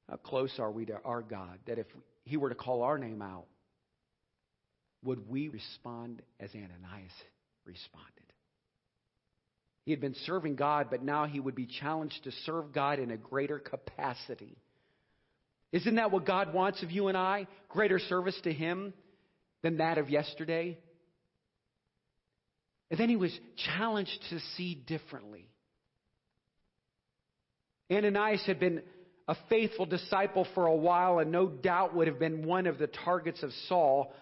How 0.09 0.17
close 0.17 0.53
are 0.59 0.71
we 0.71 0.87
to 0.87 1.01
our 1.05 1.23
God 1.23 1.59
that 1.67 1.79
if 1.79 1.87
he 2.25 2.37
were 2.37 2.49
to 2.49 2.55
call 2.55 2.83
our 2.83 2.99
name 2.99 3.23
out, 3.23 3.47
would 5.05 5.29
we 5.29 5.49
respond 5.49 6.23
as 6.39 6.51
Ananias 6.55 7.13
responded? 7.65 8.11
He 9.85 9.91
had 9.91 10.01
been 10.01 10.15
serving 10.27 10.55
God, 10.55 10.89
but 10.91 11.03
now 11.03 11.27
he 11.27 11.41
would 11.41 11.57
be 11.57 11.67
challenged 11.67 12.23
to 12.25 12.33
serve 12.47 12.73
God 12.73 12.99
in 13.01 13.11
a 13.11 13.17
greater 13.17 13.59
capacity. 13.59 14.57
Isn't 15.73 15.97
that 15.97 16.13
what 16.13 16.27
God 16.27 16.55
wants 16.55 16.83
of 16.83 16.91
you 16.91 17.09
and 17.09 17.17
I? 17.17 17.47
Greater 17.69 17.99
service 17.99 18.39
to 18.45 18.53
Him 18.53 18.93
than 19.63 19.79
that 19.79 19.99
of 19.99 20.09
yesterday? 20.09 20.79
And 22.91 23.01
then 23.01 23.09
he 23.09 23.17
was 23.17 23.37
challenged 23.57 24.19
to 24.29 24.39
see 24.57 24.75
differently. 24.75 25.49
Ananias 27.91 28.45
had 28.47 28.61
been 28.61 28.83
a 29.29 29.37
faithful 29.49 29.87
disciple 29.87 30.47
for 30.55 30.67
a 30.67 30.75
while 30.75 31.19
and 31.19 31.31
no 31.31 31.47
doubt 31.49 31.95
would 31.95 32.09
have 32.09 32.19
been 32.19 32.45
one 32.45 32.67
of 32.67 32.79
the 32.79 32.89
targets 32.89 33.43
of 33.43 33.51
Saul 33.69 34.13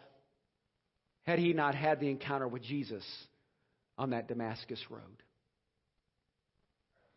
had 1.22 1.38
he 1.38 1.52
not 1.52 1.74
had 1.74 2.00
the 2.00 2.10
encounter 2.10 2.46
with 2.46 2.62
Jesus 2.62 3.04
on 3.96 4.10
that 4.10 4.28
Damascus 4.28 4.80
road. 4.90 5.22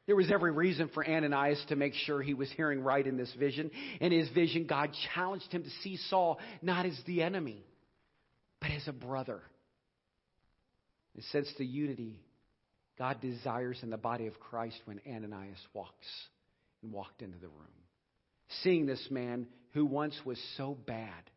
There 0.05 0.15
was 0.15 0.31
every 0.31 0.51
reason 0.51 0.89
for 0.93 1.07
Ananias 1.07 1.63
to 1.69 1.77
make 1.77 1.93
sure 1.93 2.21
he 2.21 2.33
was 2.33 2.51
hearing 2.51 2.81
right 2.81 3.05
in 3.05 3.15
this 3.15 3.33
vision. 3.39 3.71
In 4.01 4.11
his 4.11 4.29
vision, 4.29 4.65
God 4.67 4.89
challenged 5.13 5.49
him 5.49 5.63
to 5.63 5.69
see 5.81 5.97
Saul 6.09 6.39
not 6.61 6.85
as 6.85 6.99
the 7.05 7.21
enemy, 7.23 7.65
but 8.59 8.71
as 8.71 8.85
a 8.87 8.91
brother. 8.91 9.41
And 11.15 11.23
sense 11.25 11.47
the 11.57 11.65
unity 11.65 12.19
God 12.97 13.21
desires 13.21 13.79
in 13.81 13.89
the 13.89 13.97
body 13.97 14.27
of 14.27 14.39
Christ 14.39 14.79
when 14.85 14.99
Ananias 15.07 15.59
walks 15.73 16.07
and 16.83 16.91
walked 16.91 17.21
into 17.21 17.39
the 17.39 17.47
room. 17.47 17.67
Seeing 18.61 18.85
this 18.85 19.07
man 19.09 19.47
who 19.71 19.85
once 19.85 20.15
was 20.25 20.37
so 20.57 20.77
bad, 20.85 21.31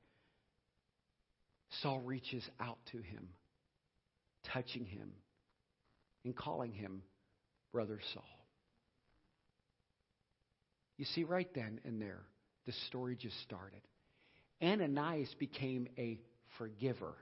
Saul 1.83 2.01
reaches 2.01 2.45
out 2.61 2.79
to 2.93 2.99
him, 2.99 3.29
touching 4.53 4.85
him, 4.85 5.13
and 6.25 6.37
calling 6.37 6.73
him 6.73 7.03
Brother 7.73 8.01
Saul. 8.13 8.25
You 10.97 11.05
see, 11.05 11.25
right 11.25 11.49
then 11.55 11.81
and 11.85 12.01
there, 12.01 12.23
the 12.67 12.73
story 12.89 13.17
just 13.17 13.41
started. 13.43 13.81
Ananias 14.63 15.35
became 15.39 15.89
a 15.99 16.19
forgiver 16.59 17.15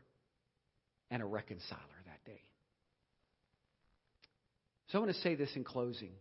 and 1.10 1.22
a 1.22 1.26
reconciler 1.26 1.80
that 2.06 2.24
day. 2.24 2.40
So 4.88 4.98
I 4.98 5.02
want 5.02 5.14
to 5.14 5.20
say 5.22 5.34
this 5.34 5.50
in 5.56 5.64
closing. 5.64 6.12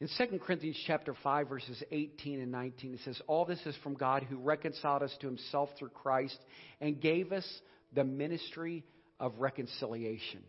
In 0.00 0.08
2 0.18 0.38
Corinthians 0.38 0.78
chapter 0.86 1.14
5 1.22 1.48
verses 1.48 1.82
18 1.90 2.40
and 2.40 2.52
19 2.52 2.94
it 2.94 3.00
says 3.04 3.20
all 3.26 3.46
this 3.46 3.64
is 3.64 3.74
from 3.82 3.94
God 3.94 4.24
who 4.24 4.36
reconciled 4.36 5.02
us 5.02 5.16
to 5.20 5.26
himself 5.26 5.70
through 5.78 5.88
Christ 5.88 6.38
and 6.80 7.00
gave 7.00 7.32
us 7.32 7.46
the 7.94 8.04
ministry 8.04 8.84
of 9.18 9.32
reconciliation. 9.38 10.42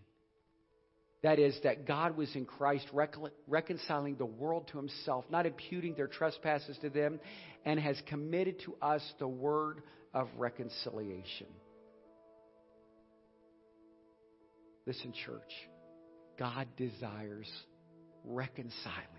That 1.24 1.40
is, 1.40 1.58
that 1.64 1.88
God 1.88 2.16
was 2.16 2.34
in 2.36 2.46
Christ 2.46 2.88
reconciling 3.48 4.18
the 4.18 4.26
world 4.26 4.68
to 4.72 4.78
himself, 4.78 5.26
not 5.32 5.46
imputing 5.46 5.96
their 5.96 6.08
trespasses 6.08 6.78
to 6.82 6.90
them, 6.90 7.20
and 7.66 7.80
has 7.80 8.00
committed 8.08 8.60
to 8.66 8.76
us 8.82 9.02
the 9.18 9.28
word 9.28 9.82
of 10.14 10.28
reconciliation. 10.38 11.48
Listen, 14.86 15.12
church, 15.26 15.42
God 16.38 16.68
desires 16.78 17.50
reconciling. 18.24 19.17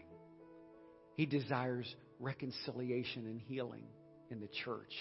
He 1.19 1.27
desires 1.27 1.93
reconciliation 2.21 3.27
and 3.27 3.41
healing 3.41 3.83
in 4.31 4.39
the 4.39 4.47
church, 4.65 4.95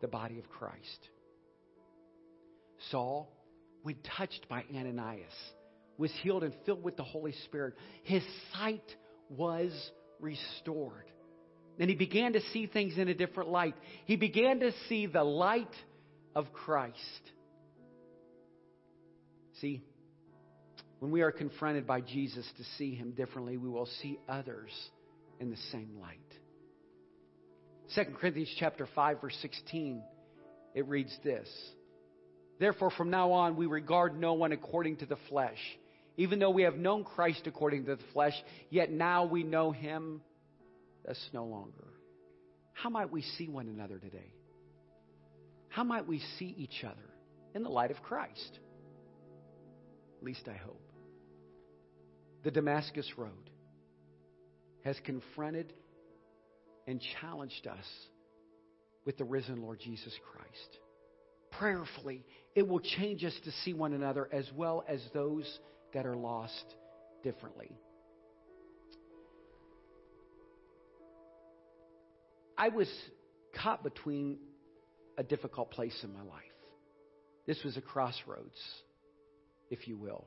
the 0.00 0.06
body 0.06 0.38
of 0.38 0.48
Christ. 0.48 1.08
Saul, 2.92 3.28
when 3.82 3.96
touched 4.16 4.48
by 4.48 4.64
Ananias, 4.72 5.32
was 5.98 6.12
healed 6.22 6.44
and 6.44 6.54
filled 6.64 6.84
with 6.84 6.96
the 6.96 7.02
Holy 7.02 7.34
Spirit. 7.46 7.74
His 8.04 8.22
sight 8.54 8.84
was 9.28 9.72
restored. 10.20 11.10
And 11.80 11.90
he 11.90 11.96
began 11.96 12.34
to 12.34 12.40
see 12.52 12.68
things 12.68 12.96
in 12.96 13.08
a 13.08 13.14
different 13.14 13.50
light. 13.50 13.74
He 14.04 14.14
began 14.14 14.60
to 14.60 14.70
see 14.88 15.06
the 15.06 15.24
light 15.24 15.74
of 16.36 16.52
Christ. 16.52 16.96
See, 19.60 19.82
when 21.00 21.10
we 21.10 21.22
are 21.22 21.32
confronted 21.32 21.88
by 21.88 22.02
Jesus 22.02 22.46
to 22.56 22.62
see 22.78 22.94
him 22.94 23.10
differently, 23.10 23.56
we 23.56 23.68
will 23.68 23.88
see 24.00 24.20
others 24.28 24.70
in 25.40 25.50
the 25.50 25.56
same 25.72 25.98
light. 26.00 26.18
2 27.96 28.12
Corinthians 28.20 28.54
chapter 28.58 28.86
5 28.94 29.20
verse 29.20 29.36
16 29.42 30.00
it 30.76 30.86
reads 30.86 31.16
this 31.24 31.48
Therefore 32.60 32.90
from 32.90 33.10
now 33.10 33.32
on 33.32 33.56
we 33.56 33.66
regard 33.66 34.18
no 34.20 34.34
one 34.34 34.52
according 34.52 34.98
to 34.98 35.06
the 35.06 35.16
flesh 35.28 35.58
even 36.20 36.38
though 36.38 36.50
we 36.50 36.64
have 36.64 36.76
known 36.76 37.02
Christ 37.02 37.46
according 37.46 37.86
to 37.86 37.96
the 37.96 38.02
flesh, 38.12 38.34
yet 38.68 38.90
now 38.90 39.24
we 39.24 39.42
know 39.42 39.70
him 39.70 40.20
thus 41.06 41.18
no 41.32 41.46
longer. 41.46 41.88
How 42.74 42.90
might 42.90 43.10
we 43.10 43.22
see 43.22 43.48
one 43.48 43.68
another 43.68 43.98
today? 43.98 44.34
How 45.68 45.82
might 45.82 46.06
we 46.06 46.20
see 46.38 46.54
each 46.58 46.84
other 46.84 47.08
in 47.54 47.62
the 47.62 47.70
light 47.70 47.90
of 47.90 48.02
Christ? 48.02 48.58
At 50.18 50.24
least 50.24 50.46
I 50.46 50.56
hope. 50.56 50.82
The 52.44 52.50
Damascus 52.50 53.10
Road 53.16 53.50
has 54.84 54.98
confronted 55.04 55.72
and 56.86 57.00
challenged 57.20 57.66
us 57.66 57.84
with 59.04 59.16
the 59.18 59.24
risen 59.24 59.62
Lord 59.62 59.80
Jesus 59.80 60.12
Christ. 60.32 60.78
Prayerfully, 61.52 62.24
it 62.54 62.66
will 62.66 62.80
change 62.80 63.24
us 63.24 63.34
to 63.44 63.52
see 63.64 63.72
one 63.72 63.92
another 63.92 64.28
as 64.32 64.48
well 64.56 64.84
as 64.88 65.00
those 65.12 65.58
that 65.94 66.06
are 66.06 66.16
lost 66.16 66.64
differently. 67.22 67.70
I 72.56 72.68
was 72.68 72.88
caught 73.56 73.82
between 73.82 74.38
a 75.16 75.22
difficult 75.22 75.70
place 75.70 75.98
in 76.02 76.12
my 76.12 76.22
life. 76.22 76.42
This 77.46 77.62
was 77.64 77.76
a 77.76 77.80
crossroads, 77.80 78.58
if 79.70 79.88
you 79.88 79.96
will. 79.96 80.26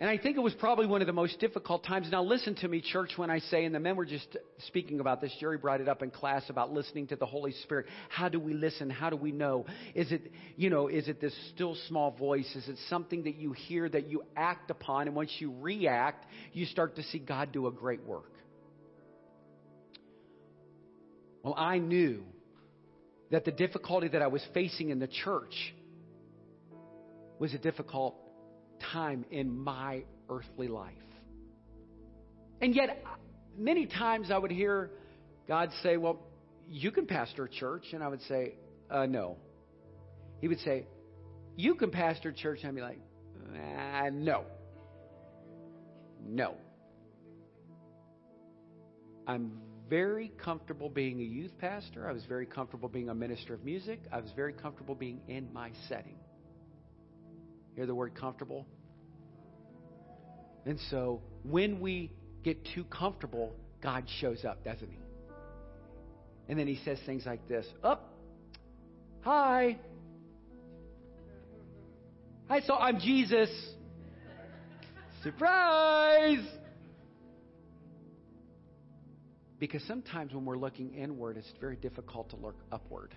And 0.00 0.08
I 0.08 0.16
think 0.16 0.36
it 0.36 0.40
was 0.40 0.54
probably 0.54 0.86
one 0.86 1.00
of 1.00 1.08
the 1.08 1.12
most 1.12 1.40
difficult 1.40 1.82
times. 1.82 2.06
Now, 2.12 2.22
listen 2.22 2.54
to 2.56 2.68
me, 2.68 2.80
church, 2.80 3.14
when 3.16 3.30
I 3.30 3.40
say, 3.40 3.64
and 3.64 3.74
the 3.74 3.80
men 3.80 3.96
were 3.96 4.04
just 4.04 4.36
speaking 4.68 5.00
about 5.00 5.20
this. 5.20 5.34
Jerry 5.40 5.58
brought 5.58 5.80
it 5.80 5.88
up 5.88 6.04
in 6.04 6.10
class 6.12 6.44
about 6.48 6.72
listening 6.72 7.08
to 7.08 7.16
the 7.16 7.26
Holy 7.26 7.50
Spirit. 7.64 7.86
How 8.08 8.28
do 8.28 8.38
we 8.38 8.54
listen? 8.54 8.90
How 8.90 9.10
do 9.10 9.16
we 9.16 9.32
know? 9.32 9.66
Is 9.96 10.12
it, 10.12 10.30
you 10.56 10.70
know, 10.70 10.86
is 10.86 11.08
it 11.08 11.20
this 11.20 11.34
still 11.52 11.76
small 11.88 12.12
voice? 12.12 12.48
Is 12.54 12.68
it 12.68 12.76
something 12.88 13.24
that 13.24 13.34
you 13.34 13.52
hear 13.52 13.88
that 13.88 14.08
you 14.08 14.22
act 14.36 14.70
upon? 14.70 15.08
And 15.08 15.16
once 15.16 15.34
you 15.40 15.52
react, 15.60 16.26
you 16.52 16.66
start 16.66 16.94
to 16.94 17.02
see 17.02 17.18
God 17.18 17.50
do 17.50 17.66
a 17.66 17.72
great 17.72 18.04
work. 18.04 18.30
Well, 21.42 21.54
I 21.56 21.78
knew 21.78 22.22
that 23.32 23.44
the 23.44 23.52
difficulty 23.52 24.06
that 24.08 24.22
I 24.22 24.28
was 24.28 24.46
facing 24.54 24.90
in 24.90 25.00
the 25.00 25.08
church 25.08 25.74
was 27.40 27.52
a 27.52 27.58
difficult 27.58 28.14
time 28.92 29.24
in 29.30 29.56
my 29.56 30.04
earthly 30.28 30.68
life. 30.68 30.94
And 32.60 32.74
yet, 32.74 33.04
many 33.56 33.86
times 33.86 34.30
I 34.30 34.38
would 34.38 34.50
hear 34.50 34.90
God 35.46 35.70
say, 35.82 35.96
Well, 35.96 36.20
you 36.68 36.90
can 36.90 37.06
pastor 37.06 37.44
a 37.44 37.48
church. 37.48 37.84
And 37.92 38.02
I 38.02 38.08
would 38.08 38.22
say, 38.22 38.54
uh, 38.90 39.06
No. 39.06 39.36
He 40.40 40.48
would 40.48 40.60
say, 40.60 40.86
You 41.56 41.74
can 41.74 41.90
pastor 41.90 42.30
a 42.30 42.34
church. 42.34 42.60
And 42.62 42.68
I'd 42.68 42.74
be 42.74 42.80
like, 42.80 43.00
uh, 43.54 44.10
No. 44.12 44.44
No. 46.24 46.54
I'm 49.26 49.52
very 49.88 50.32
comfortable 50.42 50.88
being 50.88 51.20
a 51.20 51.24
youth 51.24 51.56
pastor. 51.58 52.08
I 52.08 52.12
was 52.12 52.24
very 52.24 52.46
comfortable 52.46 52.88
being 52.88 53.08
a 53.08 53.14
minister 53.14 53.54
of 53.54 53.64
music. 53.64 54.00
I 54.12 54.20
was 54.20 54.30
very 54.34 54.52
comfortable 54.52 54.94
being 54.94 55.20
in 55.28 55.52
my 55.52 55.70
setting. 55.88 56.16
Hear 57.78 57.86
the 57.86 57.94
word 57.94 58.16
comfortable? 58.16 58.66
And 60.66 60.80
so 60.90 61.22
when 61.44 61.78
we 61.78 62.10
get 62.42 62.66
too 62.74 62.82
comfortable, 62.82 63.54
God 63.80 64.02
shows 64.20 64.44
up, 64.44 64.64
doesn't 64.64 64.90
he? 64.90 64.98
And 66.48 66.58
then 66.58 66.66
he 66.66 66.80
says 66.84 66.98
things 67.06 67.24
like 67.24 67.46
this 67.46 67.64
Up, 67.84 68.12
oh, 68.12 69.20
hi. 69.20 69.78
Hi, 72.48 72.62
so 72.66 72.74
I'm 72.74 72.98
Jesus. 72.98 73.48
Surprise! 75.22 76.44
Because 79.60 79.84
sometimes 79.84 80.34
when 80.34 80.44
we're 80.44 80.58
looking 80.58 80.94
inward, 80.94 81.36
it's 81.36 81.52
very 81.60 81.76
difficult 81.76 82.30
to 82.30 82.36
look 82.36 82.56
upward. 82.72 83.14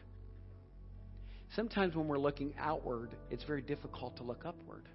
Sometimes 1.56 1.96
when 1.96 2.08
we're 2.08 2.18
looking 2.18 2.54
outward, 2.58 3.10
it's 3.30 3.44
very 3.44 3.62
difficult 3.62 4.16
to 4.18 4.24
look 4.24 4.46
upward. 4.46 4.88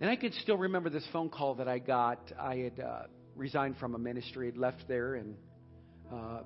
And 0.00 0.08
I 0.08 0.14
could 0.14 0.32
still 0.34 0.56
remember 0.56 0.90
this 0.90 1.06
phone 1.12 1.28
call 1.28 1.56
that 1.56 1.66
I 1.66 1.80
got. 1.80 2.20
I 2.38 2.56
had 2.56 2.78
uh, 2.78 3.02
resigned 3.34 3.78
from 3.78 3.96
a 3.96 3.98
ministry, 3.98 4.46
had 4.46 4.56
left 4.56 4.84
there, 4.86 5.16
and 5.16 5.34
uh, 6.12 6.40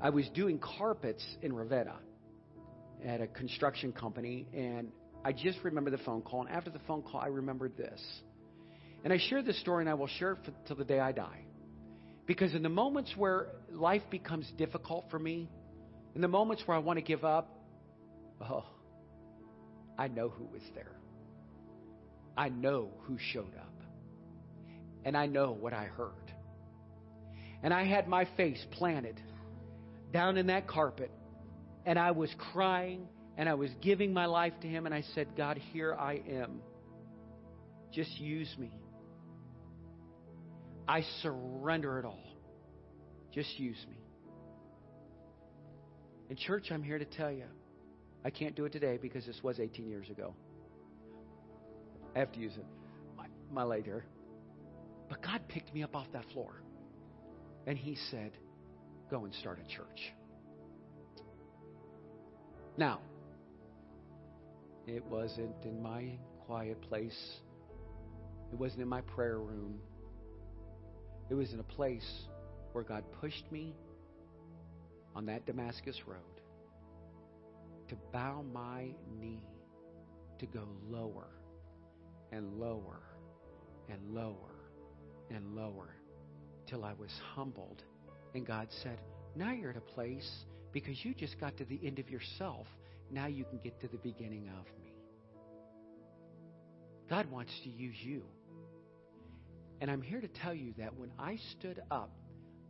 I 0.00 0.10
was 0.10 0.28
doing 0.34 0.58
carpets 0.58 1.24
in 1.40 1.52
Ravenna 1.52 1.96
at 3.04 3.20
a 3.20 3.28
construction 3.28 3.92
company. 3.92 4.48
And 4.52 4.90
I 5.24 5.32
just 5.32 5.58
remember 5.62 5.90
the 5.90 5.98
phone 5.98 6.22
call. 6.22 6.40
And 6.40 6.50
after 6.50 6.70
the 6.70 6.80
phone 6.88 7.02
call, 7.02 7.20
I 7.20 7.28
remembered 7.28 7.76
this. 7.76 8.00
And 9.04 9.12
I 9.12 9.18
share 9.28 9.42
this 9.42 9.60
story, 9.60 9.84
and 9.84 9.90
I 9.90 9.94
will 9.94 10.08
share 10.08 10.32
it 10.32 10.38
till 10.66 10.76
the 10.76 10.84
day 10.84 10.98
I 10.98 11.12
die. 11.12 11.44
Because 12.26 12.54
in 12.56 12.64
the 12.64 12.68
moments 12.68 13.12
where 13.16 13.46
life 13.70 14.02
becomes 14.10 14.50
difficult 14.58 15.04
for 15.10 15.18
me, 15.20 15.48
in 16.16 16.22
the 16.22 16.28
moments 16.28 16.62
where 16.64 16.74
I 16.74 16.80
want 16.80 16.96
to 16.96 17.02
give 17.02 17.26
up, 17.26 17.60
oh, 18.40 18.64
I 19.98 20.08
know 20.08 20.30
who 20.30 20.44
was 20.46 20.62
there. 20.74 20.96
I 22.38 22.48
know 22.48 22.88
who 23.02 23.18
showed 23.18 23.54
up. 23.54 23.82
And 25.04 25.14
I 25.14 25.26
know 25.26 25.52
what 25.52 25.74
I 25.74 25.84
heard. 25.84 26.32
And 27.62 27.72
I 27.72 27.84
had 27.84 28.08
my 28.08 28.26
face 28.34 28.64
planted 28.70 29.20
down 30.10 30.38
in 30.38 30.46
that 30.46 30.66
carpet. 30.66 31.10
And 31.84 31.98
I 31.98 32.12
was 32.12 32.34
crying 32.50 33.06
and 33.36 33.46
I 33.46 33.54
was 33.54 33.70
giving 33.82 34.14
my 34.14 34.24
life 34.24 34.54
to 34.62 34.66
Him. 34.66 34.86
And 34.86 34.94
I 34.94 35.04
said, 35.14 35.28
God, 35.36 35.60
here 35.74 35.94
I 35.94 36.22
am. 36.30 36.62
Just 37.92 38.18
use 38.18 38.52
me. 38.58 38.72
I 40.88 41.02
surrender 41.20 41.98
it 41.98 42.06
all. 42.06 42.24
Just 43.34 43.60
use 43.60 43.84
me. 43.90 44.05
In 46.28 46.36
church, 46.36 46.66
I'm 46.70 46.82
here 46.82 46.98
to 46.98 47.04
tell 47.04 47.30
you, 47.30 47.44
I 48.24 48.30
can't 48.30 48.56
do 48.56 48.64
it 48.64 48.72
today 48.72 48.98
because 49.00 49.24
this 49.24 49.40
was 49.42 49.60
18 49.60 49.88
years 49.88 50.10
ago. 50.10 50.34
I 52.14 52.18
have 52.18 52.32
to 52.32 52.40
use 52.40 52.54
it. 52.56 52.66
My, 53.16 53.26
my 53.52 53.62
later. 53.62 54.04
But 55.08 55.22
God 55.22 55.42
picked 55.48 55.72
me 55.72 55.82
up 55.84 55.94
off 55.94 56.06
that 56.12 56.24
floor. 56.32 56.60
And 57.66 57.78
He 57.78 57.96
said, 58.10 58.32
Go 59.10 59.24
and 59.24 59.34
start 59.34 59.60
a 59.64 59.76
church. 59.76 60.12
Now, 62.76 63.00
it 64.86 65.04
wasn't 65.04 65.54
in 65.64 65.80
my 65.80 66.18
quiet 66.46 66.80
place, 66.82 67.36
it 68.52 68.58
wasn't 68.58 68.82
in 68.82 68.88
my 68.88 69.00
prayer 69.02 69.38
room. 69.38 69.78
It 71.28 71.34
was 71.34 71.52
in 71.52 71.58
a 71.58 71.64
place 71.64 72.08
where 72.72 72.84
God 72.84 73.02
pushed 73.20 73.50
me 73.50 73.74
on 75.16 75.24
that 75.24 75.46
Damascus 75.46 75.96
road 76.06 76.18
to 77.88 77.96
bow 78.12 78.44
my 78.52 78.88
knee, 79.18 79.42
to 80.38 80.46
go 80.46 80.68
lower 80.86 81.28
and 82.32 82.60
lower 82.60 83.00
and 83.88 84.14
lower 84.14 84.54
and 85.30 85.56
lower 85.56 85.88
till 86.66 86.84
I 86.84 86.92
was 86.92 87.10
humbled. 87.34 87.82
And 88.34 88.46
God 88.46 88.68
said, 88.82 88.98
Now 89.34 89.52
you're 89.52 89.70
at 89.70 89.76
a 89.78 89.80
place 89.80 90.30
because 90.72 91.02
you 91.02 91.14
just 91.14 91.40
got 91.40 91.56
to 91.56 91.64
the 91.64 91.80
end 91.82 91.98
of 91.98 92.10
yourself. 92.10 92.66
Now 93.10 93.26
you 93.26 93.44
can 93.44 93.58
get 93.64 93.80
to 93.80 93.88
the 93.88 93.98
beginning 93.98 94.50
of 94.58 94.66
me. 94.78 94.92
God 97.08 97.30
wants 97.30 97.52
to 97.62 97.70
use 97.70 97.96
you. 98.02 98.22
And 99.80 99.90
I'm 99.90 100.02
here 100.02 100.20
to 100.20 100.28
tell 100.28 100.54
you 100.54 100.74
that 100.78 100.94
when 100.94 101.10
I 101.18 101.38
stood 101.52 101.80
up, 101.90 102.10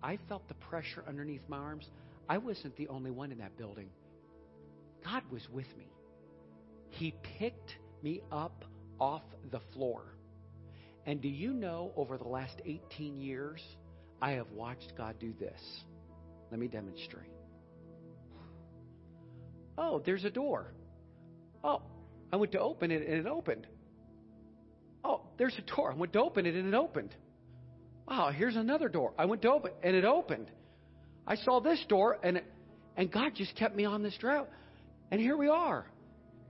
I 0.02 0.18
felt 0.28 0.46
the 0.46 0.54
pressure 0.54 1.02
underneath 1.08 1.42
my 1.48 1.56
arms. 1.56 1.88
I 2.28 2.38
wasn't 2.38 2.76
the 2.76 2.88
only 2.88 3.10
one 3.10 3.32
in 3.32 3.38
that 3.38 3.56
building. 3.56 3.90
God 5.04 5.22
was 5.30 5.48
with 5.50 5.76
me. 5.76 5.92
He 6.90 7.14
picked 7.38 7.76
me 8.02 8.22
up 8.32 8.64
off 8.98 9.22
the 9.50 9.60
floor. 9.72 10.02
And 11.04 11.20
do 11.20 11.28
you 11.28 11.52
know, 11.52 11.92
over 11.96 12.18
the 12.18 12.26
last 12.26 12.60
18 12.64 13.16
years, 13.16 13.62
I 14.20 14.32
have 14.32 14.50
watched 14.50 14.94
God 14.96 15.16
do 15.20 15.32
this. 15.38 15.60
Let 16.50 16.58
me 16.58 16.66
demonstrate. 16.66 17.30
Oh, 19.78 20.02
there's 20.04 20.24
a 20.24 20.30
door. 20.30 20.72
Oh, 21.62 21.82
I 22.32 22.36
went 22.36 22.52
to 22.52 22.60
open 22.60 22.90
it 22.90 23.06
and 23.06 23.14
it 23.14 23.26
opened. 23.26 23.66
Oh, 25.04 25.22
there's 25.38 25.56
a 25.58 25.76
door. 25.76 25.92
I 25.92 25.94
went 25.94 26.12
to 26.14 26.20
open 26.20 26.46
it 26.46 26.54
and 26.54 26.66
it 26.66 26.74
opened. 26.74 27.14
Wow, 28.08 28.30
here's 28.30 28.56
another 28.56 28.88
door. 28.88 29.12
I 29.18 29.26
went 29.26 29.42
to 29.42 29.52
open 29.52 29.72
and 29.82 29.94
it 29.94 30.04
opened. 30.04 30.50
I 31.26 31.36
saw 31.36 31.60
this 31.60 31.84
door 31.88 32.18
and 32.22 32.40
and 32.96 33.12
God 33.12 33.32
just 33.34 33.54
kept 33.56 33.76
me 33.76 33.84
on 33.84 34.02
this 34.02 34.16
route. 34.22 34.48
And 35.10 35.20
here 35.20 35.36
we 35.36 35.48
are. 35.48 35.84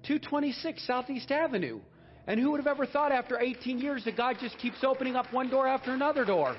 226 0.06 0.86
Southeast 0.86 1.30
Avenue. 1.30 1.80
And 2.28 2.40
who 2.40 2.52
would 2.52 2.60
have 2.60 2.66
ever 2.66 2.86
thought 2.86 3.12
after 3.12 3.38
18 3.38 3.78
years 3.78 4.04
that 4.04 4.16
God 4.16 4.36
just 4.40 4.58
keeps 4.58 4.82
opening 4.84 5.16
up 5.16 5.32
one 5.32 5.50
door 5.50 5.66
after 5.66 5.92
another 5.92 6.24
door? 6.24 6.56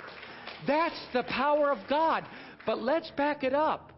That's 0.65 0.99
the 1.13 1.23
power 1.23 1.71
of 1.71 1.77
God. 1.89 2.25
But 2.65 2.81
let's 2.81 3.09
back 3.11 3.43
it 3.43 3.53
up. 3.53 3.93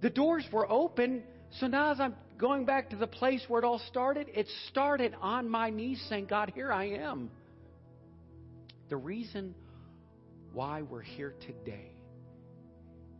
The 0.00 0.10
doors 0.10 0.44
were 0.52 0.70
open, 0.70 1.24
so 1.58 1.66
now 1.66 1.90
as 1.90 2.00
I'm 2.00 2.14
going 2.36 2.64
back 2.64 2.90
to 2.90 2.96
the 2.96 3.06
place 3.06 3.42
where 3.48 3.60
it 3.60 3.64
all 3.64 3.80
started, 3.88 4.28
it 4.32 4.46
started 4.68 5.14
on 5.20 5.48
my 5.48 5.70
knees 5.70 6.04
saying, 6.08 6.26
God, 6.26 6.52
here 6.54 6.72
I 6.72 6.90
am. 6.90 7.30
The 8.88 8.96
reason 8.96 9.54
why 10.52 10.82
we're 10.82 11.02
here 11.02 11.34
today 11.40 11.97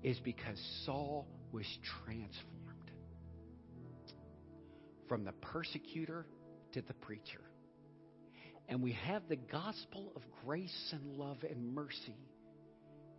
is 0.03 0.19
because 0.21 0.59
Saul 0.85 1.27
was 1.53 1.67
transformed 2.05 2.49
from 5.09 5.25
the 5.25 5.33
persecutor 5.33 6.27
to 6.73 6.83
the 6.83 6.95
preacher. 6.95 7.41
And 8.69 8.83
we 8.83 8.93
have 8.93 9.23
the 9.29 9.37
gospel 9.37 10.13
of 10.15 10.23
grace 10.45 10.93
and 10.93 11.17
love 11.17 11.39
and 11.49 11.75
mercy 11.75 12.17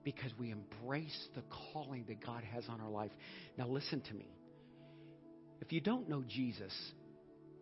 because 0.04 0.32
we 0.40 0.52
embrace 0.52 1.28
the 1.36 1.44
calling 1.74 2.06
that 2.08 2.24
God 2.24 2.44
has 2.54 2.64
on 2.70 2.80
our 2.80 2.90
life. 2.90 3.12
Now, 3.58 3.68
listen 3.68 4.02
to 4.02 4.14
me. 4.14 4.30
If 5.62 5.74
you 5.74 5.82
don't 5.82 6.08
know 6.08 6.24
Jesus, 6.28 6.74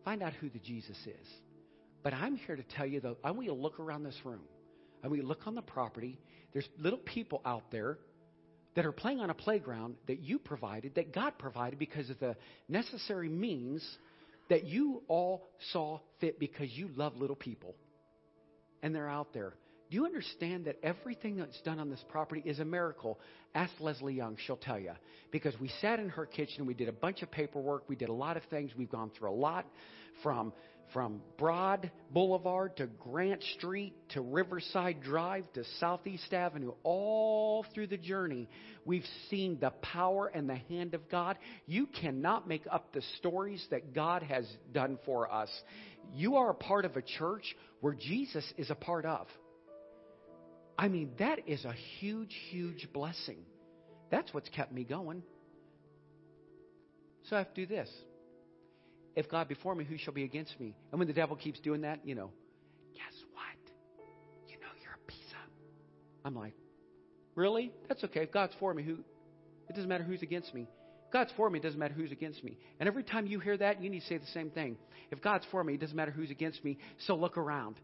find 0.05 0.21
out 0.21 0.33
who 0.33 0.49
the 0.49 0.59
Jesus 0.59 0.97
is. 1.05 1.27
But 2.03 2.13
I'm 2.13 2.35
here 2.35 2.55
to 2.55 2.63
tell 2.63 2.85
you, 2.85 2.99
though, 2.99 3.17
I 3.23 3.31
want 3.31 3.45
you 3.45 3.55
to 3.55 3.59
look 3.59 3.79
around 3.79 4.03
this 4.03 4.17
room. 4.23 4.41
I 5.03 5.07
want 5.07 5.17
you 5.17 5.23
to 5.23 5.27
look 5.27 5.47
on 5.47 5.55
the 5.55 5.61
property. 5.61 6.19
There's 6.53 6.67
little 6.77 6.99
people 6.99 7.41
out 7.45 7.71
there 7.71 7.97
that 8.77 8.85
are 8.85 8.91
playing 8.91 9.19
on 9.19 9.31
a 9.31 9.33
playground 9.33 9.95
that 10.05 10.19
you 10.19 10.37
provided, 10.37 10.93
that 10.93 11.11
God 11.11 11.33
provided 11.39 11.79
because 11.79 12.11
of 12.11 12.19
the 12.19 12.35
necessary 12.69 13.27
means 13.27 13.83
that 14.51 14.65
you 14.65 15.01
all 15.07 15.47
saw 15.73 15.99
fit 16.21 16.39
because 16.39 16.69
you 16.73 16.87
love 16.95 17.17
little 17.17 17.35
people. 17.35 17.73
And 18.83 18.93
they're 18.93 19.09
out 19.09 19.33
there. 19.33 19.55
Do 19.89 19.97
you 19.97 20.05
understand 20.05 20.65
that 20.65 20.77
everything 20.83 21.37
that's 21.37 21.59
done 21.61 21.79
on 21.79 21.89
this 21.89 22.03
property 22.09 22.43
is 22.45 22.59
a 22.59 22.65
miracle? 22.65 23.19
Ask 23.55 23.71
Leslie 23.79 24.13
Young, 24.13 24.37
she'll 24.45 24.57
tell 24.57 24.77
you. 24.77 24.91
Because 25.31 25.59
we 25.59 25.71
sat 25.81 25.99
in 25.99 26.09
her 26.09 26.27
kitchen, 26.27 26.67
we 26.67 26.75
did 26.75 26.87
a 26.87 26.93
bunch 26.93 27.23
of 27.23 27.31
paperwork, 27.31 27.89
we 27.89 27.95
did 27.95 28.09
a 28.09 28.13
lot 28.13 28.37
of 28.37 28.43
things, 28.51 28.73
we've 28.77 28.91
gone 28.91 29.09
through 29.17 29.31
a 29.31 29.33
lot 29.33 29.65
from 30.21 30.53
from 30.93 31.21
Broad 31.37 31.91
Boulevard 32.11 32.77
to 32.77 32.87
Grant 32.87 33.43
Street 33.57 33.93
to 34.09 34.21
Riverside 34.21 35.01
Drive 35.01 35.51
to 35.53 35.63
Southeast 35.79 36.33
Avenue, 36.33 36.73
all 36.83 37.65
through 37.73 37.87
the 37.87 37.97
journey, 37.97 38.49
we've 38.85 39.05
seen 39.29 39.57
the 39.59 39.71
power 39.81 40.27
and 40.27 40.49
the 40.49 40.55
hand 40.55 40.93
of 40.93 41.09
God. 41.09 41.37
You 41.65 41.87
cannot 41.87 42.47
make 42.47 42.63
up 42.71 42.93
the 42.93 43.01
stories 43.17 43.65
that 43.71 43.93
God 43.93 44.23
has 44.23 44.45
done 44.73 44.97
for 45.05 45.31
us. 45.31 45.49
You 46.13 46.37
are 46.37 46.49
a 46.49 46.55
part 46.55 46.85
of 46.85 46.95
a 46.95 47.01
church 47.01 47.55
where 47.81 47.93
Jesus 47.93 48.45
is 48.57 48.69
a 48.69 48.75
part 48.75 49.05
of. 49.05 49.27
I 50.77 50.87
mean, 50.87 51.11
that 51.19 51.47
is 51.47 51.65
a 51.65 51.73
huge, 51.99 52.35
huge 52.49 52.87
blessing. 52.93 53.39
That's 54.09 54.33
what's 54.33 54.49
kept 54.49 54.71
me 54.71 54.83
going. 54.83 55.23
So 57.29 57.35
I 57.35 57.39
have 57.39 57.53
to 57.53 57.65
do 57.65 57.67
this. 57.67 57.89
If 59.17 59.27
God 59.31 59.47
before 59.47 59.73
me, 59.73 59.83
who 59.83 59.97
shall 59.97 60.13
be 60.13 60.23
against 60.23 60.59
me? 60.59 60.75
And 60.91 60.99
when 60.99 61.07
the 61.07 61.13
devil 61.13 61.35
keeps 61.35 61.59
doing 61.59 61.81
that, 61.81 62.01
you 62.05 62.13
know, 62.13 62.29
guess 62.93 63.15
what? 63.33 63.73
You 64.47 64.59
know 64.59 64.67
you're 64.79 64.93
a 64.93 65.11
piece 65.11 65.31
of. 65.31 65.49
I'm 66.23 66.35
like, 66.35 66.53
really? 67.33 67.71
That's 67.89 68.03
okay. 68.03 68.21
If 68.21 68.31
God's 68.31 68.53
for 68.59 68.71
me, 68.75 68.83
who? 68.83 68.99
It 69.69 69.73
doesn't 69.73 69.89
matter 69.89 70.03
who's 70.03 70.21
against 70.21 70.53
me. 70.53 70.67
God's 71.11 71.31
for 71.35 71.49
me, 71.49 71.57
it 71.57 71.63
doesn't 71.63 71.79
matter 71.79 71.95
who's 71.95 72.11
against 72.11 72.43
me. 72.43 72.59
And 72.79 72.87
every 72.87 73.01
time 73.01 73.25
you 73.25 73.39
hear 73.39 73.57
that, 73.57 73.81
you 73.81 73.89
need 73.89 74.01
to 74.01 74.05
say 74.05 74.19
the 74.19 74.27
same 74.27 74.51
thing. 74.51 74.77
If 75.09 75.19
God's 75.19 75.45
for 75.49 75.63
me, 75.63 75.73
it 75.73 75.81
doesn't 75.81 75.95
matter 75.95 76.11
who's 76.11 76.29
against 76.29 76.63
me. 76.63 76.77
So 77.07 77.15
look 77.15 77.39
around 77.39 77.79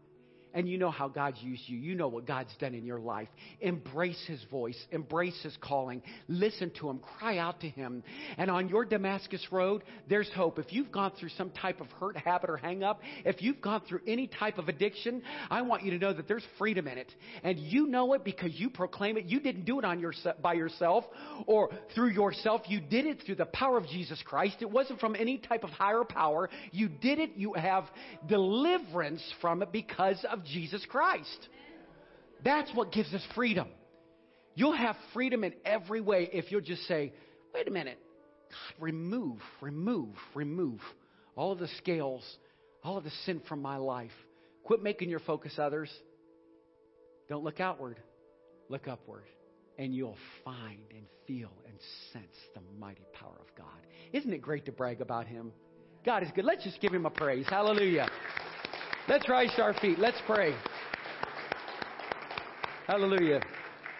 and 0.54 0.68
you 0.68 0.78
know 0.78 0.90
how 0.90 1.08
God's 1.08 1.42
used 1.42 1.62
you. 1.66 1.76
You 1.76 1.94
know 1.94 2.08
what 2.08 2.26
God's 2.26 2.54
done 2.58 2.74
in 2.74 2.86
your 2.86 3.00
life. 3.00 3.28
Embrace 3.60 4.22
His 4.26 4.42
voice, 4.50 4.78
embrace 4.92 5.38
His 5.42 5.56
calling, 5.60 6.02
listen 6.28 6.70
to 6.78 6.88
Him, 6.88 7.00
cry 7.18 7.38
out 7.38 7.60
to 7.60 7.68
Him. 7.68 8.02
And 8.38 8.50
on 8.50 8.68
your 8.68 8.84
Damascus 8.84 9.44
road, 9.50 9.82
there's 10.08 10.30
hope. 10.34 10.58
If 10.58 10.72
you've 10.72 10.92
gone 10.92 11.12
through 11.18 11.30
some 11.30 11.50
type 11.50 11.80
of 11.80 11.88
hurt, 12.00 12.16
habit, 12.16 12.48
or 12.48 12.56
hang 12.56 12.84
up, 12.84 13.00
if 13.24 13.42
you've 13.42 13.60
gone 13.60 13.82
through 13.88 14.00
any 14.06 14.28
type 14.28 14.58
of 14.58 14.68
addiction, 14.68 15.22
I 15.50 15.62
want 15.62 15.82
you 15.82 15.90
to 15.90 15.98
know 15.98 16.12
that 16.12 16.28
there's 16.28 16.44
freedom 16.56 16.86
in 16.86 16.98
it. 16.98 17.12
And 17.42 17.58
you 17.58 17.86
know 17.88 18.12
it 18.14 18.24
because 18.24 18.52
you 18.54 18.70
proclaim 18.70 19.16
it. 19.16 19.26
You 19.26 19.40
didn't 19.40 19.64
do 19.64 19.78
it 19.80 19.84
on 19.84 19.98
your, 19.98 20.12
by 20.40 20.54
yourself 20.54 21.04
or 21.46 21.70
through 21.94 22.10
yourself. 22.10 22.62
You 22.68 22.80
did 22.80 23.06
it 23.06 23.22
through 23.26 23.36
the 23.36 23.46
power 23.46 23.76
of 23.76 23.86
Jesus 23.88 24.22
Christ. 24.24 24.56
It 24.60 24.70
wasn't 24.70 25.00
from 25.00 25.16
any 25.16 25.38
type 25.38 25.64
of 25.64 25.70
higher 25.70 26.04
power. 26.04 26.48
You 26.70 26.88
did 26.88 27.18
it. 27.18 27.32
You 27.34 27.54
have 27.54 27.84
deliverance 28.28 29.22
from 29.40 29.62
it 29.62 29.72
because 29.72 30.24
Jesus 30.44 30.84
Christ. 30.88 31.48
That's 32.44 32.70
what 32.74 32.92
gives 32.92 33.12
us 33.14 33.22
freedom. 33.34 33.68
You'll 34.54 34.76
have 34.76 34.96
freedom 35.12 35.44
in 35.44 35.54
every 35.64 36.00
way 36.00 36.28
if 36.32 36.52
you'll 36.52 36.60
just 36.60 36.86
say, 36.86 37.12
wait 37.52 37.66
a 37.66 37.70
minute, 37.70 37.98
God, 38.50 38.82
remove, 38.82 39.38
remove, 39.60 40.14
remove 40.34 40.80
all 41.36 41.52
of 41.52 41.58
the 41.58 41.68
scales, 41.78 42.22
all 42.82 42.96
of 42.96 43.04
the 43.04 43.10
sin 43.24 43.40
from 43.48 43.60
my 43.60 43.76
life. 43.76 44.12
Quit 44.62 44.82
making 44.82 45.10
your 45.10 45.20
focus 45.20 45.54
others. 45.58 45.90
Don't 47.28 47.44
look 47.44 47.60
outward, 47.60 47.98
look 48.68 48.86
upward. 48.88 49.24
And 49.76 49.92
you'll 49.92 50.16
find 50.44 50.84
and 50.90 51.04
feel 51.26 51.50
and 51.66 51.76
sense 52.12 52.36
the 52.54 52.60
mighty 52.78 53.04
power 53.12 53.34
of 53.40 53.56
God. 53.56 53.66
Isn't 54.12 54.32
it 54.32 54.40
great 54.40 54.66
to 54.66 54.72
brag 54.72 55.00
about 55.00 55.26
Him? 55.26 55.52
God 56.04 56.22
is 56.22 56.28
good. 56.34 56.44
Let's 56.44 56.62
just 56.62 56.80
give 56.80 56.92
Him 56.92 57.06
a 57.06 57.10
praise. 57.10 57.46
Hallelujah. 57.48 58.08
Let's 59.06 59.28
rise 59.28 59.50
to 59.56 59.62
our 59.62 59.74
feet. 59.74 59.98
Let's 59.98 60.16
pray. 60.26 60.54
Hallelujah. 62.86 63.42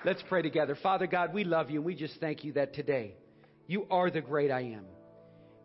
Let's 0.02 0.22
pray 0.30 0.40
together. 0.40 0.78
Father 0.82 1.06
God, 1.06 1.34
we 1.34 1.44
love 1.44 1.70
you 1.70 1.76
and 1.76 1.84
we 1.84 1.94
just 1.94 2.18
thank 2.20 2.42
you 2.42 2.54
that 2.54 2.72
today 2.72 3.14
you 3.66 3.86
are 3.90 4.10
the 4.10 4.22
great 4.22 4.50
I 4.50 4.60
am. 4.60 4.86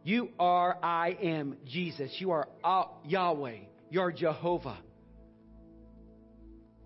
You 0.04 0.30
are 0.40 0.78
I 0.84 1.18
am 1.22 1.56
Jesus. 1.66 2.14
You 2.20 2.32
are 2.32 2.50
uh, 2.66 2.84
Yahweh. 3.06 3.60
You 3.90 4.02
are 4.02 4.12
Jehovah. 4.12 4.78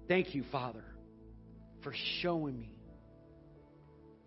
Thank 0.07 0.35
you, 0.35 0.43
Father, 0.51 0.83
for 1.81 1.93
showing 2.21 2.59
me, 2.59 2.75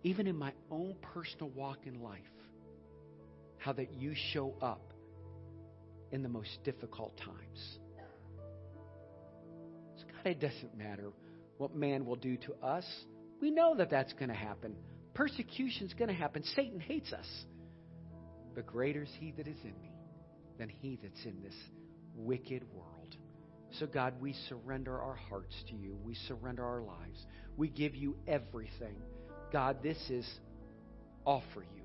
even 0.03 0.27
in 0.27 0.35
my 0.37 0.51
own 0.69 0.95
personal 1.13 1.49
walk 1.49 1.79
in 1.85 2.01
life, 2.01 2.19
how 3.57 3.71
that 3.71 3.93
you 3.93 4.13
show 4.33 4.53
up 4.61 4.93
in 6.11 6.23
the 6.23 6.29
most 6.29 6.59
difficult 6.65 7.15
times. 7.17 7.79
It 10.27 10.39
doesn't 10.39 10.77
matter 10.77 11.11
what 11.57 11.75
man 11.75 12.05
will 12.05 12.15
do 12.15 12.37
to 12.37 12.53
us. 12.65 12.85
We 13.41 13.51
know 13.51 13.75
that 13.77 13.89
that's 13.89 14.13
going 14.13 14.29
to 14.29 14.35
happen. 14.35 14.75
Persecution's 15.13 15.93
going 15.93 16.09
to 16.09 16.15
happen. 16.15 16.43
Satan 16.55 16.79
hates 16.79 17.11
us. 17.13 17.27
But 18.55 18.65
greater 18.65 19.03
is 19.03 19.09
he 19.19 19.31
that 19.37 19.47
is 19.47 19.57
in 19.63 19.79
me 19.81 19.91
than 20.57 20.69
he 20.69 20.99
that's 21.01 21.25
in 21.25 21.41
this 21.43 21.55
wicked 22.15 22.63
world. 22.73 23.15
So, 23.79 23.85
God, 23.85 24.15
we 24.21 24.33
surrender 24.47 24.99
our 24.99 25.15
hearts 25.15 25.55
to 25.69 25.75
you. 25.75 25.97
We 26.03 26.15
surrender 26.27 26.65
our 26.65 26.81
lives. 26.81 27.25
We 27.57 27.67
give 27.67 27.95
you 27.95 28.15
everything. 28.27 28.95
God, 29.51 29.83
this 29.83 29.97
is 30.09 30.27
all 31.25 31.43
for 31.53 31.61
you. 31.61 31.83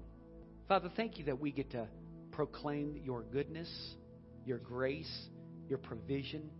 Father, 0.69 0.91
thank 0.97 1.19
you 1.19 1.25
that 1.27 1.41
we 1.41 1.51
get 1.51 1.73
to 1.73 1.89
proclaim 2.31 2.99
your 3.05 3.23
goodness, 3.23 3.69
your 4.47 4.59
grace, 4.59 5.13
your 5.69 5.79
provision. 5.79 6.51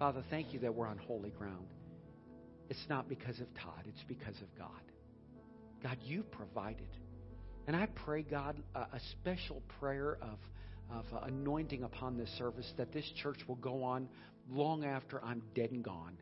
Father, 0.00 0.24
thank 0.30 0.54
you 0.54 0.60
that 0.60 0.74
we're 0.74 0.86
on 0.86 0.96
holy 0.96 1.28
ground. 1.28 1.66
It's 2.70 2.86
not 2.88 3.06
because 3.06 3.38
of 3.38 3.46
Todd, 3.54 3.84
it's 3.86 4.02
because 4.08 4.34
of 4.40 4.58
God. 4.58 4.70
God, 5.82 5.98
you 6.02 6.22
provided. 6.22 6.88
And 7.66 7.76
I 7.76 7.84
pray, 7.84 8.22
God, 8.22 8.56
a, 8.74 8.78
a 8.78 9.00
special 9.12 9.62
prayer 9.78 10.16
of, 10.22 10.38
of 10.90 11.04
uh, 11.14 11.26
anointing 11.26 11.82
upon 11.82 12.16
this 12.16 12.30
service 12.38 12.72
that 12.78 12.94
this 12.94 13.04
church 13.22 13.40
will 13.46 13.56
go 13.56 13.82
on 13.82 14.08
long 14.48 14.86
after 14.86 15.22
I'm 15.22 15.42
dead 15.54 15.70
and 15.70 15.84
gone. 15.84 16.16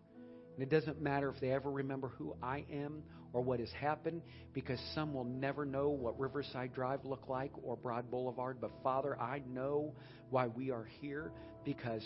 And 0.54 0.62
it 0.64 0.70
doesn't 0.70 1.00
matter 1.00 1.30
if 1.30 1.40
they 1.40 1.52
ever 1.52 1.70
remember 1.70 2.08
who 2.08 2.34
I 2.42 2.64
am 2.72 3.04
or 3.32 3.42
what 3.42 3.60
has 3.60 3.70
happened, 3.70 4.22
because 4.54 4.80
some 4.96 5.14
will 5.14 5.22
never 5.22 5.64
know 5.64 5.90
what 5.90 6.18
Riverside 6.18 6.74
Drive 6.74 7.04
looked 7.04 7.28
like 7.30 7.52
or 7.62 7.76
Broad 7.76 8.10
Boulevard. 8.10 8.56
But 8.60 8.72
Father, 8.82 9.16
I 9.20 9.40
know 9.48 9.94
why 10.30 10.48
we 10.48 10.72
are 10.72 10.88
here 11.00 11.30
because 11.64 12.02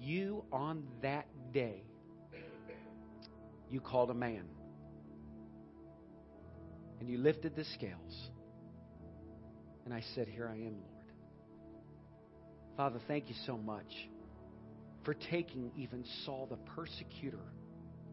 you 0.00 0.44
on 0.52 0.84
that 1.02 1.26
day, 1.52 1.82
you 3.70 3.80
called 3.80 4.10
a 4.10 4.14
man 4.14 4.44
and 7.00 7.08
you 7.08 7.18
lifted 7.18 7.56
the 7.56 7.64
scales. 7.64 8.30
And 9.84 9.92
I 9.92 10.02
said, 10.14 10.28
Here 10.28 10.48
I 10.48 10.54
am, 10.54 10.74
Lord. 10.74 11.12
Father, 12.76 13.00
thank 13.08 13.28
you 13.28 13.34
so 13.44 13.56
much 13.56 14.08
for 15.04 15.14
taking 15.14 15.72
even 15.76 16.04
Saul, 16.24 16.46
the 16.48 16.56
persecutor 16.56 17.42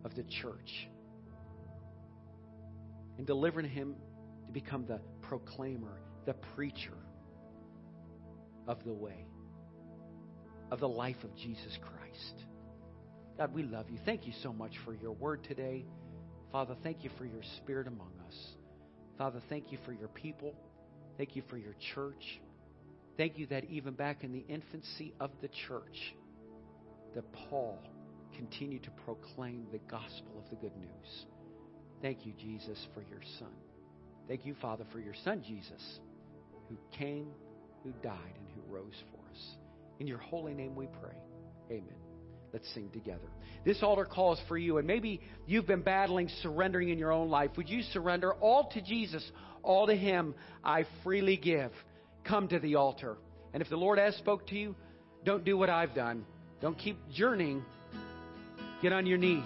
of 0.03 0.15
the 0.15 0.23
church, 0.23 0.89
and 3.17 3.27
delivering 3.27 3.69
him 3.69 3.95
to 4.47 4.51
become 4.51 4.86
the 4.88 4.99
proclaimer, 5.21 6.01
the 6.25 6.34
preacher 6.55 6.97
of 8.67 8.84
the 8.86 8.93
way, 8.93 9.25
of 10.72 10.80
the 10.80 10.88
life 10.88 11.24
of 11.24 11.36
Jesus 11.36 11.78
Christ. 11.82 12.45
God, 13.38 13.53
we 13.53 13.63
love 13.63 13.89
you. 13.89 13.97
Thank 14.05 14.28
you 14.28 14.34
so 14.43 14.51
much 14.51 14.74
for 14.84 14.93
your 14.93 15.13
word 15.13 15.43
today. 15.43 15.86
Father, 16.51 16.76
thank 16.84 17.03
you 17.03 17.09
for 17.17 17.26
your 17.26 17.43
spirit 17.57 17.88
among 17.88 18.11
us. 18.28 18.36
Father, 19.17 19.39
thank 19.49 19.72
you 19.72 19.78
for 19.86 19.93
your 19.93 20.07
people. 20.09 20.53
Thank 21.17 21.36
you 21.36 21.43
for 21.49 21.57
your 21.57 21.76
church. 21.93 22.41
Thank 23.17 23.38
you 23.38 23.47
that 23.47 23.65
even 23.65 23.93
back 23.93 24.24
in 24.24 24.32
the 24.32 24.45
infancy 24.47 25.13
of 25.20 25.32
the 25.41 25.49
church, 25.67 26.15
that 27.15 27.32
Paul 27.49 27.78
continued 28.36 28.84
to 28.84 28.91
proclaim 28.91 29.67
the 29.72 29.80
gospel 29.89 30.32
of 30.38 30.49
the 30.49 30.55
good 30.55 30.76
news. 30.78 31.26
Thank 32.01 32.26
you, 32.26 32.34
Jesus, 32.39 32.88
for 32.93 33.01
your 33.01 33.22
Son. 33.39 33.51
Thank 34.28 34.45
you, 34.45 34.55
Father, 34.61 34.86
for 34.91 34.99
your 34.99 35.15
Son, 35.26 35.43
Jesus, 35.45 35.99
who 36.70 36.78
came, 36.97 37.28
who 37.84 37.91
died, 38.03 38.34
and 38.38 38.47
who 38.55 38.74
rose 38.74 39.03
for 39.11 39.20
us. 39.32 39.57
In 40.00 40.08
your 40.08 40.18
holy 40.18 40.54
name 40.54 40.76
we 40.76 40.88
pray. 41.02 41.16
Amen. 41.70 41.95
Let's 42.52 42.68
sing 42.74 42.89
together. 42.91 43.28
This 43.64 43.84
altar 43.84 44.06
call 44.06 44.34
is 44.34 44.39
for 44.47 44.58
you, 44.58 44.78
and 44.78 44.88
maybe 44.88 45.22
you've 45.45 45.68
been 45.68 45.82
battling 45.82 46.30
surrendering 46.41 46.89
in 46.89 46.97
your 46.97 47.12
own 47.12 47.30
life. 47.30 47.52
Would 47.58 47.70
you 47.70 47.84
surrender 47.93 48.34
all 48.34 48.70
to 48.72 48.82
Jesus, 48.82 49.24
all 49.62 49.86
to 49.88 49.95
Him? 49.95 50.34
I 50.64 50.86
freely 51.04 51.38
give. 51.38 51.72
Come 52.24 52.47
to 52.47 52.60
the 52.60 52.76
altar. 52.76 53.18
And 53.54 53.62
if 53.62 53.70
the 53.70 53.76
Lord 53.76 54.00
has 54.00 54.16
spoke 54.16 54.47
to 54.47 54.56
you, 54.56 54.76
don't 55.26 55.43
do 55.43 55.58
what 55.58 55.70
I've 55.70 55.93
done. 55.93 56.26
Don't 56.62 56.78
keep 56.78 56.97
journeying. 57.12 57.64
Get 58.82 58.93
on 58.93 59.06
your 59.06 59.18
knees. 59.18 59.43